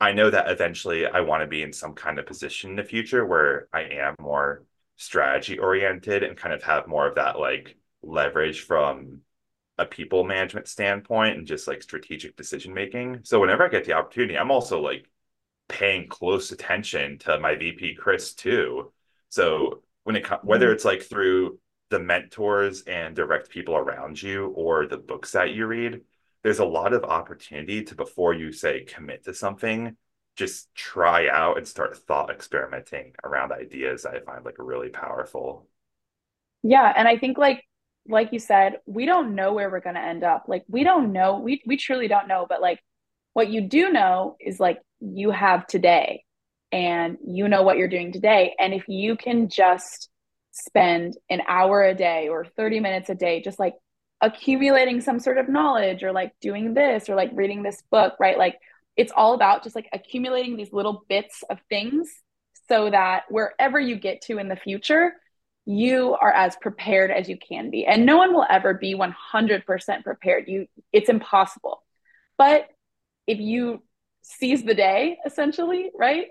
[0.00, 2.84] I know that eventually I want to be in some kind of position in the
[2.84, 4.64] future where I am more
[4.96, 9.20] strategy oriented and kind of have more of that like leverage from
[9.78, 13.20] a people management standpoint and just like strategic decision making.
[13.22, 15.08] So whenever I get the opportunity, I'm also like
[15.68, 18.92] paying close attention to my VP Chris too.
[19.28, 20.74] So when it whether mm-hmm.
[20.74, 21.58] it's like through
[21.90, 26.00] the mentors and direct people around you or the books that you read,
[26.42, 29.96] there's a lot of opportunity to before you say commit to something,
[30.36, 35.66] just try out and start thought experimenting around ideas I find like really powerful.
[36.62, 37.64] Yeah, and I think like
[38.08, 40.44] like you said, we don't know where we're going to end up.
[40.48, 41.38] Like we don't know.
[41.38, 42.80] We we truly don't know, but like
[43.32, 46.24] what you do know is like you have today
[46.70, 50.08] and you know what you're doing today and if you can just
[50.52, 53.74] spend an hour a day or 30 minutes a day just like
[54.22, 58.38] accumulating some sort of knowledge or like doing this or like reading this book, right?
[58.38, 58.58] Like
[58.96, 62.08] it's all about just like accumulating these little bits of things
[62.68, 65.14] so that wherever you get to in the future,
[65.66, 67.84] you are as prepared as you can be.
[67.84, 70.48] And no one will ever be 100% prepared.
[70.48, 71.82] You it's impossible.
[72.38, 72.68] But
[73.26, 73.82] if you
[74.22, 76.26] seize the day essentially, right?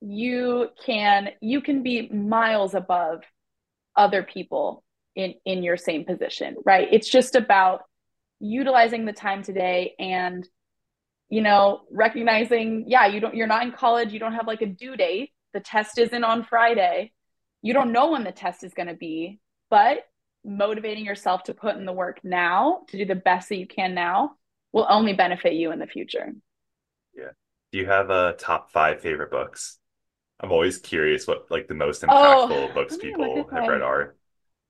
[0.00, 3.22] You can you can be miles above
[3.96, 4.84] other people
[5.18, 6.88] in in your same position, right?
[6.90, 7.82] It's just about
[8.40, 10.48] utilizing the time today and
[11.28, 14.66] you know, recognizing, yeah, you don't, you're not in college, you don't have like a
[14.66, 15.30] due date.
[15.52, 17.12] The test isn't on Friday.
[17.62, 19.40] You don't know when the test is going to be,
[19.70, 19.98] but
[20.44, 23.94] motivating yourself to put in the work now to do the best that you can
[23.94, 24.32] now
[24.72, 26.32] will only benefit you in the future.
[27.14, 27.30] Yeah.
[27.72, 29.78] Do you have a top five favorite books?
[30.40, 34.14] I'm always curious what like the most oh, impactful oh, books people have read are.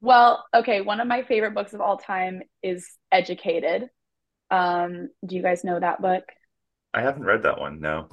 [0.01, 3.89] Well, okay, one of my favorite books of all time is Educated.
[4.51, 6.25] Um, do you guys know that book?
[6.95, 7.81] I haven't read that one.
[7.81, 8.09] No.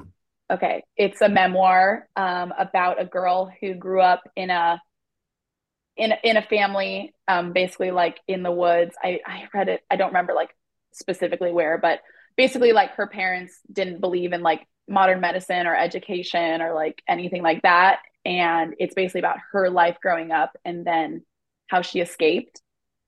[0.52, 4.82] Okay, it's a memoir um, about a girl who grew up in a
[5.98, 8.96] in in a family, um, basically like in the woods.
[9.02, 9.82] I I read it.
[9.90, 10.56] I don't remember like
[10.92, 12.02] specifically where, but
[12.36, 17.42] basically like her parents didn't believe in like modern medicine or education or like anything
[17.42, 21.24] like that, and it's basically about her life growing up and then
[21.68, 22.62] how she escaped.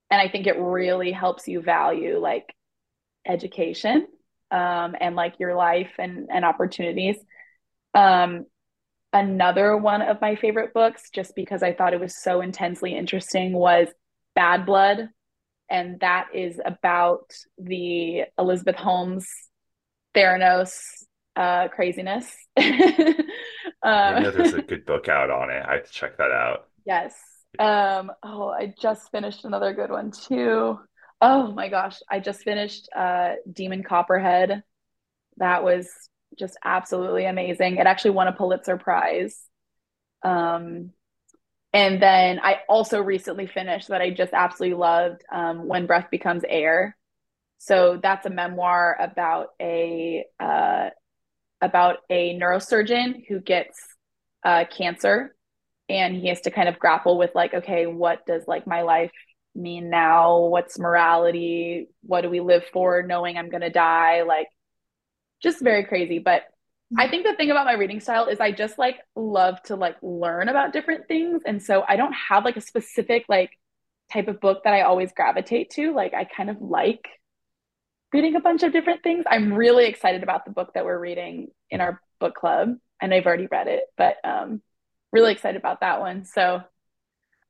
[0.09, 2.53] And I think it really helps you value like
[3.27, 4.07] education
[4.51, 7.17] um, and like your life and, and opportunities.
[7.93, 8.45] Um,
[9.11, 13.53] another one of my favorite books, just because I thought it was so intensely interesting,
[13.53, 13.87] was
[14.35, 15.09] Bad Blood.
[15.69, 19.27] And that is about the Elizabeth Holmes
[20.15, 20.79] Theranos
[21.35, 22.33] uh, craziness.
[22.57, 22.65] Um,
[23.83, 25.63] I know there's a good book out on it.
[25.67, 26.67] I have to check that out.
[26.85, 27.13] Yes.
[27.59, 30.79] Um, oh, I just finished another good one too.
[31.19, 34.63] Oh my gosh, I just finished uh, Demon Copperhead.
[35.37, 35.89] That was
[36.37, 37.77] just absolutely amazing.
[37.77, 39.43] It actually won a Pulitzer Prize.
[40.23, 40.91] Um,
[41.73, 46.43] and then I also recently finished that I just absolutely loved um, When Breath Becomes
[46.47, 46.95] Air.
[47.59, 50.89] So that's a memoir about a uh,
[51.61, 53.79] about a neurosurgeon who gets
[54.43, 55.35] uh, cancer,
[55.89, 59.11] and he has to kind of grapple with like, okay, what does like my life
[59.55, 60.45] mean now?
[60.45, 61.87] What's morality?
[62.03, 64.23] What do we live for knowing I'm going to die?
[64.23, 64.47] Like,
[65.41, 66.19] just very crazy.
[66.19, 66.43] But
[66.97, 69.97] I think the thing about my reading style is I just like love to like
[70.01, 71.41] learn about different things.
[71.45, 73.51] And so I don't have like a specific like
[74.11, 75.93] type of book that I always gravitate to.
[75.93, 77.07] Like, I kind of like
[78.13, 79.25] reading a bunch of different things.
[79.29, 82.75] I'm really excited about the book that we're reading in our book club.
[83.01, 84.61] And I've already read it, but um
[85.11, 86.25] really excited about that one.
[86.25, 86.61] So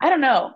[0.02, 0.54] I don't know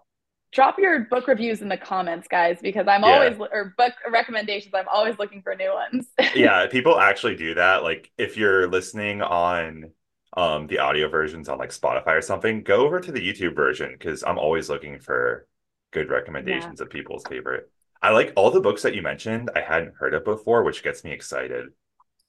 [0.52, 3.14] drop your book reviews in the comments guys because i'm yeah.
[3.14, 7.84] always or book recommendations i'm always looking for new ones yeah people actually do that
[7.84, 9.90] like if you're listening on
[10.38, 13.92] um the audio versions on like spotify or something go over to the youtube version
[13.98, 15.48] because i'm always looking for
[15.92, 16.84] good recommendations yeah.
[16.84, 17.70] of people's favorite
[18.02, 21.04] i like all the books that you mentioned i hadn't heard of before which gets
[21.04, 21.68] me excited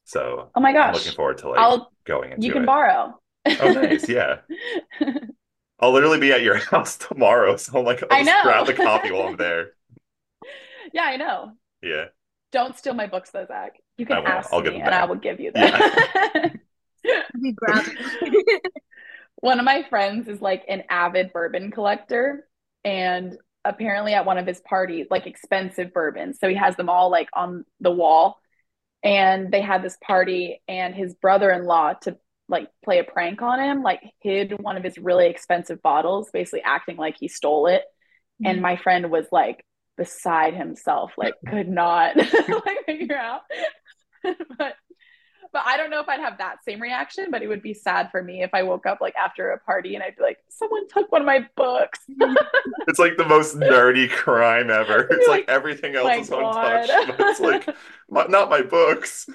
[0.05, 2.67] so oh my gosh I'm looking forward to like I'll, going into you can it.
[2.67, 3.19] borrow
[3.61, 4.39] oh nice yeah
[5.81, 8.43] I'll literally be at your house tomorrow, so I'm like, I'll I know.
[8.43, 9.73] grab the copy while I'm there.
[10.93, 11.53] Yeah, I know.
[11.83, 12.07] Yeah.
[12.51, 13.73] Don't steal my books though, Zach.
[13.97, 15.81] You can ask I'll me, and I will give you them.
[17.05, 17.23] Yeah.
[19.37, 22.47] One of my friends is like an avid bourbon collector,
[22.85, 26.39] and apparently at one of his parties, like expensive bourbons.
[26.39, 28.39] So he has them all like on the wall.
[29.05, 33.43] And they had this party, and his brother in law, to like play a prank
[33.43, 37.67] on him, like hid one of his really expensive bottles, basically acting like he stole
[37.67, 37.83] it.
[38.43, 38.47] Mm-hmm.
[38.47, 39.65] And my friend was like
[39.97, 43.43] beside himself, like could not like figure out.
[44.59, 44.75] but
[45.53, 48.11] but I don't know if I'd have that same reaction, but it would be sad
[48.11, 50.89] for me if I woke up like after a party and I'd be like, someone
[50.89, 52.01] took one of my books.
[52.89, 55.07] it's like the most nerdy crime ever.
[55.11, 56.89] It's like, like, everything else is God.
[56.89, 57.19] untouched.
[57.19, 57.69] But it's like
[58.09, 59.29] my, not my books.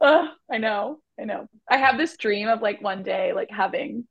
[0.00, 0.98] uh, I know.
[1.20, 1.48] I know.
[1.68, 4.06] I have this dream of like one day like having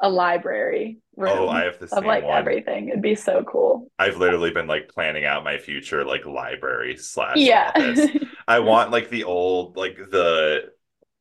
[0.00, 2.36] a library room oh, I have the of like one.
[2.36, 2.88] everything.
[2.88, 3.90] It'd be so cool.
[3.98, 7.72] I've literally been like planning out my future like library slash yeah.
[7.74, 8.10] office.
[8.48, 10.72] I want like the old like the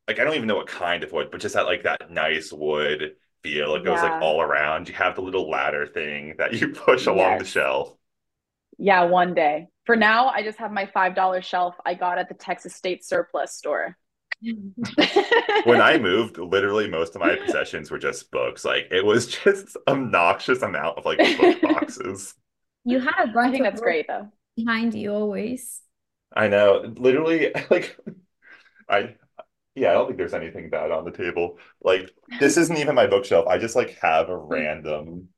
[0.07, 2.51] like I don't even know what kind of wood, but just that like that nice
[2.51, 3.75] wood feel.
[3.75, 4.13] It goes yeah.
[4.13, 4.87] like all around.
[4.87, 7.41] You have the little ladder thing that you push along yes.
[7.41, 7.93] the shelf.
[8.77, 9.67] Yeah, one day.
[9.85, 13.03] For now, I just have my five dollar shelf I got at the Texas State
[13.03, 13.97] Surplus store
[14.41, 18.63] when I moved, literally most of my possessions were just books.
[18.63, 22.35] Like it was just obnoxious amount of like book boxes.
[22.85, 23.49] You had a bunch.
[23.49, 24.31] I think that's great though.
[24.55, 25.81] Behind you always.
[26.35, 26.93] I know.
[26.97, 27.97] Literally, like
[28.89, 29.15] I
[29.75, 31.57] yeah, I don't think there's anything bad on the table.
[31.81, 33.47] Like this isn't even my bookshelf.
[33.47, 35.29] I just like have a random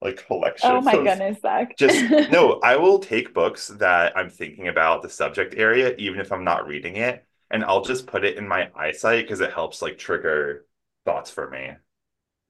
[0.00, 0.70] like oh collection.
[0.70, 1.76] Oh my goodness, Zach.
[1.76, 6.32] just no, I will take books that I'm thinking about the subject area, even if
[6.32, 9.82] I'm not reading it and I'll just put it in my eyesight because it helps
[9.82, 10.66] like trigger
[11.04, 11.70] thoughts for me,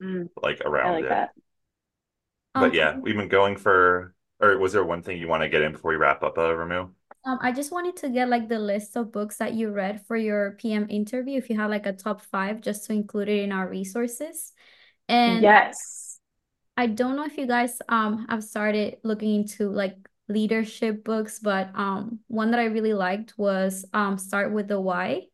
[0.02, 1.08] mm, like around like it.
[1.08, 1.30] That.
[2.54, 4.14] But yeah, we've been going for.
[4.42, 6.42] Or was there one thing you want to get in before we wrap up, uh,
[6.42, 6.90] Ramu?
[7.26, 10.16] Um, I just wanted to get like the list of books that you read for
[10.16, 11.36] your PM interview.
[11.36, 14.52] If you had like a top five, just to include it in our resources.
[15.08, 16.18] And yes,
[16.76, 19.96] I don't know if you guys um have started looking into like
[20.30, 25.26] leadership books, but um, one that I really liked was um, Start with the Why.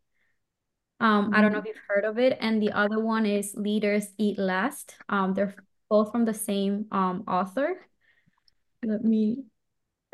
[0.99, 1.69] Um, I don't know if mm-hmm.
[1.69, 2.39] you've heard of it.
[2.41, 4.97] And the other one is Leaders Eat Last.
[5.09, 5.55] Um, they're
[5.91, 7.77] both from the same um, author.
[8.83, 9.45] Let me.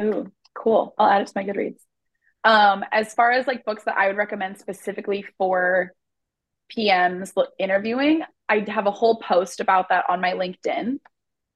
[0.00, 0.94] Oh, cool.
[0.98, 1.80] I'll add it to my Goodreads.
[2.44, 5.92] Um, as far as like books that I would recommend specifically for
[6.76, 10.98] PMs interviewing, I have a whole post about that on my LinkedIn.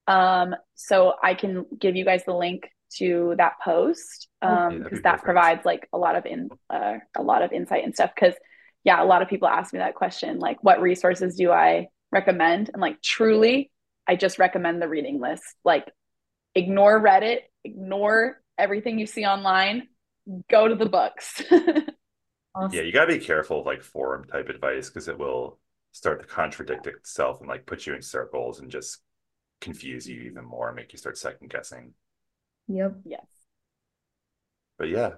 [0.07, 5.03] Um, so I can give you guys the link to that post um because okay,
[5.03, 8.35] that provides like a lot of in uh, a lot of insight and stuff because
[8.85, 12.71] yeah a lot of people ask me that question like what resources do i recommend?
[12.73, 13.71] And like truly
[14.07, 15.43] i just recommend the reading list.
[15.65, 15.91] Like
[16.55, 19.89] ignore reddit ignore everything you see online
[20.51, 21.43] go to the books.
[22.59, 22.75] Awesome.
[22.75, 25.59] yeah you got to be careful of like forum type advice because it will
[25.93, 29.03] start to contradict itself and like put you in circles and just
[29.61, 31.93] confuse you even more make you start second guessing
[32.69, 32.97] Yep.
[33.05, 33.27] Yes.
[34.79, 35.15] But yeah,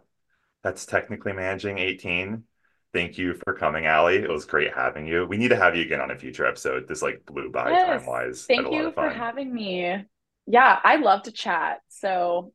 [0.63, 2.45] that's technically managing 18.
[2.93, 4.17] Thank you for coming, Alli.
[4.17, 5.27] It was great having you.
[5.27, 6.89] We need to have you again on a future episode.
[6.89, 7.87] This like blew by yes.
[7.87, 8.47] time wise.
[8.47, 10.05] Thank you for having me.
[10.47, 11.81] Yeah, I love to chat.
[11.89, 12.53] So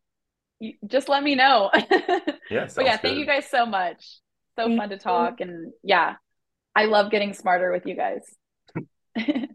[0.59, 1.69] you, just let me know.
[2.49, 2.67] yeah.
[2.75, 3.01] but yeah, good.
[3.01, 4.19] thank you guys so much.
[4.57, 5.39] So thank fun to talk.
[5.39, 5.45] You.
[5.45, 6.15] And yeah,
[6.75, 8.21] I love getting smarter with you guys.